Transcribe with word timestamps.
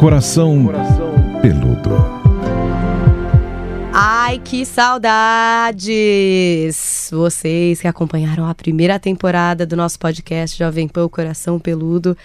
Coração 0.00 0.66
Peludo. 1.42 1.90
Ai, 3.92 4.38
que 4.38 4.64
saudades! 4.64 5.90
Vocês 7.12 7.82
que 7.82 7.86
acompanharam 7.86 8.46
a 8.46 8.54
primeira 8.54 8.98
temporada 8.98 9.66
do 9.66 9.76
nosso 9.76 9.98
podcast 9.98 10.58
Jovem 10.58 10.88
Pan 10.88 11.06
Coração 11.06 11.58
Peludo, 11.58 12.16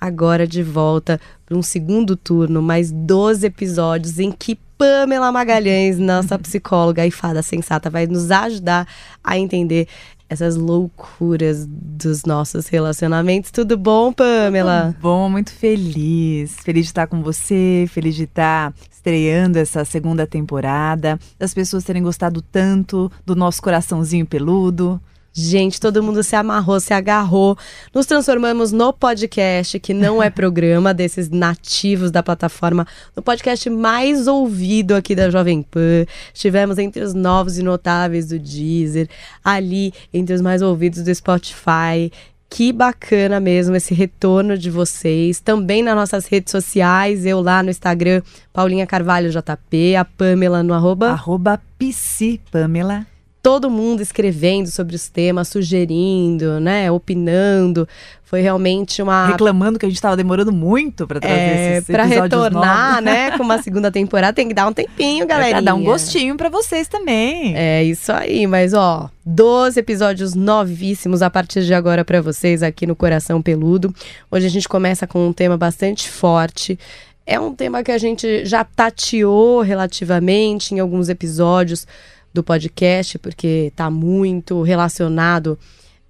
agora 0.00 0.46
de 0.46 0.62
volta 0.62 1.20
para 1.44 1.56
um 1.56 1.62
segundo 1.62 2.14
turno, 2.14 2.62
mais 2.62 2.92
12 2.92 3.44
episódios 3.48 4.20
em 4.20 4.30
que 4.30 4.56
Pamela 4.78 5.32
Magalhães, 5.32 5.98
nossa 5.98 6.38
psicóloga 6.38 7.04
e 7.04 7.10
fada 7.10 7.42
sensata, 7.42 7.90
vai 7.90 8.06
nos 8.06 8.30
ajudar 8.30 8.86
a 9.24 9.36
entender 9.36 9.88
essas 10.28 10.56
loucuras 10.56 11.66
dos 11.68 12.24
nossos 12.24 12.66
relacionamentos. 12.68 13.50
Tudo 13.50 13.76
bom, 13.76 14.12
Pamela? 14.12 14.92
Tudo 14.92 15.02
bom, 15.02 15.28
muito 15.28 15.52
feliz. 15.52 16.56
Feliz 16.62 16.86
de 16.86 16.90
estar 16.90 17.06
com 17.06 17.22
você, 17.22 17.86
feliz 17.88 18.14
de 18.14 18.24
estar 18.24 18.72
estreando 18.90 19.58
essa 19.58 19.84
segunda 19.84 20.26
temporada, 20.26 21.18
das 21.38 21.52
pessoas 21.52 21.84
terem 21.84 22.02
gostado 22.02 22.40
tanto 22.40 23.12
do 23.24 23.36
nosso 23.36 23.60
coraçãozinho 23.62 24.26
peludo. 24.26 25.00
Gente, 25.36 25.80
todo 25.80 26.00
mundo 26.00 26.22
se 26.22 26.36
amarrou, 26.36 26.78
se 26.78 26.94
agarrou. 26.94 27.58
Nos 27.92 28.06
transformamos 28.06 28.70
no 28.70 28.92
podcast, 28.92 29.80
que 29.80 29.92
não 29.92 30.22
é 30.22 30.30
programa 30.30 30.94
desses 30.94 31.28
nativos 31.28 32.12
da 32.12 32.22
plataforma, 32.22 32.86
no 33.16 33.20
podcast 33.20 33.68
mais 33.68 34.28
ouvido 34.28 34.94
aqui 34.94 35.12
da 35.12 35.28
Jovem 35.28 35.60
Pan. 35.60 36.06
Estivemos 36.32 36.78
entre 36.78 37.02
os 37.02 37.14
novos 37.14 37.58
e 37.58 37.64
notáveis 37.64 38.28
do 38.28 38.38
Deezer, 38.38 39.08
ali 39.42 39.92
entre 40.12 40.36
os 40.36 40.40
mais 40.40 40.62
ouvidos 40.62 41.02
do 41.02 41.12
Spotify. 41.12 42.12
Que 42.48 42.72
bacana 42.72 43.40
mesmo 43.40 43.74
esse 43.74 43.92
retorno 43.92 44.56
de 44.56 44.70
vocês. 44.70 45.40
Também 45.40 45.82
nas 45.82 45.96
nossas 45.96 46.26
redes 46.26 46.52
sociais, 46.52 47.26
eu 47.26 47.40
lá 47.40 47.60
no 47.60 47.70
Instagram, 47.70 48.22
Paulinha 48.52 48.86
Carvalho 48.86 49.32
JP, 49.32 49.96
a 49.96 50.04
Pamela 50.04 50.62
no 50.62 50.72
arroba. 50.72 51.08
Arroba 51.08 51.60
PC 51.76 52.38
Pamela 52.52 53.04
todo 53.44 53.68
mundo 53.68 54.00
escrevendo 54.00 54.70
sobre 54.70 54.96
os 54.96 55.10
temas, 55.10 55.48
sugerindo, 55.48 56.58
né, 56.60 56.90
opinando. 56.90 57.86
Foi 58.22 58.40
realmente 58.40 59.02
uma 59.02 59.26
reclamando 59.26 59.78
que 59.78 59.84
a 59.84 59.88
gente 59.88 59.98
estava 59.98 60.16
demorando 60.16 60.50
muito 60.50 61.06
para 61.06 61.20
trazer 61.20 61.36
é, 61.36 61.76
esses 61.76 61.86
para 61.86 62.04
retornar, 62.04 62.92
novos. 62.92 63.04
né, 63.04 63.30
com 63.36 63.42
uma 63.42 63.60
segunda 63.60 63.92
temporada 63.92 64.32
tem 64.32 64.48
que 64.48 64.54
dar 64.54 64.66
um 64.66 64.72
tempinho, 64.72 65.26
galera. 65.26 65.48
É 65.48 65.52
pra 65.52 65.60
dar 65.60 65.74
um 65.74 65.84
gostinho 65.84 66.38
para 66.38 66.48
vocês 66.48 66.88
também. 66.88 67.54
É 67.54 67.84
isso 67.84 68.10
aí, 68.10 68.46
mas 68.46 68.72
ó, 68.72 69.10
12 69.26 69.78
episódios 69.78 70.34
novíssimos 70.34 71.20
a 71.20 71.28
partir 71.28 71.66
de 71.66 71.74
agora 71.74 72.02
para 72.02 72.22
vocês 72.22 72.62
aqui 72.62 72.86
no 72.86 72.96
Coração 72.96 73.42
Peludo. 73.42 73.94
Hoje 74.30 74.46
a 74.46 74.50
gente 74.50 74.66
começa 74.66 75.06
com 75.06 75.28
um 75.28 75.34
tema 75.34 75.58
bastante 75.58 76.08
forte. 76.08 76.78
É 77.26 77.38
um 77.38 77.54
tema 77.54 77.82
que 77.82 77.92
a 77.92 77.98
gente 77.98 78.46
já 78.46 78.64
tateou 78.64 79.60
relativamente 79.60 80.74
em 80.74 80.80
alguns 80.80 81.10
episódios 81.10 81.86
do 82.34 82.42
podcast, 82.42 83.16
porque 83.20 83.68
está 83.70 83.88
muito 83.88 84.60
relacionado 84.62 85.56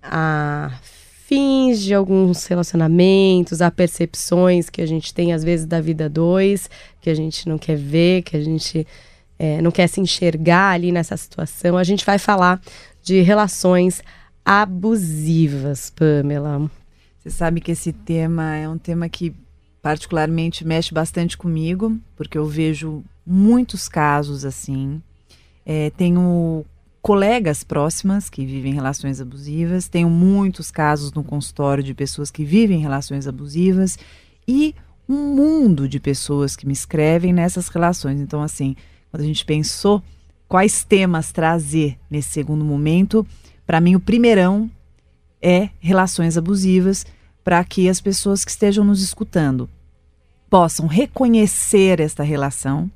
a 0.03 0.72
fins 1.27 1.83
de 1.83 1.92
alguns 1.92 2.47
relacionamentos, 2.47 3.61
a 3.61 3.70
percepções 3.70 4.70
que 4.70 4.80
a 4.80 4.86
gente 4.86 5.12
tem 5.12 5.34
às 5.34 5.45
vezes 5.45 5.67
da 5.67 5.80
vida 5.80 6.08
dois, 6.08 6.70
que 7.00 7.11
a 7.11 7.14
gente 7.14 7.47
não 7.47 7.58
quer 7.58 7.77
ver, 7.77 8.22
que 8.22 8.36
a 8.36 8.42
gente 8.42 8.86
é, 9.39 9.61
não 9.61 9.70
quer 9.70 9.86
se 9.86 10.00
enxergar 10.00 10.70
ali 10.70 10.91
nessa 10.91 11.17
situação. 11.17 11.77
A 11.77 11.84
gente 11.84 12.05
vai 12.05 12.19
falar 12.19 12.61
de 13.02 13.20
relações 13.20 14.02
abusivas, 14.42 15.91
Pamela. 15.91 16.70
Você 17.19 17.30
sabe 17.30 17.61
que 17.61 17.72
esse 17.72 17.92
tema 17.92 18.56
é 18.56 18.69
um 18.69 18.78
tema 18.78 19.08
que 19.08 19.34
particularmente 19.83 20.67
mexe 20.67 20.95
bastante 20.95 21.36
comigo, 21.36 21.98
porque 22.17 22.39
eu 22.39 22.47
vejo 22.47 23.05
muitos 23.27 23.89
casos 23.89 24.45
assim 24.45 25.02
é, 25.65 25.91
tenho 25.91 26.65
colegas 27.01 27.62
próximas 27.62 28.30
que 28.30 28.47
vivem 28.47 28.73
relações 28.73 29.20
abusivas, 29.20 29.89
tenho 29.89 30.08
muitos 30.08 30.70
casos 30.70 31.13
no 31.13 31.23
consultório 31.23 31.85
de 31.85 31.92
pessoas 31.92 32.30
que 32.30 32.45
vivem 32.45 32.79
relações 32.79 33.27
abusivas 33.27 33.98
e 34.48 34.75
um 35.08 35.35
mundo 35.35 35.86
de 35.89 36.01
pessoas 36.01 36.57
que 36.57 36.67
me 36.67 36.73
escrevem 36.73 37.33
nessas 37.33 37.69
relações. 37.69 38.20
Então, 38.20 38.42
assim, 38.42 38.75
quando 39.11 39.23
a 39.23 39.27
gente 39.27 39.45
pensou 39.45 40.02
quais 40.48 40.85
temas 40.85 41.30
trazer 41.30 41.98
nesse 42.11 42.31
segundo 42.31 42.64
momento, 42.64 43.27
para 43.67 43.81
mim 43.81 43.95
o 43.95 44.01
primeirão 44.01 44.70
é 45.42 45.69
relações 45.79 46.39
abusivas, 46.39 47.05
para 47.45 47.63
que 47.63 47.86
as 47.86 48.01
pessoas 48.01 48.46
que 48.46 48.51
estejam 48.51 48.83
nos 48.83 49.02
escutando 49.02 49.69
possam 50.48 50.86
reconhecer 50.86 52.01
esta 52.01 52.23
relação, 52.23 52.91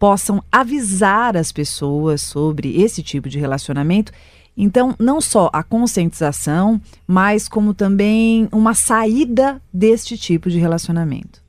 possam 0.00 0.42
avisar 0.50 1.36
as 1.36 1.52
pessoas 1.52 2.22
sobre 2.22 2.80
esse 2.80 3.02
tipo 3.02 3.28
de 3.28 3.38
relacionamento. 3.38 4.10
Então, 4.56 4.96
não 4.98 5.20
só 5.20 5.50
a 5.52 5.62
conscientização, 5.62 6.80
mas 7.06 7.46
como 7.46 7.74
também 7.74 8.48
uma 8.50 8.72
saída 8.72 9.60
deste 9.70 10.16
tipo 10.16 10.48
de 10.48 10.58
relacionamento. 10.58 11.42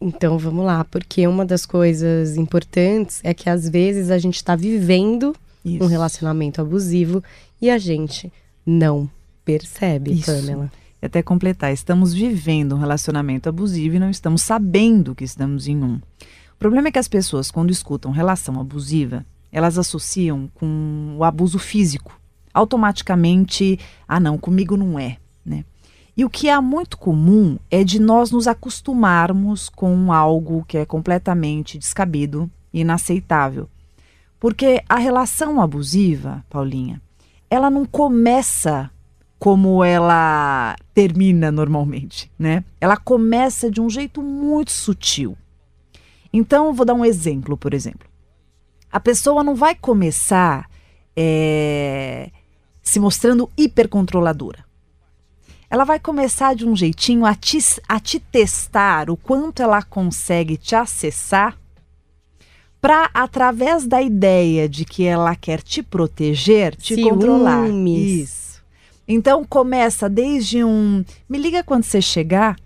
Então 0.00 0.38
vamos 0.38 0.64
lá, 0.64 0.84
porque 0.84 1.26
uma 1.26 1.44
das 1.44 1.64
coisas 1.66 2.36
importantes 2.36 3.20
é 3.24 3.32
que 3.34 3.50
às 3.50 3.68
vezes 3.68 4.10
a 4.10 4.18
gente 4.18 4.36
está 4.36 4.54
vivendo 4.54 5.34
Isso. 5.64 5.82
um 5.82 5.86
relacionamento 5.86 6.60
abusivo 6.60 7.24
e 7.60 7.68
a 7.68 7.78
gente 7.78 8.30
não 8.64 9.10
percebe, 9.44 10.12
Isso. 10.12 10.26
Pamela. 10.26 10.70
E 11.02 11.06
até 11.06 11.22
completar, 11.22 11.72
estamos 11.72 12.12
vivendo 12.12 12.76
um 12.76 12.78
relacionamento 12.78 13.48
abusivo 13.48 13.96
e 13.96 13.98
não 13.98 14.10
estamos 14.10 14.42
sabendo 14.42 15.14
que 15.14 15.24
estamos 15.24 15.66
em 15.66 15.82
um. 15.82 15.98
O 16.58 16.66
problema 16.68 16.88
é 16.88 16.90
que 16.90 16.98
as 16.98 17.06
pessoas, 17.06 17.52
quando 17.52 17.70
escutam 17.70 18.10
relação 18.10 18.58
abusiva, 18.58 19.24
elas 19.52 19.78
associam 19.78 20.50
com 20.54 21.14
o 21.16 21.22
abuso 21.22 21.56
físico. 21.56 22.20
Automaticamente, 22.52 23.78
ah 24.08 24.18
não, 24.18 24.36
comigo 24.36 24.76
não 24.76 24.98
é, 24.98 25.18
né? 25.46 25.64
E 26.16 26.24
o 26.24 26.28
que 26.28 26.48
é 26.48 26.60
muito 26.60 26.98
comum 26.98 27.60
é 27.70 27.84
de 27.84 28.00
nós 28.00 28.32
nos 28.32 28.48
acostumarmos 28.48 29.68
com 29.68 30.12
algo 30.12 30.64
que 30.66 30.76
é 30.76 30.84
completamente 30.84 31.78
descabido 31.78 32.50
e 32.72 32.80
inaceitável. 32.80 33.68
Porque 34.40 34.82
a 34.88 34.96
relação 34.96 35.60
abusiva, 35.60 36.44
Paulinha, 36.50 37.00
ela 37.48 37.70
não 37.70 37.86
começa 37.86 38.90
como 39.38 39.84
ela 39.84 40.74
termina 40.92 41.52
normalmente, 41.52 42.28
né? 42.36 42.64
Ela 42.80 42.96
começa 42.96 43.70
de 43.70 43.80
um 43.80 43.88
jeito 43.88 44.20
muito 44.20 44.72
sutil. 44.72 45.38
Então, 46.32 46.72
vou 46.72 46.84
dar 46.84 46.94
um 46.94 47.04
exemplo, 47.04 47.56
por 47.56 47.72
exemplo. 47.74 48.08
A 48.90 49.00
pessoa 49.00 49.44
não 49.44 49.54
vai 49.54 49.74
começar 49.74 50.68
é, 51.16 52.30
se 52.82 52.98
mostrando 53.00 53.50
hipercontroladora. 53.56 54.64
Ela 55.70 55.84
vai 55.84 55.98
começar 55.98 56.54
de 56.54 56.66
um 56.66 56.74
jeitinho 56.74 57.26
a 57.26 57.34
te, 57.34 57.58
a 57.86 58.00
te 58.00 58.18
testar 58.18 59.10
o 59.10 59.16
quanto 59.16 59.62
ela 59.62 59.82
consegue 59.82 60.56
te 60.56 60.74
acessar 60.74 61.58
para, 62.80 63.10
através 63.12 63.86
da 63.86 64.00
ideia 64.00 64.68
de 64.68 64.84
que 64.84 65.04
ela 65.04 65.34
quer 65.36 65.60
te 65.60 65.82
proteger, 65.82 66.74
te 66.76 66.94
Ciúmes. 66.94 67.12
controlar. 67.12 67.68
Isso. 67.68 68.62
Então 69.06 69.44
começa 69.44 70.08
desde 70.08 70.62
um 70.62 71.04
me 71.28 71.38
liga 71.38 71.64
quando 71.64 71.84
você 71.84 72.00
chegar 72.00 72.56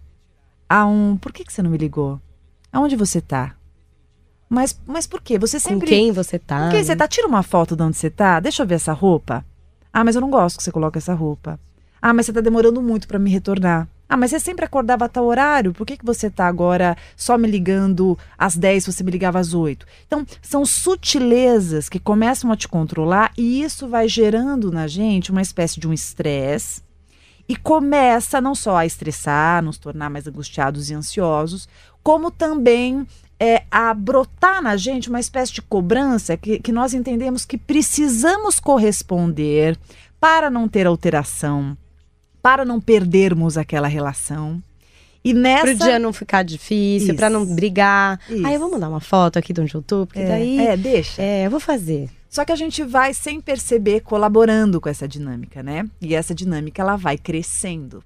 a 0.68 0.84
um 0.86 1.16
por 1.16 1.32
que, 1.32 1.44
que 1.44 1.52
você 1.52 1.62
não 1.62 1.70
me 1.70 1.78
ligou? 1.78 2.20
Aonde 2.72 2.96
você 2.96 3.20
tá? 3.20 3.54
Mas, 4.48 4.78
mas 4.86 5.06
por 5.06 5.20
quê? 5.20 5.38
Você 5.38 5.60
sempre. 5.60 5.86
Com 5.88 5.94
quem 5.94 6.12
você 6.12 6.38
tá? 6.38 6.64
Com 6.64 6.70
quem 6.70 6.84
você 6.84 6.96
tá? 6.96 7.06
Tira 7.06 7.26
uma 7.26 7.42
foto 7.42 7.76
de 7.76 7.82
onde 7.82 7.96
você 7.96 8.10
tá. 8.10 8.40
Deixa 8.40 8.62
eu 8.62 8.66
ver 8.66 8.76
essa 8.76 8.92
roupa. 8.92 9.44
Ah, 9.92 10.02
mas 10.02 10.14
eu 10.14 10.20
não 10.20 10.30
gosto 10.30 10.56
que 10.56 10.62
você 10.62 10.72
coloque 10.72 10.98
essa 10.98 11.14
roupa. 11.14 11.60
Ah, 12.00 12.12
mas 12.12 12.26
você 12.26 12.32
tá 12.32 12.40
demorando 12.40 12.80
muito 12.82 13.06
para 13.06 13.18
me 13.18 13.30
retornar. 13.30 13.86
Ah, 14.08 14.16
mas 14.16 14.30
você 14.30 14.40
sempre 14.40 14.64
acordava 14.64 15.06
a 15.06 15.08
tal 15.08 15.24
horário. 15.24 15.72
Por 15.72 15.86
que, 15.86 15.96
que 15.96 16.04
você 16.04 16.28
tá 16.28 16.46
agora 16.46 16.96
só 17.16 17.38
me 17.38 17.48
ligando 17.48 18.18
às 18.36 18.56
10 18.56 18.84
se 18.84 18.92
você 18.92 19.02
me 19.02 19.10
ligava 19.10 19.38
às 19.38 19.54
8? 19.54 19.86
Então, 20.06 20.26
são 20.42 20.66
sutilezas 20.66 21.88
que 21.88 21.98
começam 21.98 22.52
a 22.52 22.56
te 22.56 22.68
controlar 22.68 23.32
e 23.38 23.62
isso 23.62 23.88
vai 23.88 24.06
gerando 24.08 24.70
na 24.70 24.86
gente 24.86 25.30
uma 25.30 25.40
espécie 25.40 25.80
de 25.80 25.88
um 25.88 25.92
estresse 25.92 26.82
e 27.52 27.56
começa 27.56 28.40
não 28.40 28.54
só 28.54 28.78
a 28.78 28.86
estressar, 28.86 29.62
nos 29.62 29.76
tornar 29.76 30.08
mais 30.08 30.26
angustiados 30.26 30.88
e 30.88 30.94
ansiosos, 30.94 31.68
como 32.02 32.30
também 32.30 33.06
é, 33.38 33.64
a 33.70 33.92
brotar 33.92 34.62
na 34.62 34.74
gente 34.74 35.10
uma 35.10 35.20
espécie 35.20 35.52
de 35.52 35.60
cobrança 35.60 36.34
que, 36.34 36.60
que 36.60 36.72
nós 36.72 36.94
entendemos 36.94 37.44
que 37.44 37.58
precisamos 37.58 38.58
corresponder 38.58 39.76
para 40.18 40.48
não 40.48 40.66
ter 40.66 40.86
alteração, 40.86 41.76
para 42.40 42.64
não 42.64 42.80
perdermos 42.80 43.58
aquela 43.58 43.86
relação. 43.86 44.62
E 45.22 45.34
nessa... 45.34 45.66
Pro 45.66 45.74
dia 45.74 45.98
não 45.98 46.10
ficar 46.14 46.42
difícil, 46.42 47.14
para 47.14 47.28
não 47.28 47.44
brigar. 47.44 48.18
Isso. 48.30 48.46
Aí 48.46 48.54
eu 48.54 48.60
vou 48.60 48.70
mandar 48.70 48.88
uma 48.88 48.98
foto 48.98 49.38
aqui 49.38 49.52
de 49.52 49.60
onde 49.60 49.74
eu 49.74 49.82
tô, 49.82 50.06
porque 50.06 50.20
é, 50.20 50.26
daí. 50.26 50.58
É, 50.58 50.74
deixa. 50.74 51.20
É, 51.20 51.44
eu 51.44 51.50
vou 51.50 51.60
fazer. 51.60 52.08
Só 52.32 52.46
que 52.46 52.50
a 52.50 52.56
gente 52.56 52.82
vai, 52.82 53.12
sem 53.12 53.42
perceber, 53.42 54.00
colaborando 54.00 54.80
com 54.80 54.88
essa 54.88 55.06
dinâmica, 55.06 55.62
né? 55.62 55.86
E 56.00 56.14
essa 56.14 56.34
dinâmica 56.34 56.80
ela 56.80 56.96
vai 56.96 57.18
crescendo. 57.18 58.02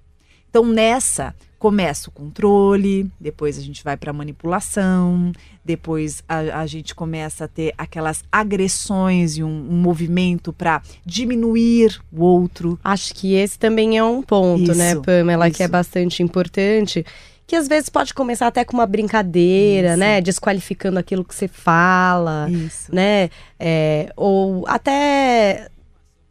Então, 0.50 0.66
nessa, 0.66 1.32
começa 1.60 2.08
o 2.08 2.12
controle, 2.12 3.08
depois 3.20 3.56
a 3.56 3.62
gente 3.62 3.84
vai 3.84 3.96
para 3.96 4.12
manipulação, 4.12 5.30
depois 5.64 6.24
a, 6.28 6.60
a, 6.60 6.66
gente 6.66 6.92
começa 6.92 7.44
a 7.44 7.48
ter 7.48 7.72
aquelas 7.78 8.24
agressões 8.32 9.36
e 9.36 9.44
um, 9.44 9.48
um 9.48 9.76
movimento 9.76 10.52
para 10.52 10.82
diminuir 11.04 12.00
o 12.12 12.24
outro. 12.24 12.80
Acho 12.82 13.14
que 13.14 13.34
esse 13.34 13.56
também 13.56 13.96
é 13.96 14.02
um 14.02 14.22
ponto, 14.22 14.74
né, 14.74 14.88
isso, 14.88 14.96
né, 14.96 15.02
Pamela, 15.04 15.46
isso. 15.46 15.56
que 15.56 15.62
é 15.62 15.68
bastante 15.68 16.20
importante. 16.20 17.06
Que 17.46 17.54
às 17.54 17.68
vezes 17.68 17.88
pode 17.88 18.12
começar 18.12 18.48
até 18.48 18.64
com 18.64 18.76
uma 18.76 18.86
brincadeira, 18.86 19.90
isso. 19.90 19.98
né? 19.98 20.20
Desqualificando 20.20 20.98
aquilo 20.98 21.24
que 21.24 21.34
você 21.34 21.46
fala, 21.46 22.48
isso. 22.50 22.92
né? 22.92 23.30
É, 23.58 24.12
ou 24.16 24.64
até 24.66 25.68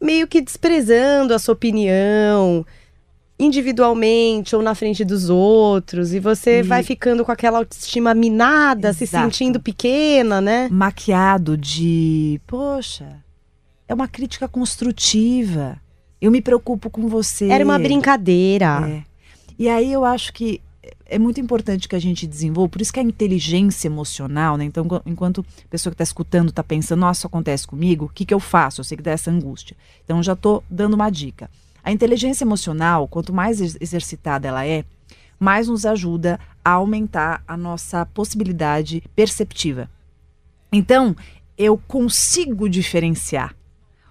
meio 0.02 0.28
que 0.28 0.42
desprezando 0.42 1.34
a 1.34 1.40
sua 1.40 1.54
opinião 1.54 2.66
individualmente 3.38 4.56
ou 4.56 4.62
na 4.62 4.74
frente 4.74 5.04
dos 5.04 5.30
outros 5.30 6.14
e 6.14 6.20
você 6.20 6.60
e... 6.60 6.64
vai 6.64 6.84
ficando 6.84 7.26
com 7.26 7.32
aquela 7.32 7.60
autoestima 7.60 8.14
minada, 8.14 8.90
Exato. 8.90 8.98
se 8.98 9.08
sentindo 9.08 9.60
pequena, 9.60 10.40
né? 10.40 10.70
Maquiado 10.72 11.58
de, 11.58 12.40
poxa, 12.48 13.18
é 13.88 13.94
uma 13.94 14.08
crítica 14.08 14.48
construtiva. 14.48 15.78
Eu 16.22 16.32
me 16.32 16.42
preocupo 16.42 16.90
com 16.90 17.08
você. 17.08 17.50
Era 17.50 17.64
uma 17.64 17.78
brincadeira. 17.78 18.84
É. 18.90 19.04
E 19.60 19.70
aí 19.70 19.92
eu 19.92 20.06
acho 20.06 20.34
que 20.34 20.62
é 21.08 21.20
muito 21.20 21.40
importante 21.40 21.88
que 21.88 21.96
a 21.96 22.00
gente 22.00 22.26
desenvolva, 22.26 22.70
por 22.70 22.82
isso 22.82 22.92
que 22.92 23.00
a 23.00 23.04
inteligência 23.04 23.88
emocional, 23.88 24.58
né? 24.58 24.66
Então, 24.66 24.88
enquanto 25.06 25.46
a 25.64 25.68
pessoa 25.70 25.92
que 25.92 25.96
está 25.96 26.04
escutando 26.04 26.50
está 26.50 26.64
pensando, 26.64 27.00
nossa, 27.00 27.20
isso 27.20 27.28
acontece 27.28 27.68
comigo, 27.68 28.06
o 28.06 28.10
que, 28.10 28.26
que 28.26 28.34
eu 28.34 28.40
faço? 28.40 28.82
Eu 28.82 28.86
sei 28.86 28.98
que 28.98 29.04
dá 29.04 29.12
essa 29.12 29.30
angústia. 29.30 29.78
Então, 30.04 30.22
já 30.24 30.34
estou 30.34 30.64
dando 30.70 30.96
uma 30.96 31.10
dica. 31.10 31.50
A 31.84 31.92
inteligência 31.92 32.44
emocional, 32.44 33.08
quanto 33.08 33.32
mais 33.32 33.62
exercitada 33.62 34.48
ela 34.48 34.66
é, 34.66 34.84
mais 35.40 35.68
nos 35.68 35.86
ajuda 35.86 36.40
a 36.64 36.72
aumentar 36.72 37.44
a 37.48 37.56
nossa 37.56 38.06
possibilidade 38.08 39.04
perceptiva. 39.16 39.90
Então, 40.72 41.16
eu 41.58 41.78
consigo 41.78 42.68
diferenciar 42.68 43.56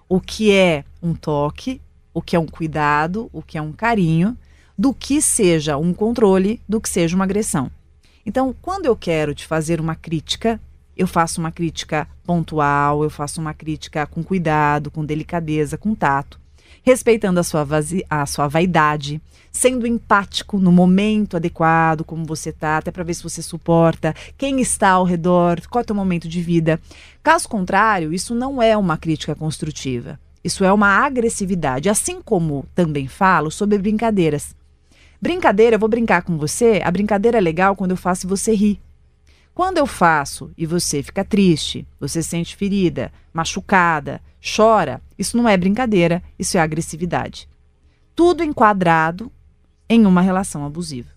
o 0.09 0.21
que 0.21 0.53
é 0.53 0.85
um 1.03 1.15
toque, 1.15 1.81
o 2.13 2.23
que 2.23 2.37
é 2.37 2.39
um 2.39 2.47
cuidado, 2.47 3.29
o 3.33 3.43
que 3.43 3.59
é 3.59 3.63
um 3.63 3.73
carinho, 3.73 4.39
do 4.77 4.93
que 4.93 5.21
seja 5.21 5.77
um 5.77 5.93
controle, 5.93 6.61
do 6.69 6.81
que 6.81 6.89
seja 6.89 7.15
uma 7.15 7.25
agressão. 7.25 7.71
Então, 8.27 8.55
quando 8.61 8.87
eu 8.87 8.97
quero 8.97 9.35
te 9.35 9.47
fazer 9.47 9.81
uma 9.81 9.95
crítica, 9.95 10.61
eu 10.97 11.07
faço 11.07 11.41
uma 11.41 11.53
crítica 11.53 12.09
pontual, 12.25 13.03
eu 13.03 13.11
faço 13.11 13.41
uma 13.41 13.53
crítica 13.53 14.07
com 14.07 14.23
cuidado, 14.23 14.91
com 14.91 15.05
delicadeza, 15.05 15.77
com 15.77 15.95
tato 15.95 16.39
respeitando 16.85 17.41
a 17.41 17.43
sua, 17.43 17.67
a 18.11 18.27
sua 18.27 18.47
vaidade, 18.47 19.21
sendo 19.51 19.87
empático 19.87 20.59
no 20.59 20.71
momento 20.71 21.37
adequado, 21.37 22.05
como 22.05 22.27
você 22.27 22.51
está, 22.51 22.77
até 22.77 22.91
para 22.91 23.03
ver 23.03 23.15
se 23.15 23.23
você 23.23 23.43
suporta, 23.43 24.15
quem 24.37 24.61
está 24.61 24.91
ao 24.91 25.05
redor, 25.05 25.61
qual 25.69 25.81
é 25.81 25.83
o 25.83 25.87
teu 25.87 25.97
momento 25.97 26.29
de 26.29 26.43
vida. 26.43 26.79
Caso 27.23 27.49
contrário, 27.49 28.13
isso 28.13 28.35
não 28.35 28.61
é 28.61 28.77
uma 28.77 28.99
crítica 28.99 29.35
construtiva. 29.35 30.21
Isso 30.45 30.63
é 30.63 30.71
uma 30.71 30.89
agressividade, 30.89 31.89
assim 31.89 32.21
como 32.21 32.67
também 32.75 33.09
falo 33.09 33.51
sobre 33.51 33.79
brincadeiras. 33.79 34.55
Brincadeira, 35.25 35.77
eu 35.77 35.81
vou 35.81 35.89
brincar 35.89 36.21
com 36.21 36.37
você, 36.37 36.83
a 36.85 36.91
brincadeira 36.91 37.39
é 37.39 37.41
legal 37.41 37.75
quando 37.75 37.93
eu 37.93 37.97
faço 37.97 38.27
e 38.27 38.29
você 38.29 38.55
ri. 38.55 38.79
Quando 39.55 39.79
eu 39.79 39.87
faço 39.87 40.51
e 40.55 40.67
você 40.67 41.03
fica 41.03 41.25
triste, 41.25 41.89
você 41.99 42.23
se 42.23 42.29
sente 42.29 42.55
ferida, 42.55 43.11
machucada, 43.33 44.21
chora, 44.55 45.01
isso 45.19 45.35
não 45.35 45.49
é 45.49 45.57
brincadeira, 45.57 46.23
isso 46.39 46.59
é 46.59 46.61
agressividade. 46.61 47.49
Tudo 48.15 48.45
enquadrado 48.45 49.33
em 49.89 50.05
uma 50.05 50.21
relação 50.21 50.63
abusiva. 50.63 51.09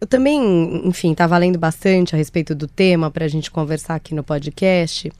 Eu 0.00 0.08
também, 0.08 0.84
enfim, 0.84 1.12
estava 1.12 1.38
lendo 1.38 1.60
bastante 1.60 2.12
a 2.12 2.18
respeito 2.18 2.56
do 2.56 2.66
tema 2.66 3.08
para 3.08 3.24
a 3.24 3.28
gente 3.28 3.52
conversar 3.52 3.94
aqui 3.94 4.16
no 4.16 4.24
podcast 4.24 5.12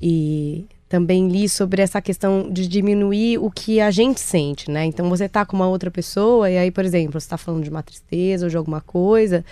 e 0.00 0.66
também 0.88 1.28
li 1.28 1.48
sobre 1.48 1.82
essa 1.82 2.00
questão 2.00 2.48
de 2.50 2.66
diminuir 2.66 3.38
o 3.38 3.50
que 3.50 3.80
a 3.80 3.90
gente 3.90 4.20
sente, 4.20 4.70
né? 4.70 4.86
Então 4.86 5.08
você 5.08 5.28
tá 5.28 5.44
com 5.44 5.54
uma 5.54 5.68
outra 5.68 5.90
pessoa 5.90 6.50
e 6.50 6.56
aí, 6.56 6.70
por 6.70 6.84
exemplo, 6.84 7.20
você 7.20 7.28
tá 7.28 7.36
falando 7.36 7.64
de 7.64 7.70
uma 7.70 7.82
tristeza 7.82 8.46
ou 8.46 8.50
de 8.50 8.56
alguma 8.56 8.80
coisa, 8.80 9.44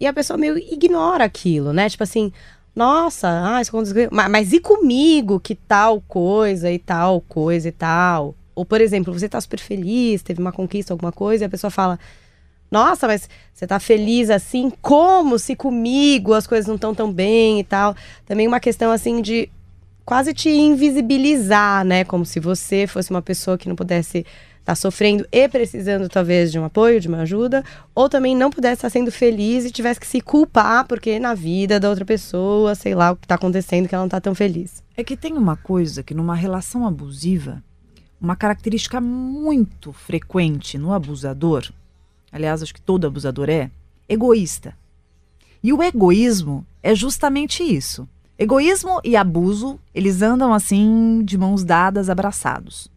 e 0.00 0.06
a 0.06 0.12
pessoa 0.12 0.36
meio 0.38 0.56
ignora 0.56 1.24
aquilo, 1.24 1.72
né? 1.72 1.88
Tipo 1.88 2.04
assim, 2.04 2.32
nossa, 2.74 3.56
ah, 3.56 3.60
isso 3.60 3.70
aconteceu. 3.70 4.08
Mas, 4.12 4.30
mas 4.30 4.52
e 4.52 4.60
comigo 4.60 5.40
que 5.40 5.56
tal 5.56 6.00
coisa 6.02 6.70
e 6.70 6.78
tal 6.78 7.20
coisa 7.22 7.68
e 7.68 7.72
tal? 7.72 8.36
Ou, 8.54 8.64
por 8.64 8.80
exemplo, 8.80 9.12
você 9.12 9.28
tá 9.28 9.40
super 9.40 9.58
feliz, 9.58 10.22
teve 10.22 10.40
uma 10.40 10.52
conquista, 10.52 10.92
alguma 10.92 11.10
coisa, 11.12 11.44
e 11.44 11.46
a 11.46 11.50
pessoa 11.50 11.70
fala. 11.70 11.98
Nossa, 12.70 13.06
mas 13.06 13.28
você 13.54 13.66
tá 13.66 13.80
feliz 13.80 14.28
assim? 14.28 14.70
Como 14.82 15.38
se 15.38 15.56
comigo 15.56 16.34
as 16.34 16.46
coisas 16.46 16.66
não 16.66 16.74
estão 16.74 16.94
tão 16.94 17.10
bem 17.10 17.60
e 17.60 17.64
tal? 17.64 17.96
Também 18.26 18.46
uma 18.46 18.60
questão 18.60 18.92
assim 18.92 19.22
de 19.22 19.48
quase 20.08 20.32
te 20.32 20.48
invisibilizar, 20.48 21.84
né? 21.84 22.02
Como 22.02 22.24
se 22.24 22.40
você 22.40 22.86
fosse 22.86 23.10
uma 23.10 23.20
pessoa 23.20 23.58
que 23.58 23.68
não 23.68 23.76
pudesse 23.76 24.24
está 24.58 24.74
sofrendo 24.74 25.26
e 25.30 25.46
precisando 25.50 26.08
talvez 26.08 26.50
de 26.50 26.58
um 26.58 26.64
apoio, 26.64 26.98
de 26.98 27.08
uma 27.08 27.20
ajuda, 27.20 27.62
ou 27.94 28.08
também 28.08 28.34
não 28.34 28.50
pudesse 28.50 28.76
estar 28.76 28.88
sendo 28.88 29.12
feliz 29.12 29.66
e 29.66 29.70
tivesse 29.70 30.00
que 30.00 30.06
se 30.06 30.22
culpar 30.22 30.86
porque 30.86 31.18
na 31.18 31.34
vida 31.34 31.78
da 31.78 31.90
outra 31.90 32.06
pessoa, 32.06 32.74
sei 32.74 32.94
lá, 32.94 33.12
o 33.12 33.16
que 33.16 33.26
está 33.26 33.34
acontecendo 33.34 33.86
que 33.86 33.94
ela 33.94 34.00
não 34.00 34.06
está 34.06 34.18
tão 34.18 34.34
feliz. 34.34 34.82
É 34.96 35.04
que 35.04 35.14
tem 35.14 35.34
uma 35.34 35.56
coisa 35.56 36.02
que 36.02 36.14
numa 36.14 36.34
relação 36.34 36.86
abusiva, 36.86 37.62
uma 38.18 38.34
característica 38.34 39.02
muito 39.02 39.92
frequente 39.92 40.78
no 40.78 40.94
abusador, 40.94 41.70
aliás, 42.32 42.62
acho 42.62 42.72
que 42.72 42.80
todo 42.80 43.06
abusador 43.06 43.50
é, 43.50 43.70
egoísta. 44.08 44.74
E 45.62 45.70
o 45.70 45.82
egoísmo 45.82 46.66
é 46.82 46.94
justamente 46.94 47.62
isso. 47.62 48.08
Egoísmo 48.38 49.00
e 49.02 49.16
abuso, 49.16 49.80
eles 49.92 50.22
andam 50.22 50.54
assim 50.54 51.22
de 51.24 51.36
mãos 51.36 51.64
dadas, 51.64 52.08
abraçados. 52.08 52.88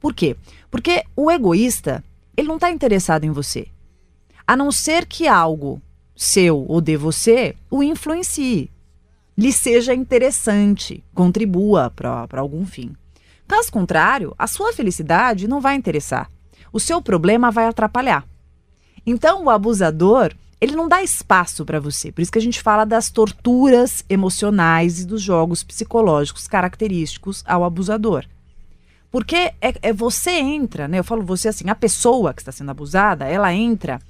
Por 0.00 0.14
quê? 0.14 0.36
Porque 0.70 1.04
o 1.14 1.30
egoísta, 1.30 2.02
ele 2.34 2.48
não 2.48 2.54
está 2.54 2.70
interessado 2.70 3.24
em 3.24 3.30
você. 3.30 3.66
A 4.46 4.56
não 4.56 4.72
ser 4.72 5.04
que 5.04 5.28
algo 5.28 5.82
seu 6.14 6.64
ou 6.66 6.80
de 6.80 6.96
você 6.96 7.54
o 7.70 7.82
influencie, 7.82 8.70
lhe 9.36 9.52
seja 9.52 9.94
interessante, 9.94 11.04
contribua 11.14 11.90
para 11.90 12.40
algum 12.40 12.64
fim. 12.64 12.96
Caso 13.46 13.70
contrário, 13.70 14.34
a 14.38 14.46
sua 14.46 14.72
felicidade 14.72 15.46
não 15.46 15.60
vai 15.60 15.74
interessar. 15.74 16.30
O 16.72 16.80
seu 16.80 17.02
problema 17.02 17.50
vai 17.50 17.66
atrapalhar. 17.66 18.26
Então, 19.04 19.44
o 19.44 19.50
abusador, 19.50 20.32
ele 20.60 20.74
não 20.74 20.88
dá 20.88 21.02
espaço 21.02 21.64
para 21.64 21.80
você. 21.80 22.10
Por 22.10 22.22
isso 22.22 22.32
que 22.32 22.38
a 22.38 22.42
gente 22.42 22.62
fala 22.62 22.84
das 22.84 23.10
torturas 23.10 24.04
emocionais 24.08 25.00
e 25.00 25.06
dos 25.06 25.20
jogos 25.20 25.62
psicológicos 25.62 26.48
característicos 26.48 27.42
ao 27.46 27.64
abusador. 27.64 28.24
Porque 29.10 29.52
é, 29.60 29.74
é, 29.82 29.92
você 29.92 30.32
entra, 30.32 30.88
né? 30.88 30.98
Eu 30.98 31.04
falo 31.04 31.22
você 31.22 31.48
assim, 31.48 31.68
a 31.68 31.74
pessoa 31.74 32.34
que 32.34 32.42
está 32.42 32.52
sendo 32.52 32.70
abusada, 32.70 33.26
ela 33.26 33.52
entra 33.52 34.00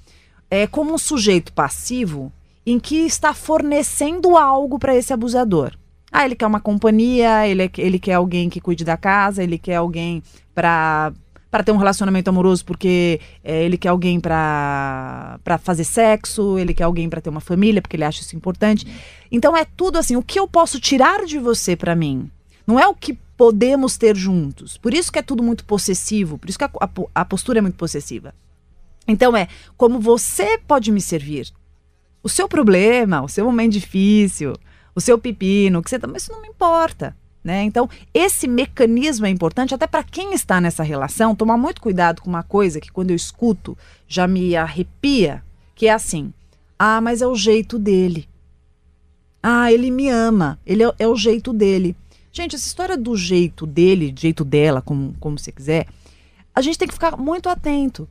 é, 0.50 0.66
como 0.66 0.94
um 0.94 0.98
sujeito 0.98 1.52
passivo 1.52 2.32
em 2.64 2.78
que 2.78 2.96
está 3.06 3.32
fornecendo 3.34 4.36
algo 4.36 4.78
para 4.78 4.96
esse 4.96 5.12
abusador. 5.12 5.72
Ah, 6.10 6.24
ele 6.24 6.34
quer 6.34 6.46
uma 6.46 6.60
companhia, 6.60 7.46
ele, 7.46 7.70
ele 7.78 7.98
quer 7.98 8.14
alguém 8.14 8.48
que 8.48 8.60
cuide 8.60 8.84
da 8.84 8.96
casa, 8.96 9.42
ele 9.42 9.58
quer 9.58 9.76
alguém 9.76 10.22
para 10.54 11.12
para 11.56 11.64
ter 11.64 11.72
um 11.72 11.78
relacionamento 11.78 12.28
amoroso 12.28 12.62
porque 12.66 13.18
é, 13.42 13.64
ele 13.64 13.78
quer 13.78 13.88
alguém 13.88 14.20
para 14.20 15.38
fazer 15.62 15.84
sexo, 15.84 16.58
ele 16.58 16.74
quer 16.74 16.84
alguém 16.84 17.08
para 17.08 17.18
ter 17.18 17.30
uma 17.30 17.40
família 17.40 17.80
porque 17.80 17.96
ele 17.96 18.04
acha 18.04 18.20
isso 18.20 18.36
importante. 18.36 18.86
Então 19.32 19.56
é 19.56 19.64
tudo 19.64 19.98
assim, 19.98 20.16
o 20.16 20.22
que 20.22 20.38
eu 20.38 20.46
posso 20.46 20.78
tirar 20.78 21.24
de 21.24 21.38
você 21.38 21.74
para 21.74 21.96
mim? 21.96 22.30
Não 22.66 22.78
é 22.78 22.86
o 22.86 22.94
que 22.94 23.14
podemos 23.38 23.96
ter 23.96 24.14
juntos. 24.14 24.76
Por 24.76 24.92
isso 24.92 25.10
que 25.10 25.18
é 25.18 25.22
tudo 25.22 25.42
muito 25.42 25.64
possessivo, 25.64 26.36
por 26.36 26.50
isso 26.50 26.58
que 26.58 26.64
a, 26.64 26.70
a, 26.78 26.90
a 27.14 27.24
postura 27.24 27.58
é 27.58 27.62
muito 27.62 27.76
possessiva. 27.76 28.34
Então 29.08 29.34
é 29.34 29.48
como 29.78 29.98
você 29.98 30.58
pode 30.58 30.92
me 30.92 31.00
servir. 31.00 31.50
O 32.22 32.28
seu 32.28 32.46
problema, 32.46 33.22
o 33.22 33.30
seu 33.30 33.46
momento 33.46 33.72
difícil, 33.72 34.52
o 34.94 35.00
seu 35.00 35.18
pepino, 35.18 35.82
que 35.82 35.88
você 35.88 35.98
tá, 35.98 36.06
mas 36.06 36.24
isso 36.24 36.32
não 36.32 36.42
me 36.42 36.48
importa. 36.48 37.16
Né? 37.46 37.62
Então, 37.62 37.88
esse 38.12 38.48
mecanismo 38.48 39.24
é 39.24 39.30
importante 39.30 39.72
até 39.72 39.86
para 39.86 40.02
quem 40.02 40.34
está 40.34 40.60
nessa 40.60 40.82
relação, 40.82 41.32
tomar 41.32 41.56
muito 41.56 41.80
cuidado 41.80 42.20
com 42.20 42.28
uma 42.28 42.42
coisa 42.42 42.80
que 42.80 42.90
quando 42.90 43.10
eu 43.10 43.16
escuto 43.16 43.78
já 44.08 44.26
me 44.26 44.56
arrepia, 44.56 45.44
que 45.72 45.86
é 45.86 45.92
assim: 45.92 46.32
"Ah, 46.76 47.00
mas 47.00 47.22
é 47.22 47.26
o 47.28 47.36
jeito 47.36 47.78
dele". 47.78 48.28
Ah, 49.40 49.70
ele 49.70 49.92
me 49.92 50.08
ama, 50.08 50.58
ele 50.66 50.82
é, 50.82 50.92
é 50.98 51.06
o 51.06 51.14
jeito 51.14 51.52
dele. 51.52 51.94
Gente, 52.32 52.56
essa 52.56 52.66
história 52.66 52.96
do 52.96 53.16
jeito 53.16 53.64
dele, 53.64 54.12
jeito 54.18 54.44
dela, 54.44 54.82
como, 54.82 55.14
como 55.20 55.38
você 55.38 55.52
quiser, 55.52 55.86
a 56.52 56.60
gente 56.60 56.76
tem 56.76 56.88
que 56.88 56.94
ficar 56.94 57.16
muito 57.16 57.48
atento. 57.48 58.08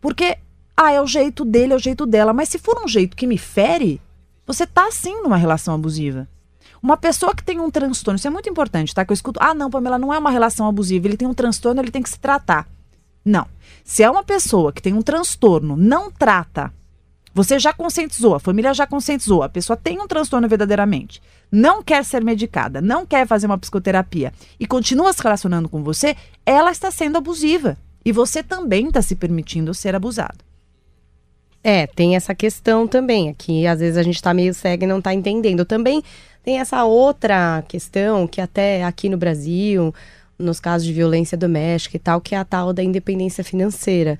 Porque, 0.00 0.38
ah, 0.76 0.92
é 0.92 1.02
o 1.02 1.06
jeito 1.06 1.44
dele, 1.44 1.72
é 1.72 1.76
o 1.76 1.80
jeito 1.80 2.06
dela. 2.06 2.32
Mas 2.32 2.48
se 2.48 2.60
for 2.60 2.80
um 2.80 2.86
jeito 2.86 3.16
que 3.16 3.26
me 3.26 3.38
fere, 3.38 4.00
você 4.46 4.64
tá 4.64 4.88
sim 4.92 5.20
numa 5.20 5.36
relação 5.36 5.74
abusiva. 5.74 6.28
Uma 6.82 6.96
pessoa 6.96 7.34
que 7.34 7.42
tem 7.42 7.60
um 7.60 7.70
transtorno, 7.70 8.16
isso 8.16 8.26
é 8.26 8.30
muito 8.30 8.48
importante, 8.48 8.94
tá? 8.94 9.04
Que 9.04 9.12
eu 9.12 9.14
escuto, 9.14 9.40
ah, 9.42 9.54
não, 9.54 9.70
Pamela, 9.70 9.98
não 9.98 10.12
é 10.14 10.18
uma 10.18 10.30
relação 10.30 10.66
abusiva, 10.68 11.06
ele 11.06 11.16
tem 11.16 11.26
um 11.26 11.34
transtorno, 11.34 11.80
ele 11.80 11.90
tem 11.90 12.02
que 12.02 12.10
se 12.10 12.18
tratar. 12.18 12.68
Não. 13.24 13.46
Se 13.84 14.02
é 14.02 14.10
uma 14.10 14.22
pessoa 14.22 14.72
que 14.72 14.82
tem 14.82 14.94
um 14.94 15.02
transtorno, 15.02 15.76
não 15.76 16.10
trata 16.10 16.72
Você 17.34 17.58
já 17.58 17.72
conscientizou, 17.72 18.34
a 18.34 18.40
família 18.40 18.72
já 18.74 18.86
conscientizou, 18.86 19.42
a 19.42 19.48
pessoa 19.48 19.76
tem 19.76 20.00
um 20.00 20.06
transtorno 20.06 20.48
verdadeiramente, 20.48 21.22
não 21.52 21.82
quer 21.82 22.04
ser 22.04 22.24
medicada, 22.24 22.80
não 22.80 23.06
quer 23.06 23.26
fazer 23.26 23.46
uma 23.46 23.58
psicoterapia 23.58 24.32
e 24.58 24.66
continua 24.66 25.12
se 25.12 25.22
relacionando 25.22 25.68
com 25.68 25.82
você, 25.82 26.16
ela 26.44 26.70
está 26.70 26.90
sendo 26.90 27.18
abusiva. 27.18 27.76
E 28.04 28.12
você 28.12 28.42
também 28.42 28.88
está 28.88 29.02
se 29.02 29.14
permitindo 29.14 29.74
ser 29.74 29.94
abusado. 29.94 30.47
É, 31.62 31.86
tem 31.86 32.16
essa 32.16 32.34
questão 32.34 32.86
também. 32.86 33.28
Aqui, 33.28 33.66
às 33.66 33.80
vezes, 33.80 33.96
a 33.96 34.02
gente 34.02 34.16
está 34.16 34.32
meio 34.32 34.54
cego 34.54 34.84
e 34.84 34.86
não 34.86 34.98
está 34.98 35.12
entendendo. 35.12 35.64
Também 35.64 36.02
tem 36.42 36.60
essa 36.60 36.84
outra 36.84 37.62
questão 37.68 38.26
que 38.26 38.40
até 38.40 38.84
aqui 38.84 39.08
no 39.08 39.16
Brasil, 39.16 39.94
nos 40.38 40.60
casos 40.60 40.86
de 40.86 40.92
violência 40.92 41.36
doméstica 41.36 41.96
e 41.96 42.00
tal, 42.00 42.20
que 42.20 42.34
é 42.34 42.38
a 42.38 42.44
tal 42.44 42.72
da 42.72 42.82
independência 42.82 43.42
financeira. 43.42 44.18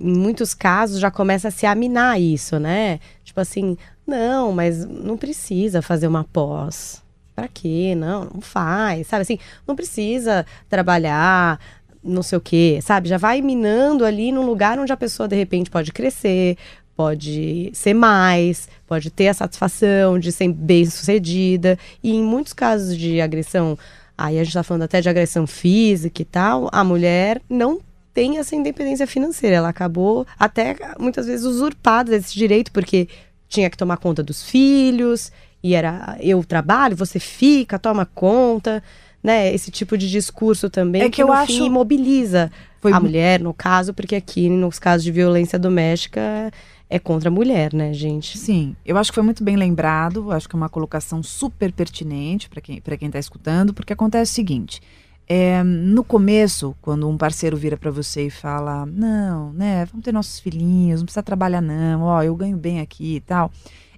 Em 0.00 0.16
muitos 0.16 0.54
casos 0.54 1.00
já 1.00 1.10
começa 1.10 1.48
a 1.48 1.50
se 1.50 1.66
aminar 1.66 2.20
isso, 2.20 2.58
né? 2.58 3.00
Tipo 3.24 3.40
assim, 3.40 3.76
não, 4.06 4.52
mas 4.52 4.86
não 4.86 5.16
precisa 5.16 5.82
fazer 5.82 6.06
uma 6.06 6.24
pós. 6.24 7.02
Pra 7.34 7.48
quê? 7.48 7.94
Não, 7.96 8.24
não 8.24 8.40
faz. 8.40 9.06
Sabe 9.06 9.22
assim, 9.22 9.38
não 9.66 9.76
precisa 9.76 10.46
trabalhar, 10.68 11.60
não 12.08 12.22
sei 12.22 12.38
o 12.38 12.40
quê, 12.40 12.80
sabe? 12.82 13.08
Já 13.08 13.18
vai 13.18 13.40
minando 13.42 14.04
ali 14.04 14.32
num 14.32 14.46
lugar 14.46 14.78
onde 14.78 14.92
a 14.92 14.96
pessoa 14.96 15.28
de 15.28 15.36
repente 15.36 15.70
pode 15.70 15.92
crescer, 15.92 16.56
pode 16.96 17.70
ser 17.74 17.94
mais, 17.94 18.68
pode 18.86 19.10
ter 19.10 19.28
a 19.28 19.34
satisfação 19.34 20.18
de 20.18 20.32
ser 20.32 20.52
bem 20.52 20.84
sucedida. 20.84 21.78
E 22.02 22.10
em 22.10 22.22
muitos 22.22 22.52
casos 22.52 22.96
de 22.96 23.20
agressão, 23.20 23.78
aí 24.16 24.38
a 24.38 24.42
gente 24.42 24.54
tá 24.54 24.64
falando 24.64 24.82
até 24.82 25.00
de 25.00 25.08
agressão 25.08 25.46
física 25.46 26.22
e 26.22 26.24
tal, 26.24 26.68
a 26.72 26.82
mulher 26.82 27.40
não 27.48 27.80
tem 28.12 28.38
essa 28.38 28.56
independência 28.56 29.06
financeira. 29.06 29.56
Ela 29.56 29.68
acabou 29.68 30.26
até 30.36 30.74
muitas 30.98 31.26
vezes 31.26 31.46
usurpada 31.46 32.10
desse 32.10 32.34
direito, 32.34 32.72
porque 32.72 33.06
tinha 33.48 33.70
que 33.70 33.76
tomar 33.76 33.98
conta 33.98 34.22
dos 34.22 34.42
filhos, 34.42 35.30
e 35.62 35.74
era 35.74 36.16
eu 36.20 36.42
trabalho, 36.42 36.96
você 36.96 37.20
fica, 37.20 37.78
toma 37.78 38.06
conta 38.06 38.82
né, 39.28 39.52
esse 39.52 39.70
tipo 39.70 39.98
de 39.98 40.10
discurso 40.10 40.70
também 40.70 41.02
é 41.02 41.04
que, 41.04 41.16
que 41.16 41.22
eu 41.22 41.30
acho 41.30 41.52
fim 41.52 41.66
imobiliza 41.66 42.50
Foi... 42.80 42.94
a 42.94 42.98
mulher, 42.98 43.38
no 43.40 43.52
caso, 43.52 43.92
porque 43.92 44.16
aqui 44.16 44.48
nos 44.48 44.78
casos 44.78 45.04
de 45.04 45.12
violência 45.12 45.58
doméstica 45.58 46.50
é 46.88 46.98
contra 46.98 47.28
a 47.28 47.30
mulher, 47.30 47.74
né, 47.74 47.92
gente? 47.92 48.38
Sim, 48.38 48.74
eu 48.86 48.96
acho 48.96 49.10
que 49.10 49.14
foi 49.16 49.22
muito 49.22 49.44
bem 49.44 49.54
lembrado, 49.54 50.32
acho 50.32 50.48
que 50.48 50.56
é 50.56 50.58
uma 50.58 50.70
colocação 50.70 51.22
super 51.22 51.70
pertinente 51.70 52.48
para 52.48 52.62
quem 52.62 52.80
para 52.80 52.96
quem 52.96 53.08
está 53.08 53.18
escutando, 53.18 53.74
porque 53.74 53.92
acontece 53.92 54.32
o 54.32 54.34
seguinte, 54.34 54.80
é, 55.28 55.62
no 55.62 56.02
começo, 56.02 56.74
quando 56.80 57.06
um 57.06 57.18
parceiro 57.18 57.54
vira 57.54 57.76
para 57.76 57.90
você 57.90 58.28
e 58.28 58.30
fala, 58.30 58.86
não, 58.86 59.52
né, 59.52 59.84
vamos 59.84 60.04
ter 60.04 60.10
nossos 60.10 60.40
filhinhos, 60.40 61.00
não 61.00 61.04
precisa 61.04 61.22
trabalhar 61.22 61.60
não, 61.60 62.04
ó, 62.04 62.22
eu 62.22 62.34
ganho 62.34 62.56
bem 62.56 62.80
aqui 62.80 63.16
e 63.16 63.20
tal, 63.20 63.52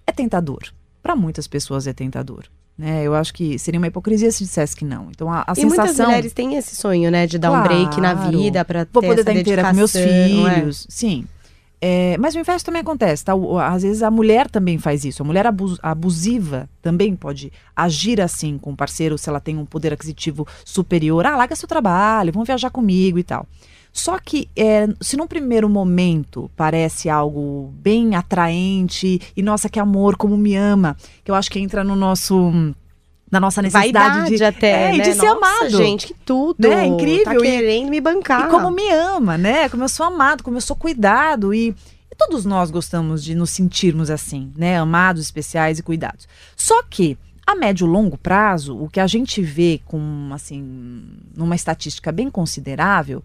é 0.05 0.11
tentador. 0.11 0.73
Para 1.01 1.15
muitas 1.15 1.47
pessoas 1.47 1.87
é 1.87 1.93
tentador. 1.93 2.47
Né? 2.81 3.03
Eu 3.03 3.15
acho 3.15 3.35
que 3.35 3.59
seria 3.59 3.79
uma 3.79 3.89
hipocrisia 3.89 4.33
se 4.33 4.43
dissesse 4.43 4.75
que 4.75 4.87
não. 4.87 5.09
Então 5.11 5.31
a, 5.31 5.45
a 5.47 5.53
e 5.53 5.57
sensação. 5.57 5.85
muitas 5.85 5.99
mulheres 5.99 6.33
têm 6.33 6.57
esse 6.57 6.75
sonho, 6.75 7.11
né, 7.11 7.27
de 7.27 7.39
dar 7.39 7.51
claro, 7.51 7.63
um 7.63 7.69
break 7.69 8.01
na 8.01 8.15
vida 8.15 8.65
para 8.65 8.87
ter 8.87 8.91
Vou 8.91 9.03
poder 9.03 9.23
dar 9.23 9.37
inteira 9.37 9.63
com 9.63 9.75
meus 9.75 9.95
é? 9.95 10.03
filhos. 10.03 10.87
É? 10.89 10.91
Sim. 10.91 11.27
É, 11.79 12.17
mas 12.19 12.35
o 12.35 12.39
inverso 12.39 12.65
também 12.65 12.81
acontece, 12.81 13.23
tá? 13.23 13.35
Às 13.67 13.83
vezes 13.83 14.03
a 14.03 14.11
mulher 14.11 14.49
também 14.49 14.79
faz 14.79 15.05
isso. 15.05 15.23
A 15.23 15.27
mulher 15.27 15.47
abus 15.47 15.79
abusiva 15.83 16.69
também 16.81 17.15
pode 17.15 17.53
agir 17.77 18.19
assim 18.19 18.57
com 18.57 18.73
o 18.73 18.77
parceiro 18.77 19.19
se 19.19 19.29
ela 19.29 19.41
tem 19.41 19.59
um 19.59 19.67
poder 19.67 19.93
aquisitivo 19.93 20.47
superior. 20.65 21.27
Ah, 21.27 21.37
larga 21.37 21.55
seu 21.55 21.69
trabalho, 21.69 22.33
vamos 22.33 22.47
viajar 22.47 22.71
comigo 22.71 23.19
e 23.19 23.23
tal. 23.23 23.47
Só 23.93 24.19
que, 24.19 24.49
é, 24.57 24.87
se 25.01 25.17
num 25.17 25.27
primeiro 25.27 25.69
momento 25.69 26.51
parece 26.57 27.09
algo 27.09 27.73
bem 27.75 28.15
atraente, 28.15 29.21
e 29.37 29.43
nossa, 29.43 29.69
que 29.69 29.81
amor, 29.81 30.17
como 30.17 30.37
me 30.37 30.55
ama, 30.55 30.97
que 31.25 31.31
eu 31.31 31.35
acho 31.35 31.51
que 31.51 31.59
entra 31.59 31.83
no 31.83 31.97
nosso 31.97 32.75
na 33.31 33.39
nossa 33.39 33.63
necessidade 33.63 33.93
Vaidade 33.93 34.37
de 34.37 34.45
até, 34.45 34.89
é, 34.89 34.93
né? 34.97 35.05
de 35.05 35.15
ser 35.15 35.27
Nossa, 35.27 35.37
amado. 35.37 35.71
gente, 35.71 36.09
que 36.09 36.15
tudo. 36.15 36.69
Né? 36.69 36.87
Incrível. 36.87 37.25
Tá 37.25 37.37
querendo 37.37 37.87
e, 37.87 37.91
me 37.91 38.01
bancar. 38.01 38.49
E 38.49 38.51
como 38.51 38.71
me 38.71 38.91
ama, 38.91 39.39
né? 39.39 39.69
Como 39.69 39.85
eu 39.85 39.89
sou 39.89 40.05
amado, 40.05 40.43
como 40.43 40.57
eu 40.57 40.61
sou 40.61 40.75
cuidado 40.75 41.55
e, 41.55 41.69
e 41.69 42.17
todos 42.19 42.45
nós 42.45 42.73
gostamos 42.73 43.23
de 43.23 43.37
nos 43.37 43.51
sentirmos 43.51 44.11
assim, 44.11 44.53
né? 44.57 44.79
Amados, 44.79 45.23
especiais 45.23 45.79
e 45.79 45.83
cuidados. 45.83 46.27
Só 46.57 46.83
que 46.83 47.17
a 47.47 47.55
médio 47.55 47.87
e 47.87 47.91
longo 47.91 48.19
prazo, 48.19 48.77
o 48.77 48.89
que 48.89 48.99
a 48.99 49.07
gente 49.07 49.41
vê 49.43 49.81
com 49.85 50.31
assim, 50.33 51.07
numa 51.37 51.55
estatística 51.55 52.11
bem 52.11 52.29
considerável, 52.29 53.23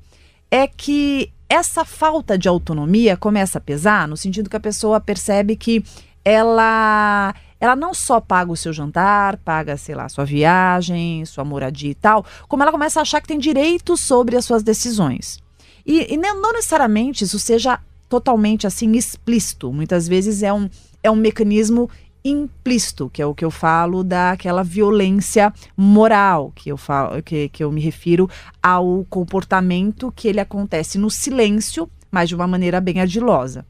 é 0.49 0.67
que 0.67 1.31
essa 1.49 1.85
falta 1.85 2.37
de 2.37 2.47
autonomia 2.47 3.15
começa 3.15 3.57
a 3.57 3.61
pesar 3.61 4.07
no 4.07 4.17
sentido 4.17 4.49
que 4.49 4.55
a 4.55 4.59
pessoa 4.59 4.99
percebe 4.99 5.55
que 5.55 5.83
ela 6.23 7.33
ela 7.59 7.75
não 7.75 7.93
só 7.93 8.19
paga 8.19 8.51
o 8.51 8.55
seu 8.55 8.73
jantar, 8.73 9.37
paga, 9.37 9.77
sei 9.77 9.95
lá, 9.95 10.09
sua 10.09 10.25
viagem, 10.25 11.25
sua 11.25 11.43
moradia 11.43 11.91
e 11.91 11.95
tal, 11.95 12.25
como 12.47 12.61
ela 12.61 12.71
começa 12.71 12.99
a 12.99 13.01
achar 13.01 13.21
que 13.21 13.27
tem 13.27 13.39
direito 13.39 13.95
sobre 13.95 14.35
as 14.35 14.45
suas 14.45 14.61
decisões. 14.61 15.39
E, 15.85 16.13
e 16.13 16.17
não 16.17 16.53
necessariamente 16.53 17.23
isso 17.23 17.39
seja 17.39 17.79
totalmente 18.09 18.67
assim 18.67 18.91
explícito. 18.91 19.71
Muitas 19.71 20.07
vezes 20.07 20.43
é 20.43 20.53
um, 20.53 20.69
é 21.01 21.09
um 21.09 21.15
mecanismo 21.15 21.89
implícito, 22.25 23.09
que 23.09 23.21
é 23.21 23.25
o 23.25 23.35
que 23.35 23.45
eu 23.45 23.51
falo 23.51 24.03
daquela 24.03 24.63
violência 24.63 25.53
moral, 25.77 26.51
que 26.55 26.69
eu 26.69 26.75
falo, 26.75 27.21
que, 27.21 27.49
que 27.49 27.63
eu 27.63 27.71
me 27.71 27.79
refiro 27.79 28.27
ao 28.61 29.05
comportamento 29.07 30.11
que 30.15 30.27
ele 30.27 30.39
acontece 30.39 30.97
no 30.97 31.09
silêncio, 31.09 31.87
mas 32.09 32.27
de 32.27 32.35
uma 32.35 32.47
maneira 32.47 32.81
bem 32.81 32.99
ardilosa. 32.99 33.63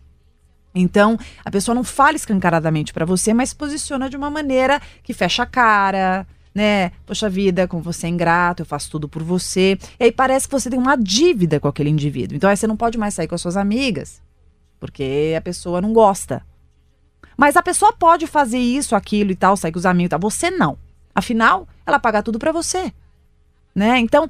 Então, 0.74 1.18
a 1.44 1.52
pessoa 1.52 1.76
não 1.76 1.84
fala 1.84 2.16
escancaradamente 2.16 2.94
para 2.94 3.06
você, 3.06 3.34
mas 3.34 3.54
posiciona 3.54 4.10
de 4.10 4.18
uma 4.18 4.30
maneira 4.30 4.82
que 5.04 5.14
fecha 5.14 5.44
a 5.44 5.46
cara, 5.46 6.28
né? 6.54 6.92
Poxa 7.06 7.30
vida, 7.30 7.68
como 7.68 7.84
você 7.84 8.08
é 8.08 8.10
ingrato, 8.10 8.62
eu 8.62 8.66
faço 8.66 8.90
tudo 8.90 9.08
por 9.08 9.22
você. 9.22 9.78
E 10.00 10.06
aí 10.06 10.12
parece 10.12 10.48
que 10.48 10.54
você 10.54 10.70
tem 10.70 10.80
uma 10.80 10.96
dívida 10.96 11.60
com 11.60 11.68
aquele 11.68 11.90
indivíduo. 11.90 12.36
Então 12.36 12.50
aí 12.50 12.56
você 12.56 12.68
não 12.68 12.78
pode 12.78 12.98
mais 12.98 13.14
sair 13.14 13.28
com 13.28 13.36
as 13.36 13.42
suas 13.42 13.58
amigas, 13.58 14.22
porque 14.80 15.34
a 15.38 15.42
pessoa 15.42 15.82
não 15.82 15.92
gosta. 15.94 16.42
Mas 17.38 17.56
a 17.56 17.62
pessoa 17.62 17.94
pode 17.94 18.28
fazer 18.28 18.60
isso, 18.60 18.96
aquilo 18.96 19.32
e 19.32 19.36
tal, 19.36 19.58
sair 19.58 19.72
com 19.72 19.80
os 19.80 19.86
amigos 19.86 20.08
e 20.08 20.10
tal. 20.10 20.20
Você 20.20 20.50
não. 20.50 20.78
Afinal, 21.14 21.68
ela 21.86 22.00
paga 22.00 22.24
tudo 22.24 22.40
para 22.40 22.52
você. 22.52 22.94
Né? 23.74 24.00
Então, 24.00 24.30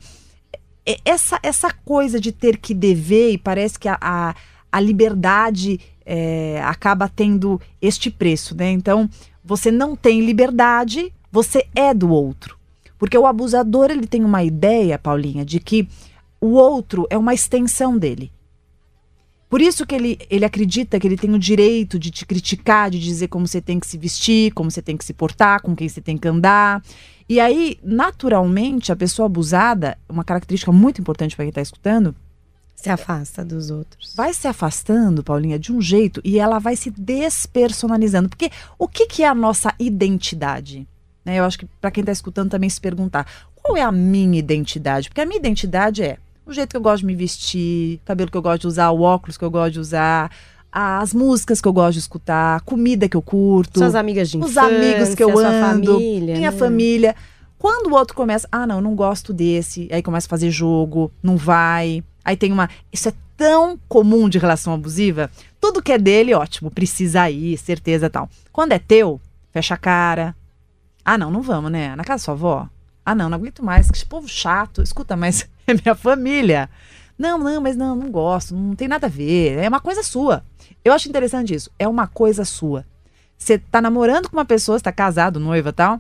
essa, 1.03 1.39
essa 1.41 1.71
coisa 1.71 2.19
de 2.19 2.31
ter 2.31 2.57
que 2.57 2.73
dever, 2.73 3.33
e 3.33 3.37
parece 3.37 3.79
que 3.79 3.87
a, 3.87 3.97
a, 3.99 4.35
a 4.71 4.79
liberdade 4.79 5.79
é, 6.05 6.61
acaba 6.63 7.09
tendo 7.09 7.59
este 7.81 8.11
preço, 8.11 8.55
né? 8.55 8.71
Então, 8.71 9.09
você 9.43 9.71
não 9.71 9.95
tem 9.95 10.21
liberdade, 10.21 11.11
você 11.31 11.67
é 11.75 11.93
do 11.93 12.11
outro. 12.11 12.57
Porque 12.97 13.17
o 13.17 13.25
abusador, 13.25 13.91
ele 13.91 14.07
tem 14.07 14.23
uma 14.23 14.43
ideia, 14.43 14.97
Paulinha, 14.97 15.43
de 15.43 15.59
que 15.59 15.87
o 16.39 16.53
outro 16.53 17.07
é 17.09 17.17
uma 17.17 17.33
extensão 17.33 17.97
dele. 17.97 18.31
Por 19.49 19.61
isso 19.61 19.85
que 19.85 19.93
ele, 19.93 20.19
ele 20.29 20.43
acredita 20.43 20.99
que 20.99 21.07
ele 21.07 21.17
tem 21.17 21.33
o 21.33 21.39
direito 21.39 21.99
de 21.99 22.09
te 22.09 22.25
criticar, 22.25 22.89
de 22.89 22.99
dizer 22.99 23.27
como 23.27 23.47
você 23.47 23.61
tem 23.61 23.79
que 23.79 23.87
se 23.87 23.97
vestir, 23.97 24.51
como 24.53 24.71
você 24.71 24.81
tem 24.81 24.97
que 24.97 25.05
se 25.05 25.13
portar, 25.13 25.61
com 25.61 25.75
quem 25.75 25.87
você 25.87 26.01
tem 26.01 26.17
que 26.17 26.27
andar. 26.27 26.83
E 27.29 27.39
aí, 27.39 27.77
naturalmente, 27.83 28.91
a 28.91 28.95
pessoa 28.95 29.27
abusada, 29.27 29.97
uma 30.09 30.23
característica 30.23 30.71
muito 30.71 30.99
importante 30.99 31.35
para 31.35 31.45
quem 31.45 31.49
está 31.49 31.61
escutando, 31.61 32.15
se 32.75 32.89
afasta 32.89 33.43
dos 33.43 33.71
outros. 33.71 34.13
Vai 34.15 34.33
se 34.33 34.47
afastando, 34.47 35.23
Paulinha, 35.23 35.57
de 35.57 35.71
um 35.71 35.81
jeito 35.81 36.21
e 36.23 36.37
ela 36.39 36.59
vai 36.59 36.75
se 36.75 36.91
despersonalizando. 36.91 38.29
Porque 38.29 38.51
o 38.77 38.87
que, 38.87 39.07
que 39.07 39.23
é 39.23 39.27
a 39.27 39.33
nossa 39.33 39.73
identidade? 39.79 40.87
Né, 41.23 41.39
eu 41.39 41.43
acho 41.43 41.57
que 41.57 41.65
para 41.65 41.89
quem 41.89 42.01
está 42.01 42.11
escutando 42.11 42.51
também 42.51 42.69
se 42.69 42.79
perguntar: 42.79 43.25
qual 43.55 43.75
é 43.75 43.81
a 43.81 43.91
minha 43.91 44.37
identidade? 44.37 45.09
Porque 45.09 45.21
a 45.21 45.25
minha 45.25 45.39
identidade 45.39 46.03
é 46.03 46.17
o 46.45 46.53
jeito 46.53 46.69
que 46.69 46.77
eu 46.77 46.81
gosto 46.81 46.99
de 46.99 47.05
me 47.07 47.15
vestir, 47.15 47.99
o 48.03 48.05
cabelo 48.05 48.29
que 48.29 48.37
eu 48.37 48.41
gosto 48.41 48.61
de 48.61 48.67
usar, 48.67 48.91
o 48.91 49.01
óculos 49.01 49.37
que 49.37 49.43
eu 49.43 49.51
gosto 49.51 49.73
de 49.73 49.79
usar, 49.79 50.31
as 50.71 51.13
músicas 51.13 51.61
que 51.61 51.67
eu 51.67 51.73
gosto 51.73 51.93
de 51.93 51.99
escutar, 51.99 52.57
a 52.57 52.59
comida 52.59 53.07
que 53.07 53.15
eu 53.15 53.21
curto, 53.21 53.79
suas 53.79 53.95
amigas 53.95 54.29
de 54.29 54.37
infância, 54.37 54.61
os 54.61 54.69
amigos 54.69 55.15
que 55.15 55.23
eu 55.23 55.39
ando, 55.39 55.93
família, 55.93 56.35
minha 56.35 56.51
né? 56.51 56.57
família. 56.57 57.15
Quando 57.57 57.87
o 57.87 57.95
outro 57.95 58.15
começa, 58.15 58.47
ah, 58.51 58.67
não, 58.67 58.75
eu 58.75 58.81
não 58.81 58.93
gosto 58.93 59.33
desse, 59.33 59.87
aí 59.91 60.03
começa 60.03 60.27
a 60.27 60.29
fazer 60.29 60.51
jogo, 60.51 61.11
não 61.23 61.37
vai. 61.37 62.03
Aí 62.23 62.35
tem 62.35 62.51
uma. 62.51 62.69
Isso 62.91 63.09
é 63.09 63.13
tão 63.37 63.79
comum 63.87 64.27
de 64.27 64.37
relação 64.37 64.73
abusiva. 64.73 65.31
Tudo 65.59 65.81
que 65.81 65.91
é 65.91 65.97
dele, 65.97 66.33
ótimo, 66.33 66.69
precisa 66.69 67.29
ir, 67.29 67.57
certeza 67.57 68.09
tal. 68.09 68.29
Quando 68.51 68.73
é 68.73 68.79
teu, 68.79 69.19
fecha 69.51 69.73
a 69.73 69.77
cara. 69.77 70.35
Ah, 71.03 71.17
não, 71.17 71.31
não 71.31 71.41
vamos, 71.41 71.71
né? 71.71 71.95
Na 71.95 72.03
casa 72.03 72.21
da 72.21 72.25
sua 72.25 72.33
avó? 72.33 72.69
Ah, 73.05 73.15
não, 73.15 73.29
não 73.29 73.37
aguento 73.37 73.63
mais. 73.63 73.89
Que 73.89 74.05
povo 74.05 74.27
chato. 74.27 74.81
Escuta, 74.81 75.15
mas 75.15 75.47
é 75.67 75.73
minha 75.73 75.95
família. 75.95 76.69
Não, 77.17 77.37
não, 77.37 77.61
mas 77.61 77.75
não, 77.75 77.95
não 77.95 78.11
gosto, 78.11 78.53
não 78.55 78.75
tem 78.75 78.87
nada 78.87 79.07
a 79.07 79.09
ver. 79.09 79.57
É 79.57 79.67
uma 79.67 79.79
coisa 79.79 80.03
sua. 80.03 80.43
Eu 80.83 80.93
acho 80.93 81.09
interessante 81.09 81.53
isso. 81.53 81.71
É 81.79 81.87
uma 81.87 82.07
coisa 82.07 82.43
sua. 82.43 82.85
Você 83.37 83.57
tá 83.57 83.81
namorando 83.81 84.29
com 84.29 84.37
uma 84.37 84.45
pessoa, 84.45 84.77
você 84.77 84.83
tá 84.83 84.91
casado, 84.91 85.39
noiva 85.39 85.71
tal. 85.71 85.99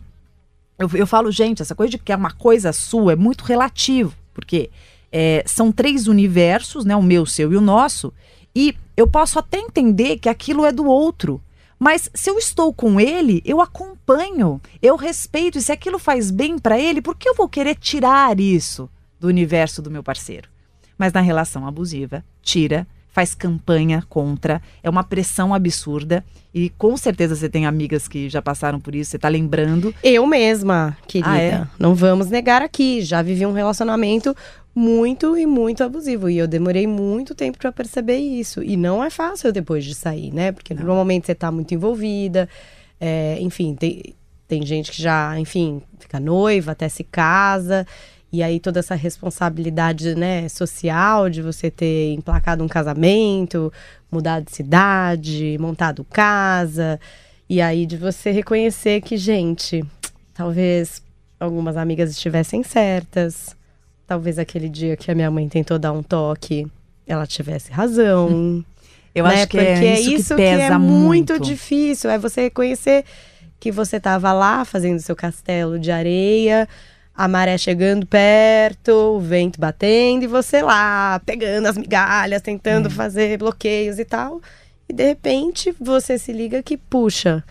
Eu, 0.77 0.89
eu 0.93 1.07
falo, 1.07 1.31
gente, 1.31 1.61
essa 1.61 1.75
coisa 1.75 1.91
de 1.91 1.97
que 1.97 2.11
é 2.11 2.15
uma 2.15 2.31
coisa 2.31 2.73
sua 2.73 3.13
é 3.13 3.15
muito 3.15 3.43
relativo. 3.43 4.13
Porque 4.33 4.69
é, 5.11 5.43
são 5.45 5.71
três 5.71 6.07
universos, 6.07 6.83
né? 6.83 6.95
O 6.95 7.03
meu, 7.03 7.23
o 7.23 7.27
seu 7.27 7.51
e 7.53 7.57
o 7.57 7.61
nosso. 7.61 8.13
E 8.53 8.75
eu 8.97 9.07
posso 9.07 9.39
até 9.39 9.59
entender 9.59 10.17
que 10.17 10.29
aquilo 10.29 10.65
é 10.65 10.71
do 10.71 10.85
outro. 10.85 11.41
Mas 11.79 12.09
se 12.13 12.29
eu 12.29 12.37
estou 12.37 12.73
com 12.73 12.99
ele, 12.99 13.41
eu 13.45 13.61
acompanho, 13.61 14.61
eu 14.81 14.97
respeito. 14.97 15.57
E 15.57 15.61
se 15.61 15.71
aquilo 15.71 15.97
faz 15.97 16.29
bem 16.29 16.59
para 16.59 16.79
ele, 16.79 17.01
por 17.01 17.15
que 17.15 17.27
eu 17.27 17.35
vou 17.35 17.47
querer 17.47 17.75
tirar 17.75 18.37
isso 18.39 18.89
do 19.19 19.27
universo 19.27 19.81
do 19.81 19.91
meu 19.91 20.03
parceiro? 20.03 20.49
Mas 20.97 21.11
na 21.11 21.21
relação 21.21 21.67
abusiva, 21.67 22.23
tira, 22.41 22.87
faz 23.15 23.33
campanha 23.33 24.03
contra, 24.09 24.61
é 24.83 24.89
uma 24.89 25.01
pressão 25.01 25.53
absurda. 25.53 26.21
E 26.53 26.69
com 26.71 26.97
certeza 26.97 27.33
você 27.33 27.47
tem 27.47 27.65
amigas 27.65 28.09
que 28.09 28.27
já 28.27 28.41
passaram 28.41 28.77
por 28.77 28.93
isso, 28.93 29.11
você 29.11 29.17
tá 29.17 29.29
lembrando. 29.29 29.95
Eu 30.03 30.25
mesma, 30.27 30.97
querida. 31.07 31.31
Ah, 31.31 31.41
é? 31.41 31.67
Não 31.79 31.95
vamos 31.95 32.29
negar 32.29 32.61
aqui. 32.61 33.01
Já 33.01 33.21
vivi 33.21 33.45
um 33.45 33.53
relacionamento 33.53 34.35
muito 34.75 35.37
e 35.37 35.45
muito 35.45 35.81
abusivo. 35.81 36.29
E 36.29 36.37
eu 36.37 36.45
demorei 36.45 36.85
muito 36.85 37.33
tempo 37.33 37.57
para 37.57 37.71
perceber 37.71 38.17
isso. 38.17 38.61
E 38.61 38.75
não 38.75 39.01
é 39.01 39.09
fácil 39.09 39.53
depois 39.53 39.85
de 39.85 39.95
sair, 39.95 40.33
né? 40.33 40.51
Porque 40.51 40.73
não. 40.73 40.83
normalmente 40.83 41.25
você 41.25 41.33
tá 41.33 41.49
muito 41.49 41.73
envolvida. 41.73 42.49
É, 42.99 43.37
enfim, 43.39 43.75
tem, 43.75 44.13
tem 44.45 44.65
gente 44.65 44.91
que 44.91 45.01
já, 45.01 45.39
enfim, 45.39 45.81
fica 45.99 46.19
noiva, 46.19 46.73
até 46.73 46.89
se 46.89 47.05
casa. 47.05 47.87
E 48.35 48.43
aí 48.43 48.59
toda 48.59 48.79
essa 48.79 48.95
responsabilidade, 48.95 50.15
né, 50.15 50.47
social 50.49 51.29
de 51.29 51.41
você 51.41 51.71
ter 51.71 52.13
emplacado 52.13 52.63
um 52.63 52.67
casamento, 52.67 53.71
mudado 54.11 54.45
de 54.45 54.51
cidade, 54.51 55.57
montado 55.59 56.03
casa. 56.03 56.99
E 57.49 57.61
aí 57.61 57.85
de 57.85 57.97
você 57.97 58.31
reconhecer 58.31 59.01
que, 59.01 59.17
gente, 59.17 59.83
talvez 60.33 61.01
algumas 61.39 61.77
amigas 61.77 62.11
estivessem 62.11 62.63
certas 62.63 63.55
Talvez 64.07 64.37
aquele 64.37 64.69
dia 64.69 64.95
que 64.95 65.09
a 65.09 65.15
minha 65.15 65.31
mãe 65.31 65.49
tentou 65.49 65.79
dar 65.79 65.91
um 65.91 66.03
toque, 66.03 66.67
ela 67.07 67.25
tivesse 67.25 67.71
razão. 67.71 68.63
Eu 69.15 69.23
né? 69.23 69.33
acho 69.33 69.47
que 69.47 69.57
é 69.57 69.73
Porque 69.73 69.85
é 69.85 69.99
isso, 69.99 70.11
isso 70.11 70.35
que 70.35 70.41
pesa 70.41 70.61
é 70.61 70.77
muito, 70.77 71.33
muito 71.33 71.39
difícil. 71.39 72.09
É 72.11 72.17
você 72.17 72.41
reconhecer 72.41 73.03
que 73.59 73.71
você 73.71 73.97
estava 73.97 74.31
lá 74.31 74.63
fazendo 74.63 74.99
seu 74.99 75.15
castelo 75.15 75.79
de 75.79 75.89
areia, 75.89 76.69
a 77.15 77.27
maré 77.27 77.57
chegando 77.57 78.05
perto, 78.05 78.89
o 78.91 79.19
vento 79.19 79.59
batendo 79.59 80.23
e 80.23 80.27
você 80.27 80.61
lá 80.61 81.19
pegando 81.25 81.67
as 81.67 81.77
migalhas, 81.77 82.41
tentando 82.41 82.87
Hum. 82.87 82.91
fazer 82.91 83.37
bloqueios 83.37 83.99
e 83.99 84.05
tal. 84.05 84.41
E 84.89 84.93
de 84.93 85.03
repente 85.05 85.73
você 85.79 86.17
se 86.17 86.31
liga 86.33 86.61
que, 86.61 86.77
puxa, 86.77 87.43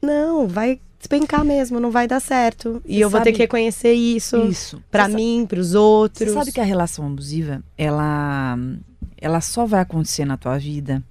não, 0.00 0.46
vai 0.48 0.80
despencar 0.98 1.44
mesmo, 1.44 1.78
não 1.80 1.90
vai 1.90 2.06
dar 2.08 2.20
certo. 2.20 2.80
E 2.84 2.96
Você 2.98 3.04
eu 3.04 3.10
vou 3.10 3.20
ter 3.20 3.32
que 3.32 3.38
reconhecer 3.38 3.92
isso. 3.92 4.36
Isso. 4.48 4.82
Pra 4.90 5.08
Você 5.08 5.14
mim, 5.14 5.44
pros 5.48 5.74
outros. 5.74 6.28
Você 6.28 6.34
sabe 6.34 6.52
que 6.52 6.60
a 6.60 6.64
relação 6.64 7.06
abusiva, 7.06 7.62
ela, 7.76 8.56
ela 9.20 9.40
só 9.40 9.66
vai 9.66 9.80
acontecer 9.80 10.24
na 10.24 10.36
tua 10.36 10.58
vida 10.58 11.02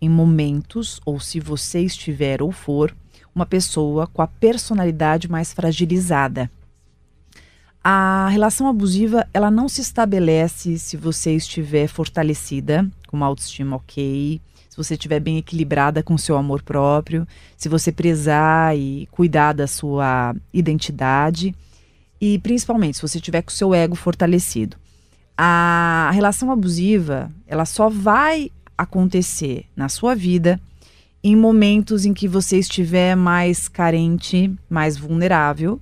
em 0.00 0.08
momentos, 0.08 1.00
ou 1.06 1.18
se 1.20 1.40
você 1.40 1.80
estiver 1.80 2.42
ou 2.42 2.52
for, 2.52 2.94
uma 3.34 3.46
pessoa 3.46 4.06
com 4.06 4.20
a 4.20 4.26
personalidade 4.26 5.30
mais 5.30 5.52
fragilizada. 5.52 6.50
A 7.86 8.28
relação 8.30 8.66
abusiva, 8.66 9.28
ela 9.34 9.50
não 9.50 9.68
se 9.68 9.82
estabelece 9.82 10.78
se 10.78 10.96
você 10.96 11.36
estiver 11.36 11.86
fortalecida, 11.86 12.90
com 13.06 13.18
uma 13.18 13.26
autoestima 13.26 13.76
ok, 13.76 14.40
se 14.70 14.74
você 14.74 14.94
estiver 14.94 15.20
bem 15.20 15.36
equilibrada 15.36 16.02
com 16.02 16.16
seu 16.16 16.34
amor 16.38 16.62
próprio, 16.62 17.28
se 17.58 17.68
você 17.68 17.92
prezar 17.92 18.74
e 18.74 19.06
cuidar 19.10 19.52
da 19.52 19.66
sua 19.66 20.34
identidade 20.50 21.54
e 22.18 22.38
principalmente 22.38 22.96
se 22.96 23.02
você 23.02 23.20
tiver 23.20 23.42
com 23.42 23.50
seu 23.50 23.74
ego 23.74 23.94
fortalecido. 23.94 24.78
A 25.36 26.10
relação 26.14 26.50
abusiva, 26.50 27.30
ela 27.46 27.66
só 27.66 27.90
vai 27.90 28.50
acontecer 28.78 29.66
na 29.76 29.90
sua 29.90 30.14
vida 30.14 30.58
em 31.22 31.36
momentos 31.36 32.06
em 32.06 32.14
que 32.14 32.26
você 32.26 32.58
estiver 32.58 33.14
mais 33.14 33.68
carente, 33.68 34.50
mais 34.70 34.96
vulnerável, 34.96 35.78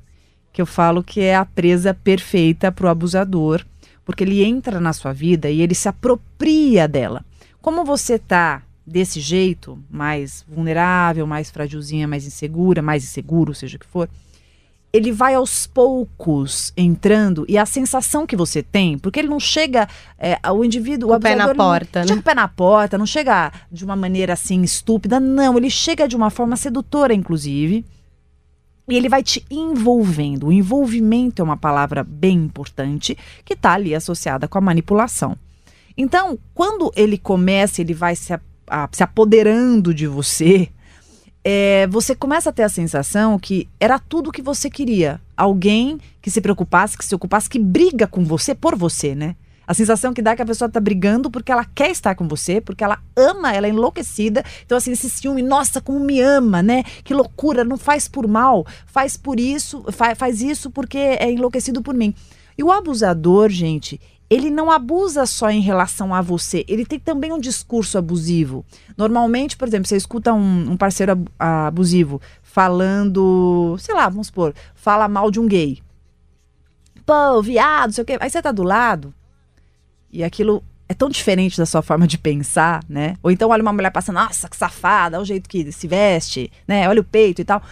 que 0.52 0.60
eu 0.60 0.66
falo 0.66 1.02
que 1.02 1.20
é 1.20 1.34
a 1.34 1.44
presa 1.44 1.94
perfeita 1.94 2.70
para 2.70 2.86
o 2.86 2.88
abusador, 2.88 3.64
porque 4.04 4.24
ele 4.24 4.44
entra 4.44 4.80
na 4.80 4.92
sua 4.92 5.12
vida 5.12 5.48
e 5.50 5.60
ele 5.62 5.74
se 5.74 5.88
apropria 5.88 6.86
dela. 6.86 7.24
Como 7.60 7.84
você 7.84 8.18
tá 8.18 8.62
desse 8.86 9.20
jeito, 9.20 9.78
mais 9.88 10.44
vulnerável, 10.48 11.26
mais 11.26 11.50
frágilzinha, 11.50 12.08
mais 12.08 12.26
insegura, 12.26 12.82
mais 12.82 13.04
inseguro, 13.04 13.54
seja 13.54 13.76
o 13.76 13.80
que 13.80 13.86
for, 13.86 14.08
ele 14.92 15.10
vai 15.10 15.34
aos 15.34 15.66
poucos 15.66 16.72
entrando 16.76 17.46
e 17.48 17.56
a 17.56 17.64
sensação 17.64 18.26
que 18.26 18.36
você 18.36 18.62
tem, 18.62 18.98
porque 18.98 19.20
ele 19.20 19.28
não 19.28 19.40
chega, 19.40 19.88
é, 20.18 20.38
o 20.50 20.62
indivíduo, 20.62 21.08
Com 21.08 21.16
o 21.16 21.20
pé 21.20 21.34
na 21.34 21.44
ele 21.44 21.54
não 21.54 21.56
porta, 21.56 22.00
né? 22.00 22.06
chega 22.08 22.20
o 22.20 22.22
pé 22.22 22.34
na 22.34 22.48
porta, 22.48 22.98
não 22.98 23.06
chega 23.06 23.50
de 23.70 23.84
uma 23.84 23.96
maneira 23.96 24.34
assim 24.34 24.60
estúpida, 24.60 25.18
não, 25.18 25.56
ele 25.56 25.70
chega 25.70 26.06
de 26.06 26.14
uma 26.14 26.28
forma 26.28 26.56
sedutora, 26.56 27.14
inclusive. 27.14 27.86
E 28.88 28.96
ele 28.96 29.08
vai 29.08 29.22
te 29.22 29.44
envolvendo. 29.50 30.48
O 30.48 30.52
envolvimento 30.52 31.40
é 31.40 31.44
uma 31.44 31.56
palavra 31.56 32.02
bem 32.02 32.36
importante 32.36 33.16
que 33.44 33.54
está 33.54 33.72
ali 33.72 33.94
associada 33.94 34.48
com 34.48 34.58
a 34.58 34.60
manipulação. 34.60 35.36
Então, 35.96 36.38
quando 36.54 36.90
ele 36.96 37.16
começa, 37.18 37.80
ele 37.80 37.94
vai 37.94 38.16
se, 38.16 38.32
a- 38.32 38.88
se 38.90 39.02
apoderando 39.02 39.94
de 39.94 40.06
você, 40.06 40.68
é, 41.44 41.86
você 41.88 42.14
começa 42.14 42.50
a 42.50 42.52
ter 42.52 42.62
a 42.62 42.68
sensação 42.68 43.38
que 43.38 43.68
era 43.78 43.98
tudo 43.98 44.30
o 44.30 44.32
que 44.32 44.42
você 44.42 44.70
queria. 44.70 45.20
Alguém 45.36 45.98
que 46.20 46.30
se 46.30 46.40
preocupasse, 46.40 46.96
que 46.96 47.04
se 47.04 47.14
ocupasse, 47.14 47.48
que 47.50 47.58
briga 47.58 48.06
com 48.06 48.24
você 48.24 48.54
por 48.54 48.76
você, 48.76 49.14
né? 49.14 49.36
A 49.66 49.74
sensação 49.74 50.12
que 50.12 50.20
dá 50.20 50.32
é 50.32 50.36
que 50.36 50.42
a 50.42 50.46
pessoa 50.46 50.68
tá 50.68 50.80
brigando 50.80 51.30
porque 51.30 51.52
ela 51.52 51.64
quer 51.64 51.90
estar 51.90 52.14
com 52.14 52.26
você, 52.26 52.60
porque 52.60 52.82
ela 52.82 52.98
ama, 53.16 53.52
ela 53.52 53.66
é 53.66 53.70
enlouquecida. 53.70 54.44
Então, 54.64 54.76
assim, 54.76 54.92
esse 54.92 55.08
ciúme, 55.08 55.42
nossa, 55.42 55.80
como 55.80 56.00
me 56.00 56.20
ama, 56.20 56.62
né? 56.62 56.82
Que 57.04 57.14
loucura, 57.14 57.64
não 57.64 57.76
faz 57.76 58.08
por 58.08 58.26
mal, 58.26 58.66
faz 58.86 59.16
por 59.16 59.38
isso, 59.38 59.84
fa 59.92 60.14
faz 60.14 60.42
isso 60.42 60.70
porque 60.70 60.98
é 60.98 61.30
enlouquecido 61.30 61.80
por 61.80 61.94
mim. 61.94 62.14
E 62.58 62.62
o 62.62 62.72
abusador, 62.72 63.48
gente, 63.48 64.00
ele 64.28 64.50
não 64.50 64.70
abusa 64.70 65.26
só 65.26 65.50
em 65.50 65.60
relação 65.60 66.14
a 66.14 66.20
você, 66.20 66.64
ele 66.66 66.84
tem 66.84 66.98
também 66.98 67.32
um 67.32 67.38
discurso 67.38 67.96
abusivo. 67.96 68.64
Normalmente, 68.96 69.56
por 69.56 69.68
exemplo, 69.68 69.86
você 69.88 69.96
escuta 69.96 70.32
um, 70.32 70.72
um 70.72 70.76
parceiro 70.76 71.12
ab- 71.12 71.30
abusivo 71.38 72.20
falando, 72.42 73.76
sei 73.78 73.94
lá, 73.94 74.08
vamos 74.08 74.26
supor, 74.26 74.54
fala 74.74 75.06
mal 75.08 75.30
de 75.30 75.38
um 75.38 75.46
gay. 75.46 75.80
Pô, 77.06 77.42
viado, 77.42 77.92
sei 77.92 78.02
o 78.02 78.04
quê. 78.04 78.16
Aí 78.20 78.30
você 78.30 78.40
tá 78.42 78.52
do 78.52 78.62
lado 78.62 79.14
e 80.12 80.22
aquilo 80.22 80.62
é 80.88 80.94
tão 80.94 81.08
diferente 81.08 81.56
da 81.56 81.64
sua 81.64 81.80
forma 81.80 82.06
de 82.06 82.18
pensar, 82.18 82.84
né? 82.88 83.16
Ou 83.22 83.30
então 83.30 83.50
olha 83.50 83.62
uma 83.62 83.72
mulher 83.72 83.90
passando, 83.90 84.16
nossa, 84.16 84.48
que 84.48 84.56
safada, 84.56 85.16
olha 85.16 85.22
o 85.22 85.26
jeito 85.26 85.48
que 85.48 85.72
se 85.72 85.88
veste, 85.88 86.52
né? 86.68 86.88
Olha 86.88 87.00
o 87.00 87.04
peito 87.04 87.40
e 87.40 87.44
tal. 87.44 87.62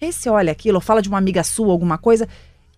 Aí 0.00 0.12
você 0.12 0.30
olha 0.30 0.52
aquilo, 0.52 0.76
ou 0.76 0.80
fala 0.80 1.02
de 1.02 1.08
uma 1.08 1.18
amiga 1.18 1.42
sua, 1.42 1.72
alguma 1.72 1.98
coisa, 1.98 2.28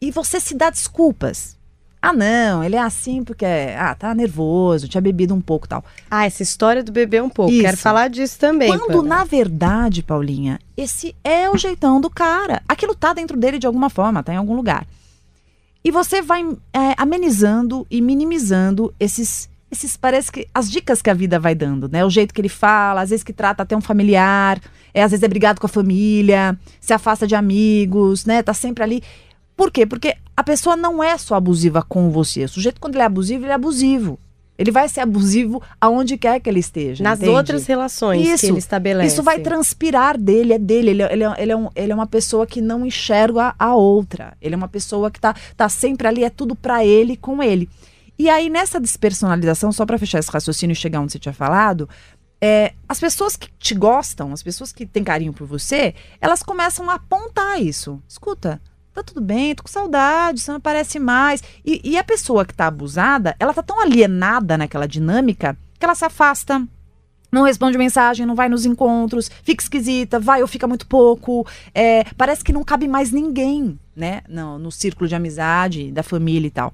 e 0.00 0.10
você 0.10 0.40
se 0.40 0.54
dá 0.54 0.70
desculpas. 0.70 1.58
Ah, 2.02 2.14
não, 2.14 2.64
ele 2.64 2.76
é 2.76 2.80
assim 2.80 3.22
porque, 3.22 3.44
ah, 3.76 3.94
tá 3.94 4.14
nervoso, 4.14 4.88
tinha 4.88 5.02
bebido 5.02 5.34
um 5.34 5.40
pouco 5.40 5.66
e 5.66 5.68
tal. 5.68 5.84
Ah, 6.10 6.24
essa 6.24 6.42
história 6.42 6.82
do 6.82 6.90
bebê 6.90 7.20
um 7.20 7.28
pouco. 7.28 7.52
Isso. 7.52 7.60
Quero 7.60 7.76
falar 7.76 8.08
disso 8.08 8.38
também. 8.38 8.70
Quando, 8.70 9.02
Pana. 9.02 9.16
na 9.16 9.24
verdade, 9.24 10.02
Paulinha, 10.02 10.58
esse 10.74 11.14
é 11.22 11.50
o 11.50 11.58
jeitão 11.58 12.00
do 12.00 12.08
cara. 12.08 12.62
Aquilo 12.66 12.94
tá 12.94 13.12
dentro 13.12 13.36
dele 13.36 13.58
de 13.58 13.66
alguma 13.66 13.90
forma, 13.90 14.22
tá 14.22 14.32
em 14.32 14.36
algum 14.36 14.56
lugar. 14.56 14.86
E 15.82 15.90
você 15.90 16.20
vai 16.20 16.42
é, 16.72 16.94
amenizando 16.96 17.86
e 17.90 18.02
minimizando 18.02 18.94
esses, 19.00 19.48
esses, 19.70 19.96
parece 19.96 20.30
que, 20.30 20.46
as 20.54 20.70
dicas 20.70 21.00
que 21.00 21.08
a 21.08 21.14
vida 21.14 21.38
vai 21.38 21.54
dando, 21.54 21.88
né? 21.88 22.04
O 22.04 22.10
jeito 22.10 22.34
que 22.34 22.40
ele 22.40 22.50
fala, 22.50 23.00
às 23.00 23.10
vezes 23.10 23.24
que 23.24 23.32
trata 23.32 23.62
até 23.62 23.74
um 23.74 23.80
familiar, 23.80 24.60
é, 24.92 25.02
às 25.02 25.10
vezes 25.10 25.22
é 25.22 25.28
brigado 25.28 25.60
com 25.60 25.66
a 25.66 25.70
família, 25.70 26.58
se 26.80 26.92
afasta 26.92 27.26
de 27.26 27.34
amigos, 27.34 28.26
né? 28.26 28.42
Tá 28.42 28.52
sempre 28.52 28.84
ali. 28.84 29.02
Por 29.56 29.70
quê? 29.70 29.86
Porque 29.86 30.16
a 30.36 30.42
pessoa 30.42 30.76
não 30.76 31.02
é 31.02 31.16
só 31.16 31.34
abusiva 31.34 31.82
com 31.82 32.10
você. 32.10 32.44
O 32.44 32.48
sujeito, 32.48 32.80
quando 32.80 32.94
ele 32.94 33.02
é 33.02 33.06
abusivo, 33.06 33.44
ele 33.44 33.52
é 33.52 33.54
abusivo. 33.54 34.18
Ele 34.60 34.70
vai 34.70 34.86
ser 34.90 35.00
abusivo 35.00 35.62
aonde 35.80 36.18
quer 36.18 36.38
que 36.38 36.50
ele 36.50 36.60
esteja. 36.60 37.02
Nas 37.02 37.18
entende? 37.18 37.34
outras 37.34 37.66
relações 37.66 38.20
que 38.28 38.34
Isso. 38.34 38.46
ele 38.46 38.58
estabelece. 38.58 39.14
Isso 39.14 39.22
vai 39.22 39.40
transpirar 39.40 40.18
dele, 40.18 40.52
é 40.52 40.58
dele. 40.58 40.90
Ele, 40.90 41.02
é- 41.02 41.12
ele, 41.14 41.24
é- 41.24 41.34
ele, 41.38 41.52
é 41.52 41.56
um- 41.56 41.70
ele 41.74 41.92
é 41.92 41.94
uma 41.94 42.06
pessoa 42.06 42.46
que 42.46 42.60
não 42.60 42.84
enxerga 42.84 43.54
a 43.58 43.74
outra. 43.74 44.36
Ele 44.38 44.54
é 44.54 44.58
uma 44.58 44.68
pessoa 44.68 45.10
que 45.10 45.18
tá, 45.18 45.34
tá 45.56 45.66
sempre 45.70 46.06
ali, 46.06 46.24
é 46.24 46.28
tudo 46.28 46.54
pra 46.54 46.84
ele, 46.84 47.16
com 47.16 47.42
ele. 47.42 47.70
E 48.18 48.28
aí, 48.28 48.50
nessa 48.50 48.78
despersonalização, 48.78 49.72
só 49.72 49.86
pra 49.86 49.96
fechar 49.98 50.18
esse 50.18 50.30
raciocínio 50.30 50.72
e 50.74 50.76
chegar 50.76 51.00
onde 51.00 51.12
você 51.12 51.18
tinha 51.18 51.32
falado, 51.32 51.88
é, 52.38 52.74
as 52.86 53.00
pessoas 53.00 53.36
que 53.36 53.48
te 53.58 53.74
gostam, 53.74 54.30
as 54.30 54.42
pessoas 54.42 54.72
que 54.72 54.84
têm 54.84 55.02
carinho 55.02 55.32
por 55.32 55.46
você, 55.46 55.94
elas 56.20 56.42
começam 56.42 56.90
a 56.90 56.94
apontar 56.96 57.62
isso. 57.62 57.98
Escuta, 58.06 58.60
tá 58.94 59.02
tudo 59.02 59.20
bem, 59.20 59.54
tô 59.54 59.62
com 59.62 59.68
saudade, 59.68 60.40
você 60.40 60.50
não 60.50 60.58
aparece 60.58 60.98
mais. 60.98 61.42
E, 61.64 61.80
e 61.84 61.96
a 61.98 62.04
pessoa 62.04 62.44
que 62.44 62.54
tá 62.54 62.66
abusada, 62.66 63.34
ela 63.38 63.54
tá 63.54 63.62
tão 63.62 63.80
alienada 63.80 64.58
naquela 64.58 64.86
dinâmica 64.86 65.56
que 65.78 65.84
ela 65.84 65.94
se 65.94 66.04
afasta, 66.04 66.66
não 67.32 67.42
responde 67.44 67.78
mensagem, 67.78 68.26
não 68.26 68.34
vai 68.34 68.48
nos 68.48 68.66
encontros, 68.66 69.30
fica 69.44 69.62
esquisita, 69.62 70.18
vai 70.18 70.42
ou 70.42 70.48
fica 70.48 70.66
muito 70.66 70.86
pouco. 70.86 71.46
é, 71.74 72.04
parece 72.16 72.42
que 72.42 72.52
não 72.52 72.64
cabe 72.64 72.88
mais 72.88 73.12
ninguém, 73.12 73.78
né? 73.94 74.22
No, 74.28 74.58
no 74.58 74.70
círculo 74.72 75.08
de 75.08 75.14
amizade, 75.14 75.92
da 75.92 76.02
família 76.02 76.48
e 76.48 76.50
tal. 76.50 76.72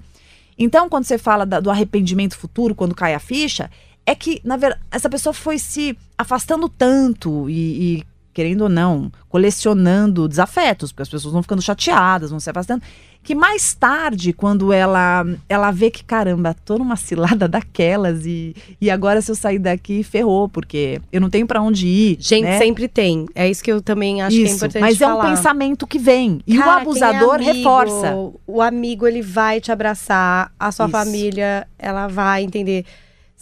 Então, 0.58 0.88
quando 0.88 1.04
você 1.04 1.18
fala 1.18 1.44
da- 1.44 1.60
do 1.60 1.70
arrependimento 1.70 2.36
futuro, 2.38 2.74
quando 2.74 2.94
cai 2.94 3.12
a 3.14 3.18
ficha, 3.20 3.70
é 4.06 4.14
que, 4.14 4.40
na 4.42 4.56
verdade, 4.56 4.82
essa 4.90 5.10
pessoa 5.10 5.34
foi 5.34 5.58
se 5.58 5.96
afastando 6.16 6.68
tanto 6.68 7.50
e, 7.50 7.98
e 7.98 8.04
querendo 8.36 8.60
ou 8.60 8.68
não, 8.68 9.10
colecionando 9.30 10.28
desafetos, 10.28 10.92
porque 10.92 11.04
as 11.04 11.08
pessoas 11.08 11.32
vão 11.32 11.42
ficando 11.42 11.62
chateadas, 11.62 12.28
vão 12.28 12.38
se 12.38 12.50
afastando. 12.50 12.82
Que 13.22 13.34
mais 13.34 13.72
tarde, 13.72 14.34
quando 14.34 14.74
ela 14.74 15.24
ela 15.48 15.70
vê 15.70 15.90
que, 15.90 16.04
caramba, 16.04 16.54
tô 16.62 16.76
numa 16.76 16.96
cilada 16.96 17.48
daquelas 17.48 18.26
e, 18.26 18.54
e 18.78 18.90
agora 18.90 19.22
se 19.22 19.30
eu 19.30 19.34
sair 19.34 19.58
daqui, 19.58 20.02
ferrou, 20.02 20.50
porque 20.50 21.00
eu 21.10 21.18
não 21.18 21.30
tenho 21.30 21.46
para 21.46 21.62
onde 21.62 21.86
ir. 21.86 22.18
Gente, 22.20 22.44
né? 22.44 22.58
sempre 22.58 22.88
tem. 22.88 23.24
É 23.34 23.48
isso 23.48 23.64
que 23.64 23.72
eu 23.72 23.80
também 23.80 24.20
acho 24.20 24.36
isso, 24.36 24.44
que 24.44 24.50
é 24.50 24.56
importante 24.56 24.82
Mas 24.82 24.98
falar. 24.98 25.24
é 25.24 25.26
um 25.26 25.34
pensamento 25.34 25.86
que 25.86 25.98
vem. 25.98 26.42
E 26.46 26.58
Cara, 26.58 26.68
o 26.68 26.80
abusador 26.82 27.38
quem 27.38 27.48
é 27.48 27.50
amigo, 27.52 27.68
reforça. 27.68 28.14
O 28.46 28.60
amigo, 28.60 29.06
ele 29.06 29.22
vai 29.22 29.62
te 29.62 29.72
abraçar, 29.72 30.52
a 30.60 30.70
sua 30.70 30.84
Isso. 30.84 30.92
família, 30.92 31.66
ela 31.78 32.06
vai 32.06 32.44
entender. 32.44 32.84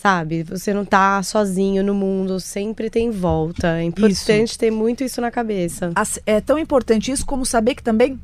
Sabe, 0.04 0.42
você 0.42 0.74
não 0.74 0.84
tá 0.84 1.22
sozinho 1.22 1.82
no 1.82 1.94
mundo, 1.94 2.38
sempre 2.38 2.90
tem 2.90 3.10
volta. 3.10 3.78
É 3.78 3.84
importante 3.84 4.58
ter 4.58 4.70
muito 4.70 5.02
isso 5.02 5.18
na 5.18 5.30
cabeça. 5.30 5.92
É 6.26 6.42
tão 6.42 6.58
importante 6.58 7.10
isso 7.10 7.24
como 7.24 7.46
saber 7.46 7.74
que 7.74 7.82
também 7.82 8.20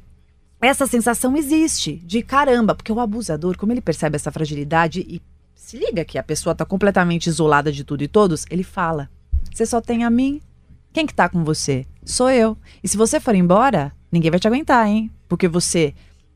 essa 0.61 0.87
sensação 0.87 1.35
existe 1.39 1.95
de 2.05 2.21
caramba, 2.21 2.75
porque 2.75 2.93
o 2.93 3.01
abusador, 3.01 3.57
como 3.57 3.73
ele 3.73 3.81
percebe 3.81 4.17
essa 4.17 4.31
fragilidade 4.31 5.01
e 5.09 5.23
se 5.55 5.79
liga 5.79 6.05
que 6.05 6.19
a 6.19 6.23
pessoa 6.23 6.55
tá 6.55 6.67
completamente 6.67 7.29
isolada 7.29 7.73
de 7.73 7.83
tudo 7.83 8.03
e 8.05 8.09
todos, 8.09 8.45
ele 8.51 8.63
fala: 8.63 9.09
"Você 9.51 9.65
só 9.65 9.81
tem 9.81 10.05
a 10.05 10.11
mim? 10.11 10.43
Quem 10.93 11.07
que 11.07 11.15
tá 11.15 11.31
com 11.31 11.43
você? 11.43 11.87
Sou 12.05 12.29
eu. 12.29 12.59
E 12.85 12.89
se 12.89 12.99
você 12.99 13.19
for 13.19 13.35
embora, 13.35 13.91
ninguém 14.13 14.31
vai 14.31 14.39
te 14.39 14.47
aguentar, 14.47 14.87
hein? 14.87 15.11
Porque 15.27 15.49
você 15.49 15.95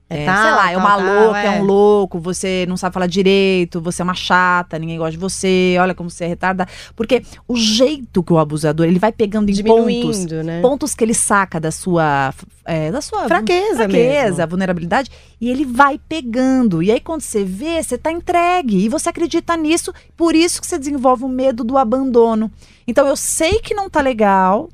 É 0.09 0.23
é, 0.23 0.27
tal, 0.27 0.43
sei 0.43 0.51
lá, 0.51 0.71
é 0.71 0.77
uma 0.77 0.97
tal, 0.97 1.25
louca, 1.25 1.38
é. 1.38 1.47
é. 1.47 1.51
um 1.51 1.64
louco, 1.64 2.21
você 2.21 2.67
não 2.69 2.77
sabe 2.77 2.93
falar 2.93 3.07
direito, 3.07 3.81
você 3.81 4.03
é 4.03 4.05
uma 4.05 4.14
chata, 4.14 4.79
ninguém 4.79 4.99
gosta 4.99 5.12
de 5.12 5.19
você, 5.19 5.77
olha 5.81 5.95
como 5.95 6.11
você 6.11 6.25
é 6.25 6.29
retardada. 6.29 6.71
Porque 6.95 7.23
o 7.49 7.57
jeito 7.57 8.23
que 8.23 8.33
o 8.33 8.38
abusador, 8.38 8.87
ele 8.87 8.99
vai 8.99 9.11
pegando 9.11 9.51
em 9.51 9.62
pontos, 9.62 10.25
né? 10.45 10.61
pontos 10.61 10.95
que 10.95 11.03
ele 11.03 11.14
saca 11.14 11.59
da 11.59 11.71
sua, 11.71 12.35
é, 12.64 12.90
da 12.93 13.01
sua 13.01 13.27
Fraqueza, 13.27 13.77
fraqueza, 13.77 14.37
mesmo. 14.37 14.49
vulnerabilidade, 14.49 15.11
e 15.40 15.49
ele 15.49 15.64
vai 15.64 15.99
pegando. 15.99 16.83
E 16.83 16.93
aí 16.93 17.01
quando 17.01 17.23
você 17.23 17.43
vê, 17.43 17.83
você 17.83 17.97
tá 17.97 18.12
entregue 18.12 18.85
e 18.85 18.88
você 18.90 19.09
acredita 19.09 19.57
nisso, 19.57 19.93
por 20.17 20.35
isso 20.35 20.61
que 20.61 20.67
você 20.67 20.79
desenvolve 20.79 21.25
o 21.25 21.29
medo 21.29 21.64
do 21.64 21.79
abandono. 21.79 22.53
Então 22.87 23.07
eu 23.07 23.17
sei 23.17 23.59
que 23.61 23.75
não 23.75 23.88
tá 23.88 24.03
legal, 24.03 24.69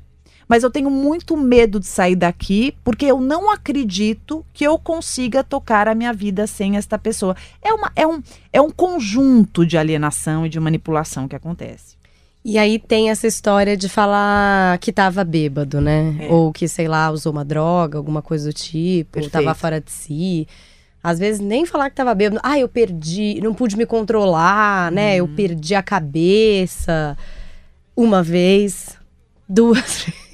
mas 0.51 0.63
eu 0.63 0.69
tenho 0.69 0.89
muito 0.89 1.37
medo 1.37 1.79
de 1.79 1.87
sair 1.87 2.13
daqui, 2.13 2.75
porque 2.83 3.05
eu 3.05 3.21
não 3.21 3.49
acredito 3.49 4.45
que 4.53 4.65
eu 4.65 4.77
consiga 4.77 5.45
tocar 5.45 5.87
a 5.87 5.95
minha 5.95 6.11
vida 6.11 6.45
sem 6.45 6.75
esta 6.75 6.99
pessoa. 6.99 7.37
É, 7.61 7.73
uma, 7.73 7.89
é, 7.95 8.05
um, 8.05 8.21
é 8.51 8.59
um 8.59 8.69
conjunto 8.69 9.65
de 9.65 9.77
alienação 9.77 10.45
e 10.45 10.49
de 10.49 10.59
manipulação 10.59 11.25
que 11.25 11.37
acontece. 11.37 11.95
E 12.43 12.57
aí 12.57 12.77
tem 12.79 13.09
essa 13.09 13.27
história 13.27 13.77
de 13.77 13.87
falar 13.87 14.77
que 14.79 14.91
tava 14.91 15.23
bêbado, 15.23 15.79
né? 15.79 16.17
É. 16.19 16.27
Ou 16.29 16.51
que, 16.51 16.67
sei 16.67 16.89
lá, 16.89 17.09
usou 17.09 17.31
uma 17.31 17.45
droga, 17.45 17.97
alguma 17.97 18.21
coisa 18.21 18.49
do 18.49 18.53
tipo, 18.53 19.13
Perfeito. 19.13 19.31
tava 19.31 19.53
fora 19.53 19.79
de 19.79 19.89
si. 19.89 20.45
Às 21.01 21.17
vezes 21.17 21.39
nem 21.39 21.65
falar 21.65 21.89
que 21.89 21.95
tava 21.95 22.13
bêbado. 22.13 22.41
Ah, 22.43 22.59
eu 22.59 22.67
perdi, 22.67 23.39
não 23.41 23.53
pude 23.53 23.77
me 23.77 23.85
controlar, 23.85 24.91
né? 24.91 25.11
Uhum. 25.11 25.17
Eu 25.19 25.27
perdi 25.29 25.75
a 25.75 25.81
cabeça 25.81 27.17
uma 27.95 28.21
vez, 28.21 28.97
duas 29.47 29.79
vezes. 30.03 30.30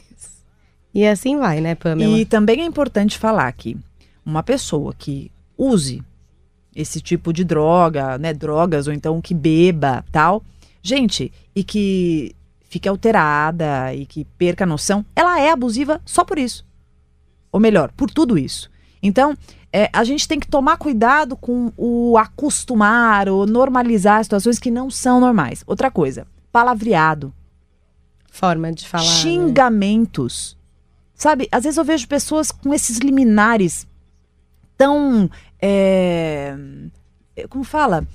E 0.97 1.05
assim 1.05 1.37
vai, 1.37 1.61
né, 1.61 1.75
Pamela? 1.75 2.17
E 2.17 2.25
também 2.25 2.61
é 2.61 2.65
importante 2.65 3.19
falar 3.19 3.51
que 3.51 3.77
uma 4.25 4.41
pessoa 4.41 4.95
que 4.97 5.31
use 5.55 6.03
esse 6.75 6.99
tipo 6.99 7.31
de 7.31 7.43
droga, 7.43 8.17
né, 8.17 8.33
drogas 8.33 8.87
ou 8.87 8.93
então 8.93 9.21
que 9.21 9.35
beba, 9.35 10.03
tal, 10.11 10.43
gente, 10.81 11.31
e 11.55 11.63
que 11.63 12.35
fique 12.67 12.89
alterada 12.89 13.93
e 13.93 14.07
que 14.07 14.25
perca 14.39 14.63
a 14.63 14.67
noção, 14.67 15.05
ela 15.15 15.39
é 15.39 15.51
abusiva 15.51 16.01
só 16.03 16.25
por 16.25 16.39
isso. 16.39 16.65
Ou 17.51 17.59
melhor, 17.59 17.91
por 17.95 18.09
tudo 18.09 18.35
isso. 18.35 18.67
Então, 18.99 19.37
é, 19.71 19.91
a 19.93 20.03
gente 20.03 20.27
tem 20.27 20.39
que 20.39 20.47
tomar 20.47 20.77
cuidado 20.77 21.37
com 21.37 21.71
o 21.77 22.17
acostumar 22.17 23.29
ou 23.29 23.45
normalizar 23.45 24.23
situações 24.23 24.57
que 24.57 24.71
não 24.71 24.89
são 24.89 25.19
normais. 25.19 25.63
Outra 25.67 25.91
coisa, 25.91 26.25
palavreado 26.51 27.31
Forma 28.31 28.71
de 28.71 28.87
falar. 28.87 29.03
né? 30.47 30.56
Sabe, 31.17 31.49
às 31.51 31.63
vezes 31.63 31.77
eu 31.77 31.83
vejo 31.83 32.07
pessoas 32.07 32.51
com 32.51 32.71
esses 32.71 32.99
liminares 32.99 33.87
tão. 34.77 35.27
é, 35.59 36.55
como 37.49 37.63
fala? 37.63 38.07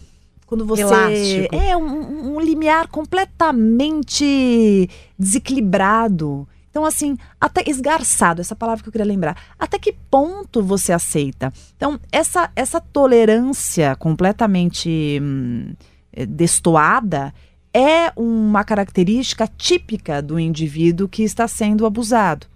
Quando 0.47 0.65
você. 0.65 0.83
Elástico. 0.83 1.57
É, 1.57 1.77
um, 1.77 2.37
um 2.37 2.41
limiar 2.41 2.87
completamente 2.87 4.89
desequilibrado. 5.19 6.47
Então, 6.71 6.87
assim, 6.87 7.19
até 7.41 7.65
esgarçado, 7.67 8.41
essa 8.41 8.55
palavra 8.55 8.83
que 8.83 8.89
eu 8.89 8.93
queria 8.93 9.05
lembrar. 9.05 9.37
Até 9.59 9.81
que 9.81 9.93
ponto 10.09 10.63
você 10.63 10.93
aceita? 10.93 11.53
Então, 11.77 11.99
essa, 12.11 12.51
essa 12.55 12.81
tolerância 12.81 13.97
completamente 13.97 15.19
hum, 15.21 15.75
eh, 16.13 16.25
destoada 16.25 17.35
é 17.75 18.11
uma 18.17 18.65
característica 18.65 19.47
típica 19.47 20.23
do 20.23 20.39
indivíduo 20.39 21.09
que 21.09 21.23
está 21.23 21.47
sendo 21.47 21.85
abusado. 21.85 22.47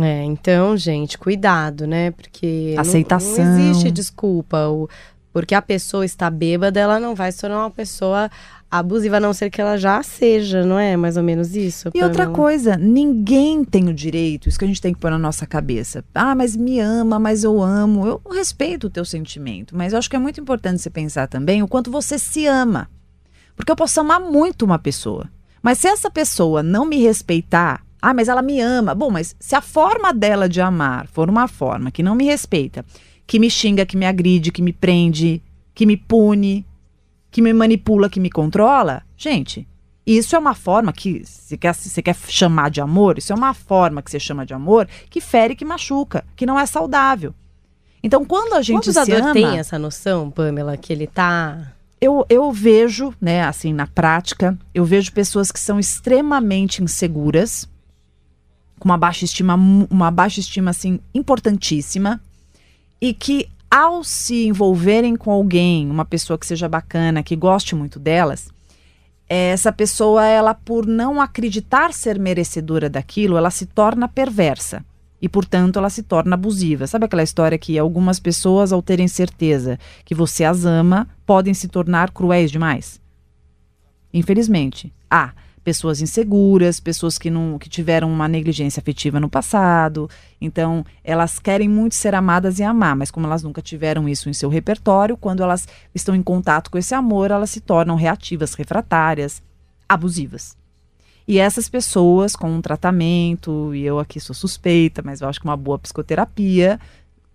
É, 0.00 0.22
então, 0.24 0.76
gente, 0.76 1.18
cuidado, 1.18 1.86
né? 1.86 2.10
Porque 2.12 2.72
não- 2.74 2.80
Aceitação. 2.80 3.44
Não, 3.44 3.70
existe 3.70 3.90
desculpa. 3.90 4.68
O, 4.68 4.88
porque 5.32 5.54
a 5.54 5.62
pessoa 5.62 6.04
está 6.04 6.30
bêbada, 6.30 6.78
ela 6.80 6.98
não 7.00 7.14
vai 7.14 7.30
se 7.32 7.40
tornar 7.40 7.58
uma 7.60 7.70
pessoa 7.70 8.30
abusiva, 8.70 9.18
a 9.18 9.20
não 9.20 9.34
ser 9.34 9.50
que 9.50 9.60
ela 9.60 9.76
já 9.76 10.02
seja, 10.02 10.64
não 10.64 10.78
é? 10.78 10.96
Mais 10.96 11.18
ou 11.18 11.22
menos 11.22 11.54
isso. 11.54 11.90
E 11.94 12.02
outra 12.02 12.24
Pamela? 12.24 12.34
coisa, 12.34 12.76
ninguém 12.78 13.64
tem 13.64 13.88
o 13.88 13.92
direito, 13.94 14.48
isso 14.48 14.58
que 14.58 14.64
a 14.64 14.68
gente 14.68 14.80
tem 14.80 14.94
que 14.94 15.00
pôr 15.00 15.10
na 15.10 15.18
nossa 15.18 15.46
cabeça. 15.46 16.02
Ah, 16.14 16.34
mas 16.34 16.56
me 16.56 16.80
ama, 16.80 17.18
mas 17.18 17.44
eu 17.44 17.62
amo. 17.62 18.06
Eu 18.06 18.22
respeito 18.30 18.86
o 18.86 18.90
teu 18.90 19.04
sentimento, 19.04 19.76
mas 19.76 19.92
eu 19.92 19.98
acho 19.98 20.08
que 20.08 20.16
é 20.16 20.18
muito 20.18 20.40
importante 20.40 20.80
você 20.80 20.88
pensar 20.88 21.26
também 21.28 21.62
o 21.62 21.68
quanto 21.68 21.90
você 21.90 22.18
se 22.18 22.46
ama. 22.46 22.88
Porque 23.54 23.70
eu 23.70 23.76
posso 23.76 24.00
amar 24.00 24.20
muito 24.20 24.64
uma 24.64 24.78
pessoa, 24.78 25.28
mas 25.62 25.76
se 25.78 25.86
essa 25.88 26.10
pessoa 26.10 26.62
não 26.62 26.86
me 26.86 26.96
respeitar, 26.96 27.82
ah, 28.02 28.12
mas 28.12 28.26
ela 28.28 28.42
me 28.42 28.60
ama. 28.60 28.96
Bom, 28.96 29.10
mas 29.10 29.36
se 29.38 29.54
a 29.54 29.60
forma 29.60 30.12
dela 30.12 30.48
de 30.48 30.60
amar 30.60 31.06
for 31.06 31.30
uma 31.30 31.46
forma 31.46 31.92
que 31.92 32.02
não 32.02 32.16
me 32.16 32.24
respeita, 32.24 32.84
que 33.24 33.38
me 33.38 33.48
xinga, 33.48 33.86
que 33.86 33.96
me 33.96 34.04
agride, 34.04 34.50
que 34.50 34.60
me 34.60 34.72
prende, 34.72 35.40
que 35.72 35.86
me 35.86 35.96
pune, 35.96 36.66
que 37.30 37.40
me 37.40 37.52
manipula, 37.52 38.10
que 38.10 38.18
me 38.18 38.28
controla, 38.28 39.02
gente, 39.16 39.66
isso 40.04 40.34
é 40.34 40.38
uma 40.38 40.54
forma 40.54 40.92
que 40.92 41.24
você 41.24 41.56
quer, 41.56 41.72
você 41.74 42.02
quer 42.02 42.16
chamar 42.26 42.70
de 42.70 42.80
amor, 42.80 43.18
isso 43.18 43.32
é 43.32 43.36
uma 43.36 43.54
forma 43.54 44.02
que 44.02 44.10
você 44.10 44.18
chama 44.18 44.44
de 44.44 44.52
amor 44.52 44.88
que 45.08 45.20
fere, 45.20 45.54
que 45.54 45.64
machuca, 45.64 46.24
que 46.34 46.44
não 46.44 46.58
é 46.58 46.66
saudável. 46.66 47.32
Então, 48.02 48.24
quando 48.24 48.54
a 48.54 48.58
O 48.58 48.62
gente 48.62 48.92
se 48.92 48.98
abusador 48.98 49.22
ama, 49.22 49.32
tem 49.32 49.58
essa 49.58 49.78
noção, 49.78 50.28
Pamela, 50.28 50.76
que 50.76 50.92
ele 50.92 51.06
tá. 51.06 51.72
eu, 52.00 52.26
eu 52.28 52.50
vejo, 52.50 53.14
né, 53.20 53.44
assim, 53.44 53.72
na 53.72 53.86
prática, 53.86 54.58
eu 54.74 54.84
vejo 54.84 55.12
pessoas 55.12 55.52
que 55.52 55.60
são 55.60 55.78
extremamente 55.78 56.82
inseguras, 56.82 57.68
com 58.82 58.88
uma 58.88 58.98
baixa 58.98 59.24
estima, 59.24 59.54
uma 59.54 60.10
baixa 60.10 60.40
estima, 60.40 60.72
assim, 60.72 60.98
importantíssima, 61.14 62.20
e 63.00 63.14
que 63.14 63.48
ao 63.70 64.02
se 64.02 64.44
envolverem 64.44 65.14
com 65.14 65.30
alguém, 65.30 65.88
uma 65.88 66.04
pessoa 66.04 66.36
que 66.36 66.44
seja 66.44 66.68
bacana, 66.68 67.22
que 67.22 67.36
goste 67.36 67.76
muito 67.76 68.00
delas, 68.00 68.48
essa 69.28 69.70
pessoa, 69.70 70.26
ela, 70.26 70.52
por 70.52 70.84
não 70.84 71.20
acreditar 71.20 71.92
ser 71.92 72.18
merecedora 72.18 72.90
daquilo, 72.90 73.36
ela 73.36 73.50
se 73.52 73.66
torna 73.66 74.08
perversa. 74.08 74.84
E, 75.20 75.28
portanto, 75.28 75.78
ela 75.78 75.88
se 75.88 76.02
torna 76.02 76.34
abusiva. 76.34 76.84
Sabe 76.88 77.04
aquela 77.04 77.22
história 77.22 77.56
que 77.56 77.78
algumas 77.78 78.18
pessoas, 78.18 78.72
ao 78.72 78.82
terem 78.82 79.06
certeza 79.06 79.78
que 80.04 80.12
você 80.12 80.42
as 80.42 80.64
ama, 80.64 81.06
podem 81.24 81.54
se 81.54 81.68
tornar 81.68 82.10
cruéis 82.10 82.50
demais? 82.50 83.00
Infelizmente. 84.12 84.92
Há 85.08 85.32
pessoas 85.62 86.00
inseguras, 86.00 86.80
pessoas 86.80 87.18
que, 87.18 87.30
não, 87.30 87.58
que 87.58 87.68
tiveram 87.68 88.12
uma 88.12 88.28
negligência 88.28 88.80
afetiva 88.80 89.20
no 89.20 89.28
passado. 89.28 90.08
Então, 90.40 90.84
elas 91.04 91.38
querem 91.38 91.68
muito 91.68 91.94
ser 91.94 92.14
amadas 92.14 92.58
e 92.58 92.62
amar, 92.62 92.96
mas 92.96 93.10
como 93.10 93.26
elas 93.26 93.42
nunca 93.42 93.62
tiveram 93.62 94.08
isso 94.08 94.28
em 94.28 94.32
seu 94.32 94.48
repertório, 94.48 95.16
quando 95.16 95.42
elas 95.42 95.66
estão 95.94 96.14
em 96.14 96.22
contato 96.22 96.70
com 96.70 96.78
esse 96.78 96.94
amor, 96.94 97.30
elas 97.30 97.50
se 97.50 97.60
tornam 97.60 97.94
reativas, 97.94 98.54
refratárias, 98.54 99.42
abusivas. 99.88 100.56
E 101.26 101.38
essas 101.38 101.68
pessoas 101.68 102.34
com 102.34 102.50
um 102.50 102.60
tratamento, 102.60 103.74
e 103.74 103.84
eu 103.84 103.98
aqui 103.98 104.18
sou 104.18 104.34
suspeita, 104.34 105.02
mas 105.04 105.20
eu 105.20 105.28
acho 105.28 105.40
que 105.40 105.46
uma 105.46 105.56
boa 105.56 105.78
psicoterapia, 105.78 106.80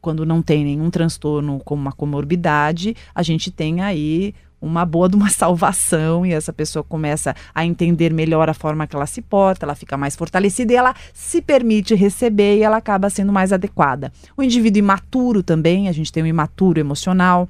quando 0.02 0.26
não 0.26 0.42
tem 0.42 0.64
nenhum 0.64 0.90
transtorno 0.90 1.60
como 1.64 1.82
uma 1.82 1.92
comorbidade, 1.92 2.96
a 3.16 3.24
gente 3.24 3.50
tem 3.50 3.82
aí 3.82 4.34
uma 4.62 4.86
boa 4.86 5.08
de 5.08 5.16
uma 5.16 5.30
salvação 5.32 6.26
e 6.26 6.34
essa 6.34 6.52
pessoa 6.52 6.84
começa 6.84 7.36
a 7.54 7.66
entender 7.66 8.14
melhor 8.14 8.50
a 8.50 8.54
forma 8.54 8.88
que 8.88 8.96
ela 8.96 9.06
se 9.06 9.22
porta, 9.22 9.66
ela 9.66 9.76
fica 9.76 9.98
mais 9.98 10.16
fortalecida 10.16 10.74
e 10.74 10.76
ela 10.76 10.96
se 11.14 11.42
permite 11.42 11.96
receber 11.96 12.58
e 12.58 12.64
ela 12.64 12.78
acaba 12.78 13.10
sendo 13.10 13.32
mais 13.32 13.54
adequada. 13.54 14.12
O 14.36 14.44
indivíduo 14.44 14.80
imaturo 14.80 15.44
também, 15.44 15.88
a 15.88 15.92
gente 15.92 16.12
tem 16.12 16.24
o 16.24 16.28
imaturo 16.28 16.80
emocional, 16.80 17.48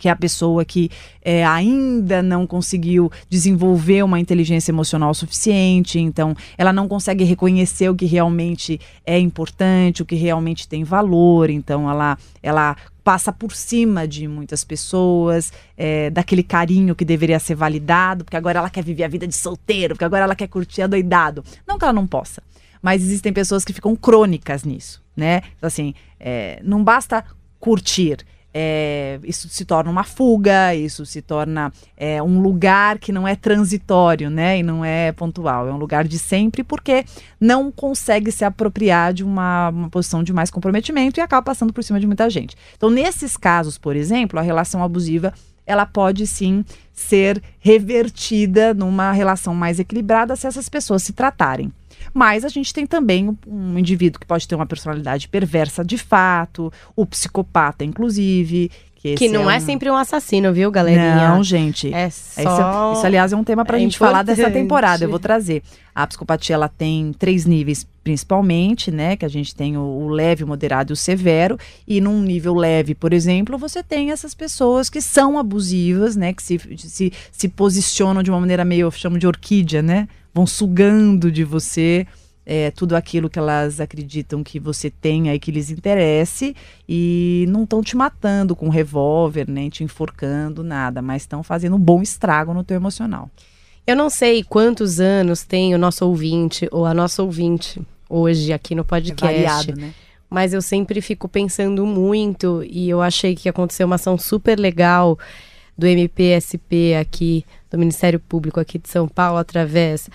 que 0.00 0.08
é 0.08 0.10
a 0.10 0.16
pessoa 0.16 0.64
que 0.64 0.90
é, 1.22 1.44
ainda 1.44 2.22
não 2.22 2.46
conseguiu 2.46 3.12
desenvolver 3.28 4.02
uma 4.02 4.18
inteligência 4.18 4.72
emocional 4.72 5.12
suficiente, 5.12 5.98
então 5.98 6.34
ela 6.56 6.72
não 6.72 6.88
consegue 6.88 7.22
reconhecer 7.22 7.90
o 7.90 7.94
que 7.94 8.06
realmente 8.06 8.80
é 9.04 9.18
importante, 9.18 10.00
o 10.00 10.06
que 10.06 10.14
realmente 10.14 10.66
tem 10.66 10.84
valor, 10.84 11.50
então 11.50 11.88
ela, 11.88 12.16
ela 12.42 12.74
passa 13.10 13.32
por 13.32 13.52
cima 13.52 14.06
de 14.06 14.28
muitas 14.28 14.62
pessoas, 14.62 15.52
é, 15.76 16.10
daquele 16.10 16.44
carinho 16.44 16.94
que 16.94 17.04
deveria 17.04 17.40
ser 17.40 17.56
validado, 17.56 18.24
porque 18.24 18.36
agora 18.36 18.60
ela 18.60 18.70
quer 18.70 18.84
viver 18.84 19.02
a 19.02 19.08
vida 19.08 19.26
de 19.26 19.34
solteiro, 19.34 19.96
porque 19.96 20.04
agora 20.04 20.22
ela 20.22 20.36
quer 20.36 20.46
curtir 20.46 20.82
a 20.82 20.86
doidado. 20.86 21.42
Não 21.66 21.76
que 21.76 21.84
ela 21.84 21.92
não 21.92 22.06
possa, 22.06 22.40
mas 22.80 23.02
existem 23.02 23.32
pessoas 23.32 23.64
que 23.64 23.72
ficam 23.72 23.96
crônicas 23.96 24.62
nisso, 24.62 25.02
né? 25.16 25.42
Então, 25.56 25.66
assim, 25.66 25.92
é, 26.20 26.60
não 26.62 26.84
basta 26.84 27.24
curtir 27.58 28.18
é, 28.52 29.20
isso 29.22 29.48
se 29.48 29.64
torna 29.64 29.90
uma 29.90 30.04
fuga, 30.04 30.74
isso 30.74 31.06
se 31.06 31.22
torna 31.22 31.72
é, 31.96 32.22
um 32.22 32.40
lugar 32.40 32.98
que 32.98 33.12
não 33.12 33.26
é 33.26 33.36
transitório, 33.36 34.28
né? 34.28 34.58
E 34.58 34.62
não 34.62 34.84
é 34.84 35.12
pontual, 35.12 35.68
é 35.68 35.72
um 35.72 35.76
lugar 35.76 36.06
de 36.06 36.18
sempre, 36.18 36.64
porque 36.64 37.04
não 37.40 37.70
consegue 37.70 38.32
se 38.32 38.44
apropriar 38.44 39.12
de 39.12 39.22
uma, 39.22 39.68
uma 39.68 39.90
posição 39.90 40.22
de 40.22 40.32
mais 40.32 40.50
comprometimento 40.50 41.20
e 41.20 41.22
acaba 41.22 41.42
passando 41.42 41.72
por 41.72 41.84
cima 41.84 42.00
de 42.00 42.06
muita 42.06 42.28
gente. 42.28 42.56
Então, 42.76 42.90
nesses 42.90 43.36
casos, 43.36 43.78
por 43.78 43.94
exemplo, 43.94 44.38
a 44.38 44.42
relação 44.42 44.82
abusiva 44.82 45.32
ela 45.66 45.86
pode 45.86 46.26
sim 46.26 46.64
ser 46.92 47.40
revertida 47.60 48.74
numa 48.74 49.12
relação 49.12 49.54
mais 49.54 49.78
equilibrada 49.78 50.34
se 50.34 50.48
essas 50.48 50.68
pessoas 50.68 51.02
se 51.02 51.12
tratarem. 51.12 51.72
Mas 52.12 52.44
a 52.44 52.48
gente 52.48 52.72
tem 52.72 52.86
também 52.86 53.36
um 53.46 53.78
indivíduo 53.78 54.20
que 54.20 54.26
pode 54.26 54.46
ter 54.46 54.54
uma 54.54 54.66
personalidade 54.66 55.28
perversa 55.28 55.84
de 55.84 55.98
fato, 55.98 56.72
o 56.96 57.06
psicopata, 57.06 57.84
inclusive. 57.84 58.70
Que, 59.00 59.14
que 59.14 59.28
não 59.28 59.44
é, 59.50 59.54
um... 59.54 59.56
é, 59.56 59.60
sempre 59.60 59.90
um 59.90 59.96
assassino, 59.96 60.52
viu, 60.52 60.70
galerinha? 60.70 61.30
Não, 61.30 61.42
gente. 61.42 61.92
É 61.92 62.10
só... 62.10 62.42
Isso, 62.42 62.98
isso 62.98 63.06
aliás, 63.06 63.32
é 63.32 63.36
um 63.36 63.42
tema 63.42 63.64
para 63.64 63.76
a 63.76 63.80
é 63.80 63.82
gente 63.82 63.96
importante. 63.96 64.12
falar 64.12 64.22
dessa 64.22 64.50
temporada. 64.50 65.04
Eu 65.04 65.08
vou 65.08 65.18
trazer. 65.18 65.62
A 65.94 66.06
psicopatia, 66.06 66.54
ela 66.54 66.68
tem 66.68 67.14
três 67.18 67.46
níveis, 67.46 67.86
principalmente, 68.04 68.90
né? 68.90 69.16
Que 69.16 69.24
a 69.24 69.28
gente 69.28 69.54
tem 69.54 69.74
o, 69.74 69.80
o 69.80 70.08
leve, 70.08 70.44
o 70.44 70.46
moderado 70.46 70.92
e 70.92 70.94
o 70.94 70.96
severo. 70.96 71.58
E 71.88 71.98
num 71.98 72.20
nível 72.20 72.54
leve, 72.54 72.94
por 72.94 73.14
exemplo, 73.14 73.56
você 73.56 73.82
tem 73.82 74.10
essas 74.10 74.34
pessoas 74.34 74.90
que 74.90 75.00
são 75.00 75.38
abusivas, 75.38 76.14
né? 76.14 76.34
Que 76.34 76.42
se, 76.42 76.60
se, 76.76 77.12
se 77.32 77.48
posicionam 77.48 78.22
de 78.22 78.30
uma 78.30 78.38
maneira 78.38 78.66
meio, 78.66 78.86
eu 78.86 78.90
chamo 78.90 79.18
de 79.18 79.26
orquídea, 79.26 79.80
né? 79.80 80.08
vão 80.32 80.46
sugando 80.46 81.30
de 81.30 81.44
você 81.44 82.06
é, 82.52 82.68
tudo 82.72 82.96
aquilo 82.96 83.30
que 83.30 83.38
elas 83.38 83.80
acreditam 83.80 84.42
que 84.42 84.58
você 84.58 84.90
tenha 84.90 85.32
e 85.32 85.38
que 85.38 85.52
lhes 85.52 85.70
interesse 85.70 86.56
e 86.88 87.44
não 87.48 87.62
estão 87.62 87.80
te 87.80 87.96
matando 87.96 88.56
com 88.56 88.68
revólver, 88.68 89.48
nem 89.48 89.70
te 89.70 89.84
enforcando, 89.84 90.64
nada, 90.64 91.00
mas 91.00 91.22
estão 91.22 91.44
fazendo 91.44 91.76
um 91.76 91.78
bom 91.78 92.02
estrago 92.02 92.52
no 92.52 92.64
teu 92.64 92.74
emocional. 92.74 93.30
Eu 93.86 93.94
não 93.94 94.10
sei 94.10 94.42
quantos 94.42 94.98
anos 94.98 95.44
tem 95.44 95.76
o 95.76 95.78
nosso 95.78 96.04
ouvinte 96.04 96.68
ou 96.72 96.84
a 96.84 96.92
nossa 96.92 97.22
ouvinte 97.22 97.80
hoje 98.08 98.52
aqui 98.52 98.74
no 98.74 98.84
podcast. 98.84 99.24
É 99.24 99.44
variado, 99.44 99.80
né? 99.80 99.94
Mas 100.28 100.52
eu 100.52 100.60
sempre 100.60 101.00
fico 101.00 101.28
pensando 101.28 101.86
muito 101.86 102.64
e 102.68 102.90
eu 102.90 103.00
achei 103.00 103.36
que 103.36 103.48
aconteceu 103.48 103.86
uma 103.86 103.94
ação 103.94 104.18
super 104.18 104.58
legal 104.58 105.16
do 105.78 105.86
MPSP 105.86 106.96
aqui, 107.00 107.44
do 107.70 107.78
Ministério 107.78 108.18
Público 108.18 108.58
aqui 108.58 108.76
de 108.76 108.88
São 108.88 109.06
Paulo, 109.06 109.38
através 109.38 110.10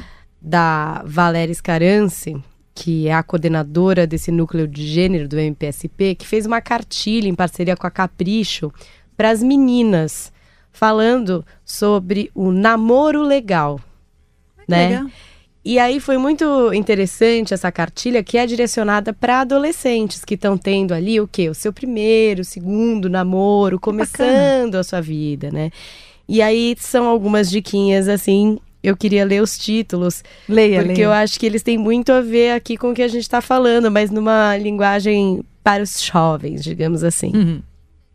da 0.45 1.01
Valéria 1.03 1.55
Scarance, 1.55 2.35
que 2.75 3.07
é 3.07 3.13
a 3.13 3.23
coordenadora 3.23 4.05
desse 4.05 4.31
núcleo 4.31 4.67
de 4.67 4.85
gênero 4.85 5.27
do 5.27 5.39
MPSP, 5.39 6.13
que 6.13 6.27
fez 6.27 6.45
uma 6.45 6.61
cartilha 6.61 7.27
em 7.27 7.33
parceria 7.33 7.75
com 7.75 7.87
a 7.87 7.89
Capricho 7.91 8.71
para 9.17 9.31
as 9.31 9.41
meninas, 9.41 10.31
falando 10.71 11.43
sobre 11.63 12.29
o 12.35 12.51
namoro 12.51 13.23
legal, 13.23 13.79
né? 14.67 14.89
Legal. 14.89 15.11
E 15.63 15.79
aí 15.79 15.99
foi 15.99 16.19
muito 16.19 16.71
interessante 16.75 17.51
essa 17.51 17.71
cartilha 17.71 18.23
que 18.23 18.37
é 18.37 18.45
direcionada 18.45 19.11
para 19.11 19.41
adolescentes 19.41 20.23
que 20.23 20.35
estão 20.35 20.59
tendo 20.59 20.93
ali 20.93 21.19
o 21.19 21.27
quê? 21.27 21.49
O 21.49 21.55
seu 21.55 21.73
primeiro, 21.73 22.43
segundo 22.43 23.09
namoro, 23.09 23.79
começando 23.79 24.75
a 24.75 24.83
sua 24.83 25.01
vida, 25.01 25.49
né? 25.49 25.71
E 26.27 26.39
aí 26.39 26.75
são 26.77 27.07
algumas 27.07 27.49
diquinhas 27.49 28.07
assim. 28.07 28.59
Eu 28.85 28.95
queria 28.95 29.25
ler 29.25 29.41
os 29.41 29.57
títulos. 29.57 30.23
Leia, 30.47 30.79
Porque 30.79 30.93
leia. 30.93 31.05
eu 31.05 31.11
acho 31.11 31.39
que 31.39 31.45
eles 31.45 31.63
têm 31.63 31.77
muito 31.77 32.11
a 32.11 32.21
ver 32.21 32.51
aqui 32.51 32.77
com 32.77 32.91
o 32.91 32.93
que 32.93 33.01
a 33.01 33.07
gente 33.07 33.23
está 33.23 33.41
falando, 33.41 33.89
mas 33.91 34.11
numa 34.11 34.57
linguagem 34.57 35.43
para 35.63 35.81
os 35.83 36.01
jovens, 36.01 36.63
digamos 36.63 37.03
assim. 37.03 37.31
Uhum. 37.35 37.61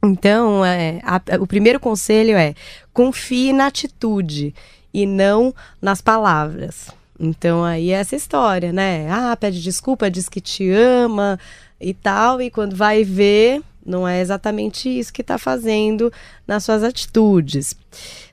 Então, 0.05 0.65
é, 0.65 1.01
a, 1.03 1.21
o 1.41 1.47
primeiro 1.47 1.79
conselho 1.79 2.37
é 2.37 2.55
confie 2.93 3.53
na 3.53 3.67
atitude 3.67 4.55
e 4.93 5.07
não 5.07 5.55
nas 5.81 6.01
palavras. 6.01 6.89
Então 7.19 7.63
aí 7.63 7.91
é 7.91 7.97
essa 7.97 8.17
história, 8.17 8.73
né? 8.73 9.07
Ah, 9.11 9.37
pede 9.37 9.63
desculpa, 9.63 10.11
diz 10.11 10.27
que 10.29 10.41
te 10.41 10.71
ama 10.71 11.39
e 11.79 11.93
tal, 11.93 12.41
e 12.41 12.51
quando 12.51 12.75
vai 12.75 13.05
ver, 13.05 13.63
não 13.85 14.07
é 14.07 14.21
exatamente 14.21 14.89
isso 14.89 15.13
que 15.13 15.23
está 15.23 15.39
fazendo 15.39 16.13
nas 16.47 16.65
suas 16.65 16.83
atitudes. 16.83 17.77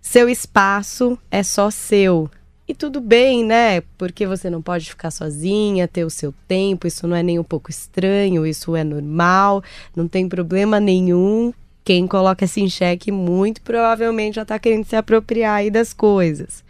Seu 0.02 0.30
espaço 0.30 1.18
é 1.32 1.44
só 1.44 1.70
seu. 1.70 2.30
E 2.68 2.74
tudo 2.74 3.00
bem, 3.00 3.46
né? 3.46 3.82
Porque 3.98 4.28
você 4.28 4.50
não 4.50 4.62
pode 4.62 4.90
ficar 4.90 5.10
sozinha, 5.10 5.88
ter 5.88 6.04
o 6.04 6.10
seu 6.10 6.34
tempo, 6.48 6.86
isso 6.86 7.08
não 7.08 7.16
é 7.16 7.24
nem 7.24 7.40
um 7.40 7.44
pouco 7.44 7.72
estranho, 7.72 8.46
isso 8.46 8.76
é 8.76 8.84
normal, 8.84 9.64
não 9.96 10.06
tem 10.06 10.28
problema 10.28 10.80
nenhum. 10.80 11.54
Quem 11.86 12.06
coloca 12.06 12.44
isso 12.44 12.60
em 12.60 12.70
xeque 12.70 13.10
muito 13.10 13.62
provavelmente 13.62 14.36
já 14.36 14.42
está 14.42 14.60
querendo 14.60 14.84
se 14.84 14.98
apropriar 14.98 15.56
aí 15.56 15.72
das 15.72 15.94
coisas. 15.94 16.62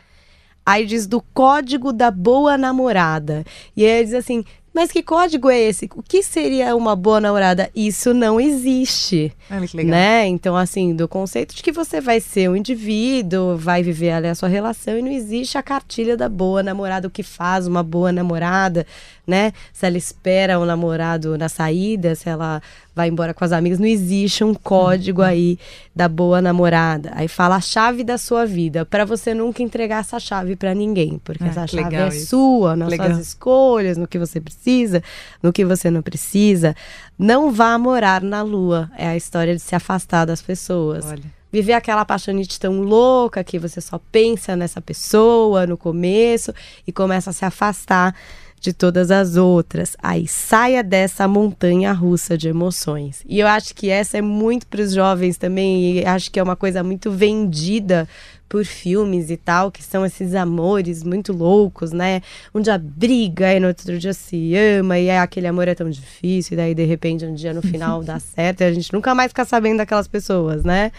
Aí 0.64 0.86
diz 0.86 1.08
do 1.08 1.20
código 1.34 1.92
da 1.92 2.12
boa 2.12 2.58
namorada. 2.58 3.44
E 3.76 3.84
aí 3.84 4.04
diz 4.04 4.14
assim: 4.14 4.44
mas 4.78 4.92
que 4.92 5.02
código 5.02 5.50
é 5.50 5.60
esse? 5.60 5.90
O 5.96 6.04
que 6.04 6.22
seria 6.22 6.76
uma 6.76 6.96
boa 6.96 7.20
namorada? 7.20 7.68
Isso 7.76 8.14
não 8.14 8.40
existe. 8.40 9.34
Ah, 9.50 9.60
que 9.66 9.76
legal. 9.76 9.90
Né? 9.90 10.28
Então, 10.28 10.56
assim, 10.56 10.96
do 10.96 11.08
conceito 11.08 11.56
de 11.56 11.64
que 11.64 11.72
você 11.72 12.00
vai 12.00 12.20
ser 12.20 12.48
um 12.48 12.56
indivíduo, 12.56 13.58
vai 13.58 13.82
viver 13.82 14.12
ali 14.12 14.28
a 14.28 14.36
sua 14.36 14.48
relação 14.48 14.96
e 14.96 15.02
não 15.02 15.12
existe 15.12 15.58
a 15.58 15.64
cartilha 15.64 16.16
da 16.16 16.30
boa 16.30 16.62
namorada, 16.62 17.08
o 17.08 17.12
que 17.12 17.24
faz 17.24 17.66
uma 17.66 17.82
boa 17.82 18.12
namorada, 18.12 18.86
né? 19.28 19.52
Se 19.74 19.86
ela 19.86 19.98
espera 19.98 20.58
o 20.58 20.66
namorado 20.66 21.38
na 21.38 21.50
saída, 21.50 22.16
se 22.16 22.30
ela 22.30 22.62
vai 22.96 23.10
embora 23.10 23.34
com 23.34 23.44
as 23.44 23.52
amigas, 23.52 23.78
não 23.78 23.86
existe 23.86 24.44
um 24.44 24.54
código 24.54 25.22
uhum. 25.22 25.28
aí 25.28 25.60
da 25.94 26.08
boa 26.08 26.42
namorada. 26.42 27.12
Aí 27.14 27.28
fala 27.28 27.58
a 27.58 27.62
chave 27.62 28.04
da 28.04 28.18
sua 28.18 28.46
vida, 28.46 28.86
para 28.86 29.04
você 29.04 29.34
nunca 29.34 29.62
entregar 29.62 30.00
essa 30.00 30.20
chave 30.20 30.56
para 30.56 30.74
ninguém, 30.74 31.20
porque 31.24 31.44
ah, 31.44 31.48
essa 31.48 31.68
chave 31.68 31.96
é 31.96 32.08
isso. 32.08 32.28
sua, 32.28 32.76
nas 32.76 32.90
legal. 32.90 33.08
suas 33.08 33.20
escolhas, 33.20 33.98
no 33.98 34.08
que 34.08 34.18
você 34.18 34.40
precisa, 34.40 35.04
no 35.44 35.52
que 35.52 35.66
você 35.66 35.92
não 35.92 36.02
precisa. 36.02 36.74
Não 37.20 37.52
vá 37.52 37.78
morar 37.78 38.22
na 38.22 38.42
lua. 38.42 38.90
É 38.98 39.08
a 39.08 39.18
história 39.18 39.54
de 39.54 39.62
se 39.62 39.76
afastar 39.76 40.26
das 40.26 40.42
pessoas. 40.42 41.06
Olha 41.06 41.38
viver 41.52 41.74
aquela 41.74 42.02
apaixonite 42.02 42.60
tão 42.60 42.82
louca 42.82 43.44
que 43.44 43.58
você 43.58 43.80
só 43.80 44.00
pensa 44.12 44.56
nessa 44.56 44.82
pessoa 44.82 45.66
no 45.66 45.78
começo 45.78 46.54
e 46.86 46.92
começa 46.92 47.30
a 47.30 47.34
se 47.34 47.46
afastar 47.46 48.14
de 48.60 48.74
todas 48.74 49.12
as 49.12 49.36
outras. 49.36 49.96
Aí 50.02 50.28
saia 50.28 50.84
dessa 50.84 51.28
montanha 51.28 51.92
russa 51.94 52.38
de 52.38 52.50
emoções. 52.50 53.24
E 53.28 53.40
eu 53.40 53.48
acho 53.48 53.74
que 53.76 53.90
essa 53.90 54.18
é 54.18 54.22
muito 54.22 54.68
para 54.68 54.82
os 54.82 54.94
jovens 54.94 55.38
também, 55.38 56.00
e 56.00 56.06
acho 56.06 56.32
que 56.32 56.40
é 56.40 56.44
uma 56.44 56.56
coisa 56.56 56.84
muito 56.84 57.12
vendida 57.12 58.08
por 58.50 58.64
filmes 58.66 59.30
e 59.30 59.38
tal, 59.38 59.72
que 59.72 59.84
são 59.84 60.06
esses 60.06 60.34
amores 60.34 61.04
muito 61.04 61.34
loucos, 61.34 61.92
né? 61.92 62.22
Um 62.54 62.62
dia 62.62 62.78
briga 62.78 63.54
e 63.54 63.60
no 63.60 63.68
outro 63.68 63.98
dia 64.00 64.14
se 64.14 64.56
ama, 64.56 64.98
e 64.98 65.08
é, 65.08 65.20
aquele 65.20 65.48
amor 65.48 65.68
é 65.68 65.76
tão 65.76 65.90
difícil, 65.90 66.54
e 66.54 66.58
daí 66.58 66.74
de 66.74 66.86
repente 66.86 67.26
um 67.26 67.34
dia 67.34 67.54
no 67.54 67.62
final 67.62 68.02
dá 68.04 68.20
certo, 68.20 68.62
e 68.62 68.64
a 68.64 68.72
gente 68.72 68.94
nunca 68.94 69.14
mais 69.14 69.30
fica 69.30 69.44
sabendo 69.44 69.78
daquelas 69.78 70.08
pessoas, 70.08 70.64
né? 70.64 70.92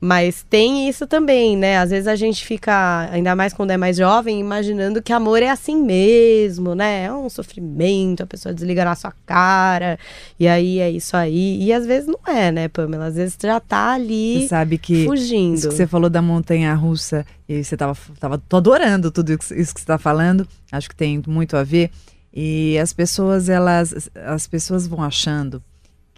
Mas 0.00 0.44
tem 0.50 0.86
isso 0.88 1.06
também, 1.06 1.56
né? 1.56 1.78
Às 1.78 1.90
vezes 1.90 2.06
a 2.06 2.14
gente 2.14 2.44
fica, 2.44 3.08
ainda 3.10 3.34
mais 3.34 3.54
quando 3.54 3.70
é 3.70 3.76
mais 3.76 3.96
jovem, 3.96 4.38
imaginando 4.38 5.00
que 5.00 5.12
amor 5.12 5.42
é 5.42 5.48
assim 5.48 5.82
mesmo, 5.82 6.74
né? 6.74 7.04
É 7.04 7.12
um 7.12 7.30
sofrimento, 7.30 8.22
a 8.22 8.26
pessoa 8.26 8.54
desliga 8.54 8.84
na 8.84 8.94
sua 8.94 9.14
cara, 9.24 9.98
e 10.38 10.46
aí 10.46 10.78
é 10.78 10.90
isso 10.90 11.16
aí. 11.16 11.62
E 11.62 11.72
às 11.72 11.86
vezes 11.86 12.06
não 12.06 12.20
é, 12.26 12.52
né, 12.52 12.68
Pamela? 12.68 13.06
Às 13.06 13.14
vezes 13.14 13.38
já 13.40 13.58
tá 13.58 13.94
ali 13.94 14.42
você 14.42 14.48
sabe 14.48 14.76
que 14.76 15.06
fugindo. 15.06 15.54
Isso 15.54 15.68
que 15.70 15.74
você 15.74 15.86
falou 15.86 16.10
da 16.10 16.20
montanha 16.20 16.74
russa, 16.74 17.24
e 17.48 17.64
você 17.64 17.76
tava, 17.76 17.96
tava 18.20 18.36
tô 18.36 18.58
adorando 18.58 19.10
tudo 19.10 19.32
isso 19.32 19.74
que 19.74 19.80
você 19.80 19.86
tá 19.86 19.96
falando. 19.96 20.46
Acho 20.70 20.88
que 20.88 20.96
tem 20.96 21.22
muito 21.26 21.56
a 21.56 21.62
ver. 21.62 21.90
E 22.30 22.76
as 22.78 22.92
pessoas, 22.92 23.48
elas, 23.48 24.10
as 24.14 24.46
pessoas 24.46 24.86
vão 24.86 25.02
achando 25.02 25.62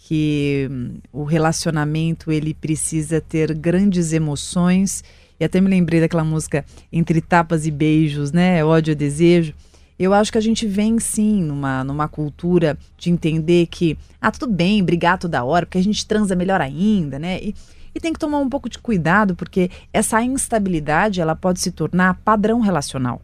que 0.07 0.69
hum, 0.71 0.99
o 1.13 1.25
relacionamento 1.25 2.31
ele 2.31 2.55
precisa 2.55 3.21
ter 3.21 3.53
grandes 3.53 4.13
emoções. 4.13 5.03
E 5.39 5.45
até 5.45 5.61
me 5.61 5.69
lembrei 5.69 6.01
daquela 6.01 6.23
música 6.23 6.65
Entre 6.93 7.21
Tapas 7.21 7.67
e 7.67 7.73
Beijos, 7.73 8.31
né? 8.31 8.65
Ódio 8.65 8.93
e 8.93 8.95
Desejo. 8.95 9.53
Eu 9.99 10.15
acho 10.15 10.31
que 10.31 10.39
a 10.39 10.41
gente 10.41 10.65
vem 10.65 11.01
sim 11.01 11.43
numa, 11.43 11.83
numa 11.83 12.07
cultura 12.07 12.79
de 12.97 13.11
entender 13.11 13.67
que, 13.67 13.99
ah, 14.21 14.31
tudo 14.31 14.47
bem, 14.47 14.81
brigar 14.85 15.19
toda 15.19 15.43
hora, 15.43 15.67
porque 15.67 15.79
a 15.79 15.83
gente 15.83 16.07
transa 16.07 16.37
melhor 16.37 16.61
ainda, 16.61 17.19
né? 17.19 17.41
E, 17.43 17.53
E 17.93 17.99
tem 17.99 18.13
que 18.13 18.19
tomar 18.19 18.39
um 18.39 18.49
pouco 18.49 18.69
de 18.69 18.79
cuidado, 18.79 19.35
porque 19.35 19.71
essa 19.93 20.23
instabilidade 20.23 21.21
ela 21.21 21.35
pode 21.35 21.61
se 21.61 21.73
tornar 21.73 22.21
padrão 22.23 22.61
relacional. 22.61 23.21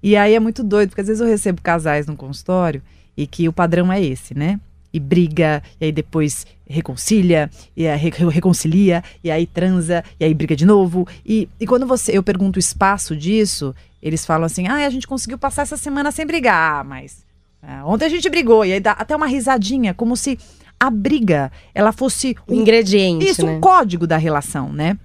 E 0.00 0.16
aí 0.16 0.34
é 0.34 0.40
muito 0.40 0.62
doido, 0.62 0.90
porque 0.90 1.00
às 1.00 1.08
vezes 1.08 1.20
eu 1.20 1.26
recebo 1.26 1.60
casais 1.60 2.06
no 2.06 2.14
consultório 2.14 2.80
e 3.16 3.26
que 3.26 3.48
o 3.48 3.52
padrão 3.52 3.92
é 3.92 4.00
esse, 4.00 4.38
né? 4.38 4.60
E 4.92 4.98
briga, 4.98 5.62
e 5.80 5.86
aí 5.86 5.92
depois 5.92 6.46
reconcilia, 6.68 7.50
e 7.76 7.86
aí 7.86 8.10
reconcilia, 8.30 9.02
e 9.22 9.30
aí 9.30 9.46
transa, 9.46 10.04
e 10.18 10.24
aí 10.24 10.34
briga 10.34 10.56
de 10.56 10.64
novo. 10.64 11.06
E, 11.24 11.48
e 11.58 11.66
quando 11.66 11.86
você 11.86 12.16
eu 12.16 12.22
pergunto 12.22 12.56
o 12.56 12.60
espaço 12.60 13.16
disso, 13.16 13.74
eles 14.02 14.24
falam 14.24 14.46
assim: 14.46 14.66
ah, 14.66 14.86
a 14.86 14.90
gente 14.90 15.06
conseguiu 15.06 15.38
passar 15.38 15.62
essa 15.62 15.76
semana 15.76 16.10
sem 16.10 16.26
brigar, 16.26 16.84
mas 16.84 17.24
ah, 17.62 17.82
ontem 17.86 18.06
a 18.06 18.08
gente 18.08 18.28
brigou, 18.28 18.64
e 18.64 18.72
aí 18.72 18.80
dá 18.80 18.92
até 18.92 19.14
uma 19.14 19.26
risadinha, 19.26 19.94
como 19.94 20.16
se 20.16 20.38
a 20.78 20.88
briga 20.88 21.52
ela 21.74 21.92
fosse 21.92 22.34
um 22.48 22.54
ingrediente. 22.54 23.28
Isso, 23.28 23.44
né? 23.44 23.52
um 23.52 23.60
código 23.60 24.06
da 24.06 24.16
relação, 24.16 24.72
né? 24.72 24.96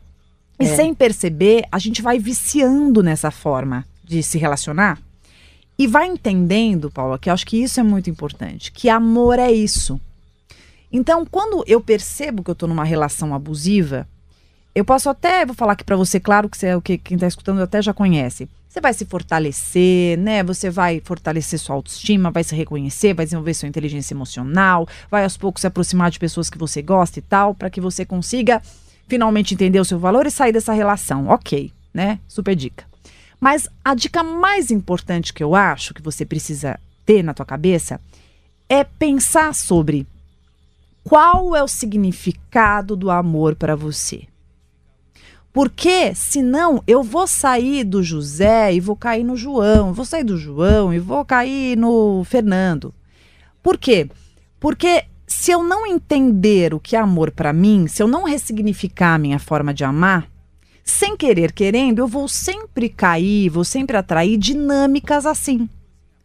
E 0.59 0.65
É. 0.65 0.75
sem 0.75 0.93
perceber, 0.93 1.65
a 1.69 1.77
gente 1.77 2.01
vai 2.01 2.17
viciando 2.17 3.03
nessa 3.03 3.29
forma 3.29 3.85
de 4.03 4.23
se 4.23 4.37
relacionar 4.37 4.97
e 5.77 5.87
vai 5.87 6.07
entendendo, 6.07 6.89
Paula, 6.89 7.19
que 7.19 7.29
eu 7.29 7.33
acho 7.33 7.45
que 7.45 7.61
isso 7.61 7.79
é 7.79 7.83
muito 7.83 8.09
importante, 8.09 8.71
que 8.71 8.89
amor 8.89 9.39
é 9.39 9.51
isso. 9.51 9.99
Então, 10.91 11.25
quando 11.25 11.63
eu 11.67 11.81
percebo 11.81 12.43
que 12.43 12.49
eu 12.49 12.55
tô 12.55 12.67
numa 12.67 12.85
relação 12.85 13.33
abusiva, 13.33 14.07
eu 14.73 14.85
posso 14.85 15.09
até, 15.09 15.45
vou 15.45 15.55
falar 15.55 15.73
aqui 15.73 15.83
pra 15.83 15.95
você, 15.95 16.19
claro 16.19 16.49
que 16.49 16.57
você 16.57 16.67
é 16.67 16.81
que 16.81 16.97
quem 16.97 17.17
tá 17.17 17.27
escutando 17.27 17.61
até 17.61 17.81
já 17.81 17.93
conhece. 17.93 18.47
Você 18.69 18.81
vai 18.81 18.93
se 18.93 19.05
fortalecer, 19.05 20.17
né? 20.17 20.43
Você 20.43 20.69
vai 20.69 21.01
fortalecer 21.03 21.57
sua 21.57 21.75
autoestima, 21.75 22.29
vai 22.29 22.43
se 22.43 22.53
reconhecer, 22.53 23.13
vai 23.13 23.25
desenvolver 23.25 23.53
sua 23.53 23.69
inteligência 23.69 24.13
emocional, 24.13 24.85
vai 25.09 25.23
aos 25.23 25.37
poucos 25.37 25.61
se 25.61 25.67
aproximar 25.67 26.11
de 26.11 26.19
pessoas 26.19 26.49
que 26.49 26.57
você 26.57 26.81
gosta 26.81 27.19
e 27.19 27.21
tal, 27.21 27.55
para 27.55 27.69
que 27.69 27.79
você 27.79 28.05
consiga 28.05 28.61
finalmente 29.07 29.53
entender 29.53 29.79
o 29.79 29.85
seu 29.85 29.97
valor 29.97 30.25
e 30.25 30.31
sair 30.31 30.51
dessa 30.51 30.73
relação. 30.73 31.29
OK, 31.29 31.71
né? 31.93 32.19
Super 32.27 32.53
dica. 32.53 32.94
Mas 33.39 33.67
a 33.83 33.93
dica 33.93 34.23
mais 34.23 34.71
importante 34.71 35.33
que 35.33 35.43
eu 35.43 35.55
acho 35.55 35.93
que 35.93 36.01
você 36.01 36.25
precisa 36.25 36.79
ter 37.05 37.23
na 37.23 37.33
tua 37.33 37.45
cabeça 37.45 37.99
é 38.67 38.83
pensar 38.83 39.53
sobre 39.53 40.07
qual 41.03 41.55
é 41.55 41.61
o 41.61 41.67
significado 41.67 42.95
do 42.95 43.11
amor 43.11 43.55
para 43.55 43.75
você. 43.75 44.27
Porque 45.53 46.13
senão 46.15 46.83
eu 46.85 47.01
vou 47.01 47.27
sair 47.27 47.85
do 47.85 48.03
José 48.03 48.73
e 48.73 48.79
vou 48.79 48.95
cair 48.95 49.23
no 49.23 49.37
João, 49.37 49.93
vou 49.93 50.03
sair 50.03 50.23
do 50.23 50.37
João 50.37 50.93
e 50.93 50.99
vou 50.99 51.23
cair 51.23 51.77
no 51.77 52.23
Fernando. 52.25 52.93
Por 53.63 53.77
quê? 53.77 54.09
Porque 54.59 55.05
se 55.25 55.51
eu 55.51 55.63
não 55.63 55.87
entender 55.87 56.73
o 56.73 56.79
que 56.79 56.95
é 56.95 56.99
amor 56.99 57.31
para 57.31 57.53
mim, 57.53 57.87
se 57.87 58.03
eu 58.03 58.07
não 58.07 58.23
ressignificar 58.23 59.15
a 59.15 59.17
minha 59.17 59.39
forma 59.39 59.73
de 59.73 59.83
amar, 59.83 60.29
sem 60.85 61.17
querer 61.17 61.51
querendo, 61.51 61.99
eu 61.99 62.07
vou 62.07 62.27
sempre 62.27 62.87
cair, 62.87 63.49
vou 63.49 63.63
sempre 63.63 63.97
atrair 63.97 64.37
dinâmicas 64.37 65.25
assim. 65.25 65.67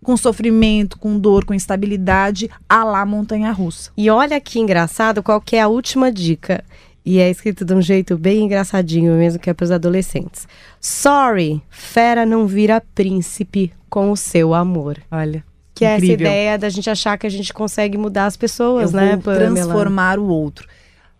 Com 0.05 0.17
sofrimento, 0.17 0.99
com 0.99 1.19
dor, 1.19 1.45
com 1.45 1.55
instabilidade, 1.55 2.51
a 2.69 2.85
lá 2.85 3.05
montanha 3.05 3.51
russa. 3.53 3.91
E 3.97 4.09
olha 4.11 4.41
que 4.41 4.61
engraçado, 4.61 5.23
qual 5.23 5.41
que 5.41 5.57
é 5.57 5.63
a 5.63 5.69
última 5.69 6.13
dica? 6.13 6.63
E 7.05 7.19
é 7.19 7.31
escrito 7.31 7.65
de 7.65 7.75
um 7.75 7.81
jeito 7.81 8.17
bem 8.19 8.45
engraçadinho 8.45 9.15
mesmo, 9.15 9.41
que 9.41 9.49
é 9.49 9.55
para 9.55 9.65
os 9.65 9.71
adolescentes. 9.71 10.47
Sorry, 10.79 11.63
fera 11.71 12.27
não 12.27 12.47
vira 12.47 12.83
príncipe 12.95 13.73
com 13.89 14.11
o 14.11 14.17
seu 14.17 14.55
amor. 14.55 14.99
Olha. 15.11 15.43
Que 15.75 15.85
é 15.87 15.89
essa 15.89 16.05
incrível. 16.05 16.27
ideia 16.27 16.59
da 16.59 16.69
gente 16.69 16.91
achar 16.91 17.17
que 17.17 17.27
a 17.27 17.31
gente 17.31 17.53
consegue 17.55 17.97
mudar 17.97 18.27
as 18.27 18.37
pessoas, 18.37 18.93
eu 18.93 19.01
né, 19.01 19.13
vou 19.17 19.35
Pamela? 19.35 19.53
transformar 19.55 20.19
o 20.19 20.27
outro. 20.27 20.69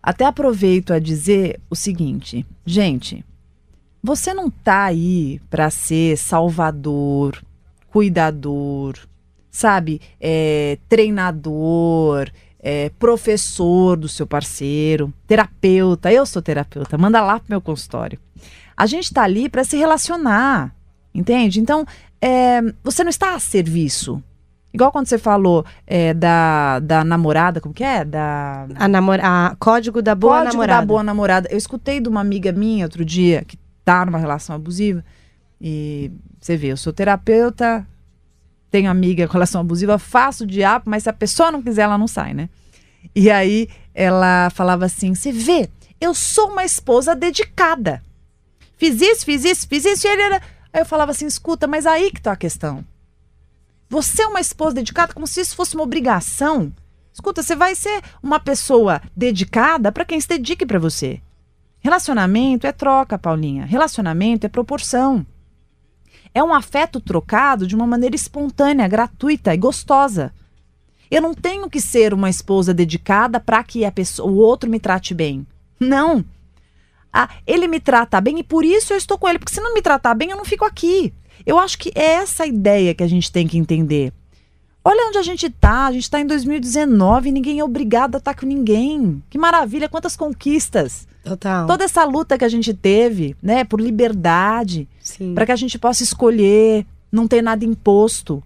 Até 0.03 0.25
aproveito 0.25 0.93
a 0.93 0.99
dizer 0.99 1.59
o 1.69 1.75
seguinte, 1.75 2.45
gente, 2.65 3.25
você 4.03 4.33
não 4.33 4.49
tá 4.49 4.85
aí 4.85 5.39
para 5.49 5.69
ser 5.69 6.17
salvador, 6.17 7.41
cuidador, 7.87 8.95
sabe, 9.49 10.01
é, 10.19 10.77
treinador, 10.89 12.29
é, 12.59 12.89
professor 12.97 13.97
do 13.97 14.07
seu 14.07 14.25
parceiro, 14.25 15.13
terapeuta. 15.27 16.11
Eu 16.11 16.25
sou 16.25 16.41
terapeuta, 16.41 16.97
manda 16.97 17.21
lá 17.21 17.39
pro 17.39 17.49
meu 17.49 17.61
consultório. 17.61 18.19
A 18.75 18.85
gente 18.85 19.13
tá 19.13 19.23
ali 19.23 19.49
para 19.49 19.63
se 19.63 19.77
relacionar, 19.77 20.73
entende? 21.13 21.59
Então, 21.59 21.85
é, 22.21 22.61
você 22.83 23.03
não 23.03 23.09
está 23.09 23.35
a 23.35 23.39
serviço. 23.39 24.23
Igual 24.73 24.91
quando 24.91 25.07
você 25.07 25.17
falou 25.17 25.65
é, 25.85 26.13
da, 26.13 26.79
da 26.79 27.03
namorada, 27.03 27.59
como 27.59 27.73
que 27.73 27.83
é? 27.83 28.05
Da 28.05 28.67
A, 28.75 28.87
namora... 28.87 29.21
a 29.23 29.55
código 29.59 30.01
da 30.01 30.15
boa 30.15 30.37
Código 30.37 30.53
namorada. 30.53 30.79
da 30.79 30.85
boa 30.85 31.03
namorada. 31.03 31.49
Eu 31.51 31.57
escutei 31.57 31.99
de 31.99 32.07
uma 32.07 32.21
amiga 32.21 32.53
minha 32.53 32.85
outro 32.85 33.03
dia 33.03 33.43
que 33.45 33.57
tá 33.83 34.05
numa 34.05 34.17
relação 34.17 34.55
abusiva. 34.55 35.03
E 35.59 36.11
você 36.39 36.57
vê, 36.57 36.67
eu 36.67 36.77
sou 36.77 36.91
terapeuta, 36.91 37.85
tenho 38.69 38.89
amiga 38.89 39.27
com 39.27 39.33
relação 39.33 39.61
abusiva, 39.61 39.99
faço 39.99 40.43
o 40.43 40.47
diabo, 40.47 40.89
mas 40.89 41.03
se 41.03 41.09
a 41.09 41.13
pessoa 41.13 41.51
não 41.51 41.61
quiser, 41.61 41.83
ela 41.83 41.97
não 41.97 42.07
sai, 42.07 42.33
né? 42.33 42.49
E 43.15 43.29
aí 43.29 43.67
ela 43.93 44.49
falava 44.51 44.85
assim: 44.85 45.13
você 45.13 45.31
vê, 45.31 45.69
eu 45.99 46.13
sou 46.13 46.49
uma 46.49 46.63
esposa 46.63 47.15
dedicada. 47.15 48.01
Fiz 48.77 48.99
isso, 49.01 49.25
fiz 49.25 49.45
isso, 49.45 49.67
fiz 49.67 49.85
isso, 49.85 50.07
e 50.07 50.09
ele 50.09 50.21
era. 50.21 50.41
Aí 50.73 50.81
eu 50.81 50.85
falava 50.85 51.11
assim: 51.11 51.27
escuta, 51.27 51.67
mas 51.67 51.85
aí 51.85 52.11
que 52.11 52.21
tá 52.21 52.31
a 52.31 52.37
questão. 52.37 52.83
Você 53.89 54.23
é 54.23 54.27
uma 54.27 54.39
esposa 54.39 54.75
dedicada 54.75 55.13
como 55.13 55.27
se 55.27 55.41
isso 55.41 55.55
fosse 55.55 55.75
uma 55.75 55.83
obrigação. 55.83 56.71
Escuta, 57.13 57.43
você 57.43 57.55
vai 57.55 57.75
ser 57.75 58.01
uma 58.23 58.39
pessoa 58.39 59.01
dedicada 59.15 59.91
para 59.91 60.05
quem 60.05 60.19
se 60.19 60.29
dedique 60.29 60.65
para 60.65 60.79
você. 60.79 61.21
Relacionamento 61.81 62.67
é 62.67 62.71
troca, 62.71 63.17
Paulinha. 63.17 63.65
Relacionamento 63.65 64.45
é 64.45 64.49
proporção. 64.49 65.25
É 66.33 66.43
um 66.43 66.53
afeto 66.53 67.01
trocado 67.01 67.65
de 67.65 67.75
uma 67.75 67.87
maneira 67.87 68.15
espontânea, 68.15 68.87
gratuita 68.87 69.53
e 69.53 69.57
gostosa. 69.57 70.31
Eu 71.09 71.21
não 71.21 71.33
tenho 71.33 71.69
que 71.69 71.81
ser 71.81 72.13
uma 72.13 72.29
esposa 72.29 72.73
dedicada 72.73 73.39
para 73.39 73.63
que 73.63 73.83
a 73.83 73.91
pessoa, 73.91 74.31
o 74.31 74.37
outro 74.37 74.69
me 74.69 74.79
trate 74.79 75.13
bem. 75.13 75.45
Não. 75.79 76.23
Ah, 77.11 77.29
ele 77.45 77.67
me 77.67 77.79
trata 77.79 78.21
bem 78.21 78.39
e 78.39 78.43
por 78.43 78.63
isso 78.63 78.93
eu 78.93 78.97
estou 78.97 79.17
com 79.17 79.27
ele. 79.27 79.39
Porque 79.39 79.53
se 79.53 79.59
não 79.59 79.73
me 79.73 79.81
tratar 79.81 80.13
bem, 80.13 80.29
eu 80.29 80.37
não 80.37 80.45
fico 80.45 80.63
aqui. 80.63 81.11
Eu 81.45 81.57
acho 81.57 81.79
que 81.79 81.91
é 81.95 82.13
essa 82.13 82.45
ideia 82.45 82.93
que 82.93 83.03
a 83.03 83.07
gente 83.07 83.31
tem 83.31 83.47
que 83.47 83.57
entender. 83.57 84.13
Olha 84.83 85.07
onde 85.07 85.17
a 85.17 85.23
gente 85.23 85.45
está. 85.45 85.85
A 85.85 85.91
gente 85.91 86.03
está 86.03 86.19
em 86.19 86.25
2019 86.25 87.29
e 87.29 87.31
ninguém 87.31 87.59
é 87.59 87.63
obrigado 87.63 88.15
a 88.15 88.17
estar 88.17 88.33
com 88.33 88.45
ninguém. 88.45 89.21
Que 89.29 89.37
maravilha, 89.37 89.87
quantas 89.87 90.15
conquistas. 90.15 91.07
Total. 91.23 91.67
Toda 91.67 91.83
essa 91.83 92.03
luta 92.03 92.37
que 92.37 92.45
a 92.45 92.49
gente 92.49 92.73
teve, 92.73 93.35
né, 93.41 93.63
por 93.63 93.79
liberdade, 93.79 94.87
para 95.35 95.45
que 95.45 95.51
a 95.51 95.55
gente 95.55 95.77
possa 95.77 96.03
escolher, 96.03 96.85
não 97.11 97.27
ter 97.27 97.41
nada 97.43 97.63
imposto. 97.63 98.41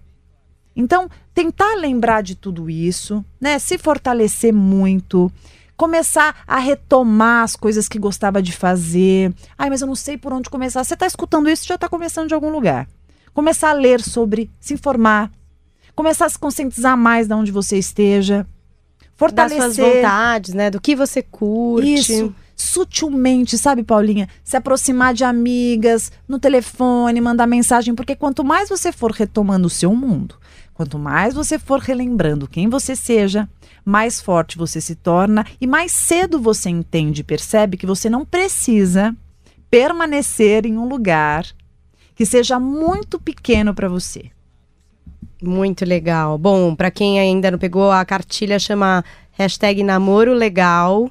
Então, 0.74 1.08
tentar 1.32 1.74
lembrar 1.76 2.22
de 2.22 2.34
tudo 2.34 2.68
isso, 2.68 3.24
né, 3.40 3.58
se 3.58 3.78
fortalecer 3.78 4.52
muito, 4.52 5.32
começar 5.74 6.42
a 6.46 6.58
retomar 6.58 7.44
as 7.44 7.56
coisas 7.56 7.88
que 7.88 7.98
gostava 7.98 8.42
de 8.42 8.52
fazer. 8.52 9.32
Ai, 9.56 9.70
mas 9.70 9.80
eu 9.80 9.86
não 9.86 9.94
sei 9.94 10.18
por 10.18 10.34
onde 10.34 10.50
começar. 10.50 10.84
Você 10.84 10.92
está 10.92 11.06
escutando 11.06 11.48
isso, 11.48 11.66
já 11.66 11.76
está 11.76 11.88
começando 11.88 12.28
de 12.28 12.34
algum 12.34 12.50
lugar. 12.50 12.86
Começar 13.32 13.70
a 13.70 13.74
ler 13.74 14.02
sobre, 14.02 14.50
se 14.60 14.74
informar, 14.74 15.30
começar 15.96 16.26
a 16.26 16.28
se 16.28 16.38
conscientizar 16.38 16.96
mais 16.96 17.26
de 17.26 17.34
onde 17.34 17.50
você 17.50 17.78
esteja, 17.78 18.46
Das 19.00 19.10
fortalecer 19.16 19.62
suas 19.62 19.76
vontades, 19.78 20.54
né? 20.54 20.70
Do 20.70 20.80
que 20.80 20.94
você 20.94 21.22
curte. 21.22 21.94
isso. 21.94 22.34
Sutilmente, 22.54 23.58
sabe, 23.58 23.82
Paulinha? 23.82 24.28
Se 24.42 24.56
aproximar 24.56 25.12
de 25.12 25.24
amigas, 25.24 26.10
no 26.26 26.38
telefone, 26.38 27.20
mandar 27.20 27.46
mensagem, 27.46 27.94
porque 27.94 28.16
quanto 28.16 28.42
mais 28.42 28.68
você 28.68 28.90
for 28.92 29.10
retomando 29.10 29.66
o 29.66 29.70
seu 29.70 29.94
mundo, 29.94 30.36
quanto 30.72 30.98
mais 30.98 31.34
você 31.34 31.58
for 31.58 31.80
relembrando 31.80 32.48
quem 32.48 32.68
você 32.68 32.96
seja, 32.96 33.46
mais 33.84 34.22
forte 34.22 34.56
você 34.56 34.80
se 34.80 34.94
torna 34.94 35.44
e 35.60 35.66
mais 35.66 35.92
cedo 35.92 36.40
você 36.40 36.70
entende 36.70 37.20
e 37.20 37.24
percebe 37.24 37.76
que 37.76 37.86
você 37.86 38.08
não 38.08 38.24
precisa 38.24 39.14
permanecer 39.70 40.64
em 40.64 40.78
um 40.78 40.88
lugar 40.88 41.44
que 42.14 42.24
seja 42.24 42.58
muito 42.58 43.20
pequeno 43.20 43.74
para 43.74 43.88
você. 43.88 44.30
Muito 45.42 45.84
legal. 45.84 46.38
Bom, 46.38 46.74
pra 46.74 46.90
quem 46.90 47.20
ainda 47.20 47.50
não 47.50 47.58
pegou, 47.58 47.90
a 47.90 48.04
cartilha 48.04 48.58
chama 48.58 49.04
hashtag 49.32 49.82
namoro 49.82 50.32
legal. 50.32 51.10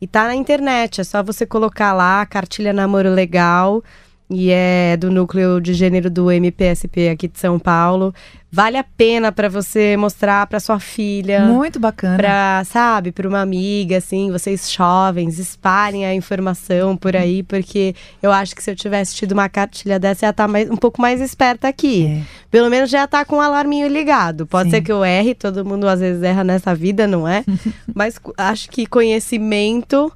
E 0.00 0.06
tá 0.06 0.24
na 0.24 0.34
internet, 0.34 1.00
é 1.00 1.04
só 1.04 1.22
você 1.22 1.44
colocar 1.44 1.92
lá, 1.92 2.24
cartilha 2.24 2.72
namoro 2.72 3.10
legal. 3.10 3.82
E 4.30 4.50
é 4.50 4.94
do 4.98 5.10
núcleo 5.10 5.58
de 5.58 5.72
gênero 5.72 6.10
do 6.10 6.30
MPSP 6.30 7.08
aqui 7.08 7.28
de 7.28 7.38
São 7.38 7.58
Paulo. 7.58 8.14
Vale 8.50 8.76
a 8.76 8.84
pena 8.84 9.32
pra 9.32 9.48
você 9.48 9.96
mostrar 9.96 10.46
pra 10.46 10.60
sua 10.60 10.78
filha. 10.78 11.46
Muito 11.46 11.78
bacana. 11.80 12.16
Pra, 12.16 12.62
sabe, 12.66 13.10
pra 13.10 13.26
uma 13.26 13.40
amiga, 13.40 13.96
assim, 13.96 14.30
vocês 14.30 14.70
jovens, 14.70 15.38
espalhem 15.38 16.04
a 16.04 16.14
informação 16.14 16.94
por 16.94 17.16
aí, 17.16 17.42
porque 17.42 17.94
eu 18.22 18.30
acho 18.30 18.54
que 18.54 18.62
se 18.62 18.70
eu 18.70 18.76
tivesse 18.76 19.14
tido 19.14 19.32
uma 19.32 19.48
cartilha 19.48 19.98
dessa, 19.98 20.26
ia 20.26 20.30
estar 20.30 20.46
mais, 20.46 20.70
um 20.70 20.76
pouco 20.76 21.00
mais 21.00 21.22
esperta 21.22 21.66
aqui. 21.66 22.06
É. 22.06 22.22
Pelo 22.50 22.68
menos 22.68 22.90
já 22.90 23.06
tá 23.06 23.24
com 23.24 23.36
o 23.36 23.40
alarminho 23.40 23.88
ligado. 23.88 24.46
Pode 24.46 24.70
Sim. 24.70 24.76
ser 24.76 24.82
que 24.82 24.92
eu 24.92 25.02
erre, 25.04 25.34
todo 25.34 25.64
mundo 25.64 25.88
às 25.88 26.00
vezes 26.00 26.22
erra 26.22 26.44
nessa 26.44 26.74
vida, 26.74 27.06
não 27.06 27.26
é? 27.26 27.44
Mas 27.94 28.20
acho 28.36 28.68
que 28.70 28.86
conhecimento 28.86 30.12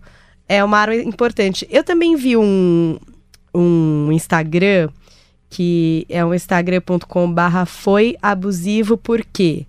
É 0.48 0.62
uma 0.62 0.78
área 0.78 1.02
importante. 1.02 1.66
Eu 1.70 1.84
também 1.84 2.16
vi 2.16 2.36
um, 2.36 2.98
um 3.54 4.10
Instagram 4.12 4.88
que 5.52 6.06
é 6.08 6.24
um 6.24 6.32
instagram.com 6.32 7.30
barra 7.30 7.66
foi 7.66 8.16
abusivo 8.22 8.96
por 8.96 9.22
quê? 9.22 9.66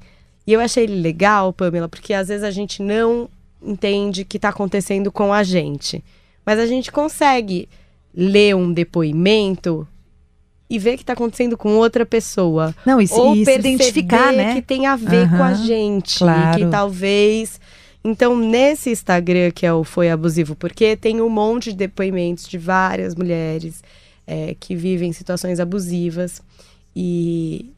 E 0.47 0.53
eu 0.53 0.61
achei 0.61 0.85
ele 0.85 1.01
legal, 1.01 1.51
Pamela, 1.51 1.89
porque 1.89 2.13
às 2.13 2.29
vezes 2.29 2.43
a 2.43 2.51
gente 2.51 2.81
não 2.81 3.29
entende 3.61 4.21
o 4.21 4.25
que 4.25 4.37
está 4.37 4.49
acontecendo 4.49 5.11
com 5.11 5.33
a 5.33 5.43
gente. 5.43 6.03
Mas 6.45 6.57
a 6.59 6.65
gente 6.65 6.91
consegue 6.91 7.67
ler 8.15 8.55
um 8.55 8.71
depoimento 8.71 9.87
e 10.69 10.79
ver 10.79 10.93
o 10.93 10.97
que 10.97 11.03
está 11.03 11.13
acontecendo 11.13 11.57
com 11.57 11.75
outra 11.75 12.05
pessoa. 12.05 12.73
Não, 12.85 13.01
e, 13.01 13.07
Ou 13.11 13.35
e 13.35 13.45
se 13.45 13.53
identificar, 13.53 14.31
né? 14.33 14.55
que 14.55 14.61
tem 14.61 14.85
a 14.85 14.95
ver 14.95 15.27
Aham, 15.27 15.37
com 15.37 15.43
a 15.43 15.53
gente. 15.53 16.19
claro. 16.19 16.59
Que 16.59 16.65
talvez. 16.67 17.59
Então, 18.03 18.37
nesse 18.37 18.89
Instagram, 18.89 19.51
que 19.51 19.65
é 19.65 19.73
o 19.73 19.83
Foi 19.83 20.09
Abusivo 20.09 20.55
Porque, 20.55 20.97
tem 20.97 21.21
um 21.21 21.29
monte 21.29 21.71
de 21.71 21.77
depoimentos 21.77 22.47
de 22.47 22.57
várias 22.57 23.15
mulheres 23.15 23.81
é, 24.27 24.55
que 24.59 24.75
vivem 24.75 25.13
situações 25.13 25.59
abusivas. 25.59 26.41
E 26.95 27.71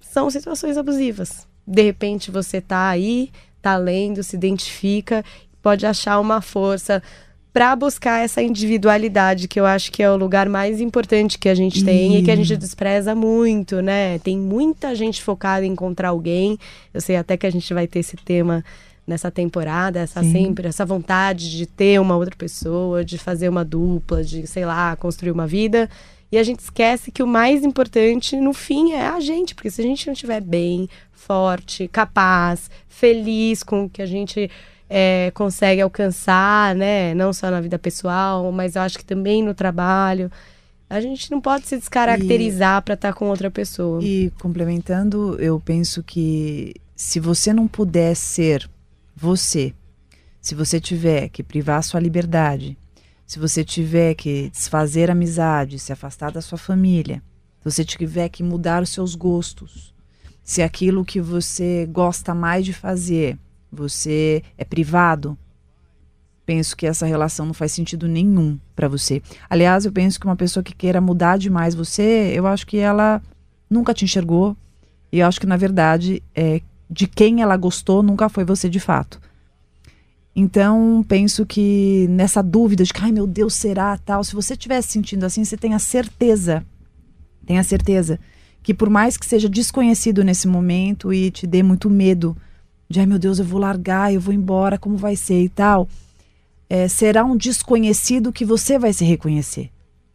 são 0.00 0.30
situações 0.30 0.76
abusivas. 0.76 1.46
De 1.66 1.82
repente, 1.82 2.30
você 2.30 2.60
tá 2.60 2.88
aí, 2.88 3.30
tá 3.60 3.76
lendo, 3.76 4.22
se 4.22 4.36
identifica, 4.36 5.24
pode 5.60 5.86
achar 5.86 6.20
uma 6.20 6.40
força 6.40 7.02
para 7.52 7.76
buscar 7.76 8.24
essa 8.24 8.40
individualidade, 8.40 9.46
que 9.46 9.60
eu 9.60 9.66
acho 9.66 9.92
que 9.92 10.02
é 10.02 10.10
o 10.10 10.16
lugar 10.16 10.48
mais 10.48 10.80
importante 10.80 11.38
que 11.38 11.50
a 11.50 11.54
gente 11.54 11.84
tem 11.84 12.16
e 12.16 12.22
que 12.22 12.30
a 12.30 12.36
gente 12.36 12.56
despreza 12.56 13.14
muito, 13.14 13.82
né? 13.82 14.18
Tem 14.20 14.38
muita 14.38 14.94
gente 14.94 15.22
focada 15.22 15.66
em 15.66 15.72
encontrar 15.72 16.08
alguém. 16.08 16.58
Eu 16.94 17.00
sei 17.00 17.16
até 17.16 17.36
que 17.36 17.46
a 17.46 17.50
gente 17.50 17.74
vai 17.74 17.86
ter 17.86 17.98
esse 17.98 18.16
tema 18.16 18.64
nessa 19.12 19.30
temporada, 19.30 20.00
essa 20.00 20.22
Sim. 20.22 20.32
sempre 20.32 20.68
essa 20.68 20.84
vontade 20.84 21.50
de 21.50 21.66
ter 21.66 22.00
uma 22.00 22.16
outra 22.16 22.34
pessoa, 22.34 23.04
de 23.04 23.18
fazer 23.18 23.48
uma 23.48 23.64
dupla, 23.64 24.24
de, 24.24 24.46
sei 24.46 24.64
lá, 24.64 24.96
construir 24.96 25.30
uma 25.30 25.46
vida. 25.46 25.88
E 26.30 26.38
a 26.38 26.42
gente 26.42 26.60
esquece 26.60 27.12
que 27.12 27.22
o 27.22 27.26
mais 27.26 27.62
importante 27.62 28.36
no 28.36 28.54
fim 28.54 28.92
é 28.92 29.06
a 29.06 29.20
gente, 29.20 29.54
porque 29.54 29.70
se 29.70 29.82
a 29.82 29.84
gente 29.84 30.06
não 30.06 30.14
estiver 30.14 30.40
bem, 30.40 30.88
forte, 31.12 31.86
capaz, 31.88 32.70
feliz 32.88 33.62
com 33.62 33.84
o 33.84 33.90
que 33.90 34.00
a 34.00 34.06
gente 34.06 34.50
é, 34.88 35.30
consegue 35.34 35.82
alcançar, 35.82 36.74
né? 36.74 37.14
Não 37.14 37.34
só 37.34 37.50
na 37.50 37.60
vida 37.60 37.78
pessoal, 37.78 38.50
mas 38.50 38.76
eu 38.76 38.82
acho 38.82 38.98
que 38.98 39.04
também 39.04 39.42
no 39.42 39.54
trabalho. 39.54 40.32
A 40.88 41.00
gente 41.00 41.30
não 41.30 41.40
pode 41.40 41.66
se 41.66 41.76
descaracterizar 41.76 42.82
para 42.82 42.94
estar 42.94 43.12
com 43.12 43.28
outra 43.28 43.50
pessoa. 43.50 44.02
E 44.02 44.30
complementando, 44.40 45.36
eu 45.38 45.60
penso 45.60 46.02
que 46.02 46.74
se 46.96 47.18
você 47.18 47.52
não 47.52 47.66
puder 47.66 48.14
ser 48.14 48.68
você, 49.14 49.74
se 50.40 50.54
você 50.54 50.80
tiver 50.80 51.28
que 51.28 51.42
privar 51.42 51.82
sua 51.82 52.00
liberdade, 52.00 52.76
se 53.26 53.38
você 53.38 53.64
tiver 53.64 54.14
que 54.14 54.50
desfazer 54.50 55.10
amizade, 55.10 55.78
se 55.78 55.92
afastar 55.92 56.32
da 56.32 56.40
sua 56.40 56.58
família, 56.58 57.22
se 57.60 57.70
você 57.70 57.84
tiver 57.84 58.28
que 58.28 58.42
mudar 58.42 58.82
os 58.82 58.90
seus 58.90 59.14
gostos, 59.14 59.94
se 60.42 60.60
aquilo 60.60 61.04
que 61.04 61.20
você 61.20 61.86
gosta 61.90 62.34
mais 62.34 62.64
de 62.64 62.72
fazer, 62.72 63.38
você 63.70 64.42
é 64.58 64.64
privado, 64.64 65.38
penso 66.44 66.76
que 66.76 66.86
essa 66.86 67.06
relação 67.06 67.46
não 67.46 67.54
faz 67.54 67.72
sentido 67.72 68.08
nenhum 68.08 68.58
para 68.74 68.88
você. 68.88 69.22
Aliás, 69.48 69.84
eu 69.84 69.92
penso 69.92 70.18
que 70.18 70.26
uma 70.26 70.36
pessoa 70.36 70.62
que 70.62 70.74
queira 70.74 71.00
mudar 71.00 71.38
demais 71.38 71.74
você, 71.74 72.32
eu 72.34 72.46
acho 72.46 72.66
que 72.66 72.78
ela 72.78 73.22
nunca 73.70 73.94
te 73.94 74.04
enxergou. 74.04 74.56
E 75.10 75.20
eu 75.20 75.26
acho 75.26 75.40
que, 75.40 75.46
na 75.46 75.56
verdade, 75.56 76.22
é, 76.34 76.60
de 76.92 77.06
quem 77.06 77.40
ela 77.40 77.56
gostou 77.56 78.02
nunca 78.02 78.28
foi 78.28 78.44
você 78.44 78.68
de 78.68 78.78
fato. 78.78 79.20
Então, 80.34 81.04
penso 81.08 81.44
que 81.44 82.06
nessa 82.08 82.42
dúvida 82.42 82.84
de 82.84 82.92
que, 82.92 83.02
ai 83.02 83.12
meu 83.12 83.26
Deus, 83.26 83.54
será 83.54 83.96
tal, 83.98 84.22
se 84.22 84.34
você 84.34 84.52
estiver 84.52 84.80
se 84.82 84.88
sentindo 84.88 85.24
assim, 85.24 85.44
você 85.44 85.56
tenha 85.56 85.78
certeza, 85.78 86.64
tenha 87.44 87.62
certeza 87.62 88.18
que 88.62 88.72
por 88.72 88.88
mais 88.88 89.16
que 89.16 89.26
seja 89.26 89.48
desconhecido 89.48 90.22
nesse 90.22 90.46
momento 90.46 91.12
e 91.12 91.30
te 91.30 91.46
dê 91.46 91.62
muito 91.62 91.90
medo 91.90 92.36
de, 92.88 93.00
ai 93.00 93.06
meu 93.06 93.18
Deus, 93.18 93.38
eu 93.38 93.44
vou 93.44 93.58
largar, 93.58 94.12
eu 94.12 94.20
vou 94.20 94.32
embora, 94.32 94.78
como 94.78 94.96
vai 94.96 95.16
ser 95.16 95.42
e 95.42 95.48
tal, 95.48 95.88
é, 96.68 96.86
será 96.88 97.24
um 97.24 97.36
desconhecido 97.36 98.32
que 98.32 98.44
você 98.44 98.78
vai 98.78 98.92
se 98.92 99.04
reconhecer, 99.04 99.70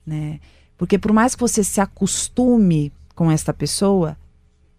né? 0.05 0.39
Porque 0.77 0.97
por 0.97 1.11
mais 1.11 1.35
que 1.35 1.41
você 1.41 1.63
se 1.63 1.81
acostume 1.81 2.91
com 3.13 3.29
esta 3.29 3.53
pessoa, 3.53 4.15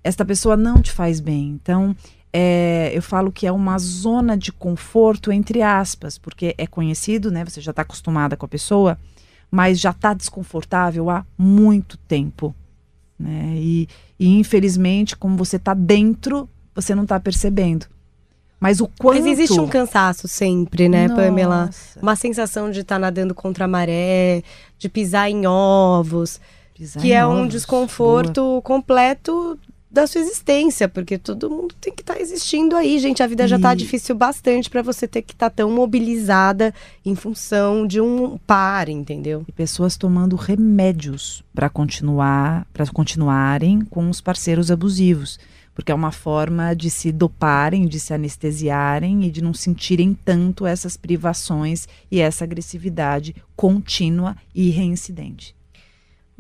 esta 0.03 0.25
pessoa 0.25 0.57
não 0.57 0.81
te 0.81 0.91
faz 0.93 1.21
bem. 1.21 1.59
Então, 1.63 1.95
é, 2.33 2.91
eu 2.95 3.03
falo 3.03 3.33
que 3.33 3.47
é 3.47 3.53
uma 3.53 3.79
zona 3.79 4.37
de 4.37 4.53
conforto, 4.53 5.33
entre 5.33 5.63
aspas, 5.63 6.19
porque 6.19 6.55
é 6.59 6.67
conhecido, 6.67 7.31
né? 7.31 7.45
Você 7.45 7.61
já 7.61 7.71
está 7.71 7.83
acostumada 7.83 8.37
com 8.37 8.45
a 8.45 8.49
pessoa, 8.49 8.99
mas 9.51 9.81
já 9.81 9.91
está 9.91 10.13
desconfortável 10.15 11.11
há 11.11 11.25
muito 11.37 11.97
tempo. 11.97 12.55
Né? 13.19 13.55
E, 13.57 13.89
e, 14.19 14.39
infelizmente, 14.39 15.17
como 15.17 15.37
você 15.37 15.57
está 15.57 15.75
dentro, 15.75 16.49
você 16.75 16.95
não 16.95 17.03
está 17.03 17.19
percebendo. 17.19 17.87
Mas 18.61 18.81
o 18.81 18.89
quanto. 18.89 19.23
Mas 19.23 19.27
existe 19.27 19.59
um 19.59 19.69
cansaço 19.69 20.27
sempre, 20.27 20.89
né, 20.89 21.07
Nossa. 21.09 21.23
Pamela? 21.23 21.71
Uma 22.03 22.17
sensação 22.17 22.71
de 22.71 22.81
estar 22.81 22.99
nadando 22.99 23.35
contra 23.35 23.65
a 23.65 23.69
maré, 23.69 24.43
de 24.77 24.89
pisar 24.89 25.31
em 25.31 25.47
ovos, 25.47 26.41
Pisar 26.75 27.01
que 27.01 27.09
em 27.09 27.13
é 27.13 27.27
um 27.27 27.43
ovos. 27.43 27.53
desconforto 27.53 28.61
completo 28.65 29.59
da 29.91 30.07
sua 30.07 30.21
existência, 30.21 30.87
porque 30.89 31.17
todo 31.17 31.49
mundo 31.51 31.75
tem 31.81 31.93
que 31.95 32.03
estar 32.03 32.21
existindo 32.21 32.77
aí, 32.77 32.99
gente. 32.99 33.23
A 33.23 33.27
vida 33.27 33.49
já 33.49 33.59
tá 33.59 33.73
E- 33.73 33.77
difícil 33.77 34.15
bastante 34.15 34.69
para 34.69 34.83
você 34.83 35.09
ter 35.09 35.23
que 35.23 35.33
estar 35.33 35.49
tão 35.51 35.71
mobilizada 35.71 36.75
em 37.05 37.15
função 37.15 37.87
de 37.87 38.01
um 38.01 38.37
par, 38.47 38.89
entendeu? 38.89 39.45
E 39.49 39.53
pessoas 39.53 39.97
tomando 39.97 40.37
remédios 40.37 41.43
para 41.55 41.69
continuar, 41.71 42.67
para 42.73 42.87
continuarem 42.89 43.81
com 43.81 44.11
os 44.11 44.21
parceiros 44.21 44.71
abusivos, 44.71 45.39
porque 45.75 45.91
é 45.93 45.95
uma 45.95 46.13
forma 46.13 46.75
de 46.75 46.91
se 46.91 47.11
doparem, 47.13 47.87
de 47.87 47.99
se 48.01 48.13
anestesiarem 48.13 49.25
e 49.25 49.31
de 49.31 49.43
não 49.43 49.55
sentirem 49.55 50.13
tanto 50.25 50.67
essas 50.67 50.97
privações 50.97 51.87
e 52.11 52.21
essa 52.21 52.45
agressividade 52.45 53.35
contínua 53.57 54.37
e 54.55 54.71
reincidente. 54.71 55.55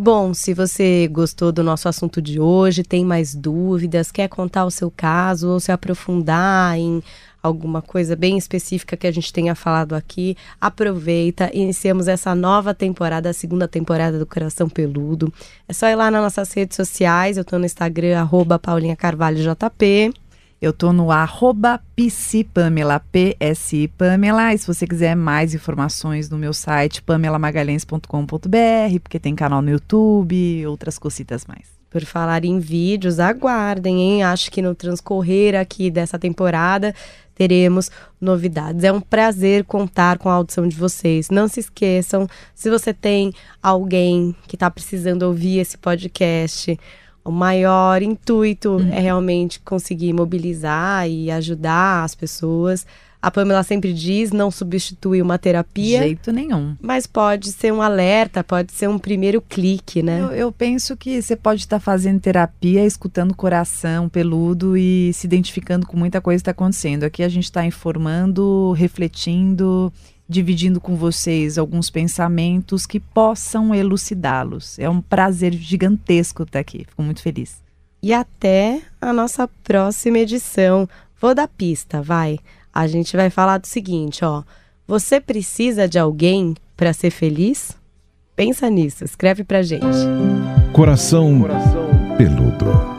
Bom, 0.00 0.32
se 0.32 0.54
você 0.54 1.08
gostou 1.08 1.50
do 1.50 1.60
nosso 1.64 1.88
assunto 1.88 2.22
de 2.22 2.38
hoje, 2.38 2.84
tem 2.84 3.04
mais 3.04 3.34
dúvidas, 3.34 4.12
quer 4.12 4.28
contar 4.28 4.64
o 4.64 4.70
seu 4.70 4.92
caso 4.92 5.48
ou 5.48 5.58
se 5.58 5.72
aprofundar 5.72 6.78
em 6.78 7.02
alguma 7.42 7.82
coisa 7.82 8.14
bem 8.14 8.38
específica 8.38 8.96
que 8.96 9.08
a 9.08 9.10
gente 9.10 9.32
tenha 9.32 9.56
falado 9.56 9.96
aqui, 9.96 10.36
aproveita. 10.60 11.50
Iniciamos 11.52 12.06
essa 12.06 12.32
nova 12.32 12.72
temporada, 12.72 13.30
a 13.30 13.32
segunda 13.32 13.66
temporada 13.66 14.20
do 14.20 14.26
Coração 14.26 14.68
Peludo. 14.68 15.34
É 15.66 15.72
só 15.72 15.88
ir 15.88 15.96
lá 15.96 16.12
nas 16.12 16.22
nossas 16.22 16.52
redes 16.52 16.76
sociais. 16.76 17.36
Eu 17.36 17.44
tô 17.44 17.58
no 17.58 17.66
Instagram, 17.66 18.20
arroba 18.20 18.56
Paulinha 18.56 18.94
Carvalho 18.94 19.38
JP. 19.42 20.14
Eu 20.60 20.72
tô 20.72 20.92
no 20.92 21.12
arroba 21.12 21.80
psipamela, 21.94 23.00
PSI 23.12 23.86
Pamela, 23.96 24.52
e 24.52 24.58
se 24.58 24.66
você 24.66 24.88
quiser 24.88 25.14
mais 25.14 25.54
informações 25.54 26.28
no 26.28 26.36
meu 26.36 26.52
site, 26.52 27.00
pamelamagalhães.com.br, 27.00 29.00
porque 29.00 29.20
tem 29.20 29.36
canal 29.36 29.62
no 29.62 29.70
YouTube 29.70 30.66
outras 30.66 30.98
cositas 30.98 31.46
mais. 31.46 31.68
Por 31.88 32.04
falar 32.04 32.44
em 32.44 32.58
vídeos, 32.58 33.20
aguardem, 33.20 34.00
hein? 34.00 34.24
Acho 34.24 34.50
que 34.50 34.60
no 34.60 34.74
transcorrer 34.74 35.54
aqui 35.54 35.92
dessa 35.92 36.18
temporada 36.18 36.92
teremos 37.36 37.88
novidades. 38.20 38.82
É 38.82 38.90
um 38.90 39.00
prazer 39.00 39.64
contar 39.64 40.18
com 40.18 40.28
a 40.28 40.34
audição 40.34 40.66
de 40.66 40.74
vocês. 40.74 41.30
Não 41.30 41.46
se 41.46 41.60
esqueçam, 41.60 42.26
se 42.52 42.68
você 42.68 42.92
tem 42.92 43.32
alguém 43.62 44.34
que 44.48 44.56
está 44.56 44.68
precisando 44.68 45.22
ouvir 45.22 45.60
esse 45.60 45.78
podcast, 45.78 46.76
o 47.28 47.32
maior 47.32 48.00
intuito 48.02 48.78
é 48.90 49.00
realmente 49.00 49.60
conseguir 49.60 50.14
mobilizar 50.14 51.06
e 51.06 51.30
ajudar 51.30 52.04
as 52.04 52.14
pessoas. 52.14 52.86
A 53.20 53.30
Pamela 53.30 53.62
sempre 53.62 53.92
diz, 53.92 54.30
não 54.30 54.50
substitui 54.50 55.20
uma 55.20 55.36
terapia, 55.36 55.98
Jeito 55.98 56.32
nenhum. 56.32 56.76
mas 56.80 57.06
pode 57.06 57.50
ser 57.52 57.72
um 57.72 57.82
alerta, 57.82 58.42
pode 58.42 58.72
ser 58.72 58.88
um 58.88 58.98
primeiro 58.98 59.42
clique, 59.42 60.02
né? 60.02 60.20
Eu, 60.20 60.30
eu 60.30 60.52
penso 60.52 60.96
que 60.96 61.20
você 61.20 61.34
pode 61.36 61.60
estar 61.60 61.80
fazendo 61.80 62.20
terapia, 62.20 62.86
escutando 62.86 63.32
o 63.32 63.36
coração 63.36 64.08
peludo 64.08 64.76
e 64.76 65.12
se 65.12 65.26
identificando 65.26 65.84
com 65.84 65.96
muita 65.96 66.20
coisa 66.20 66.38
que 66.38 66.42
está 66.42 66.52
acontecendo. 66.52 67.04
Aqui 67.04 67.22
a 67.22 67.28
gente 67.28 67.44
está 67.44 67.66
informando, 67.66 68.72
refletindo, 68.72 69.92
dividindo 70.28 70.80
com 70.80 70.94
vocês 70.94 71.56
alguns 71.56 71.88
pensamentos 71.88 72.84
que 72.84 73.00
possam 73.00 73.74
elucidá-los. 73.74 74.78
É 74.78 74.88
um 74.88 75.00
prazer 75.00 75.52
gigantesco 75.54 76.42
estar 76.42 76.58
aqui. 76.58 76.84
Fico 76.88 77.02
muito 77.02 77.22
feliz. 77.22 77.62
E 78.02 78.12
até 78.12 78.82
a 79.00 79.12
nossa 79.12 79.48
próxima 79.64 80.18
edição. 80.18 80.88
Vou 81.20 81.34
dar 81.34 81.48
pista, 81.48 82.02
vai. 82.02 82.38
A 82.72 82.86
gente 82.86 83.16
vai 83.16 83.30
falar 83.30 83.58
do 83.58 83.66
seguinte, 83.66 84.24
ó. 84.24 84.44
Você 84.86 85.20
precisa 85.20 85.88
de 85.88 85.98
alguém 85.98 86.54
para 86.76 86.92
ser 86.92 87.10
feliz? 87.10 87.76
Pensa 88.36 88.70
nisso, 88.70 89.04
escreve 89.04 89.42
pra 89.42 89.62
gente. 89.62 89.84
Coração 90.72 91.42
peludo. 92.16 92.97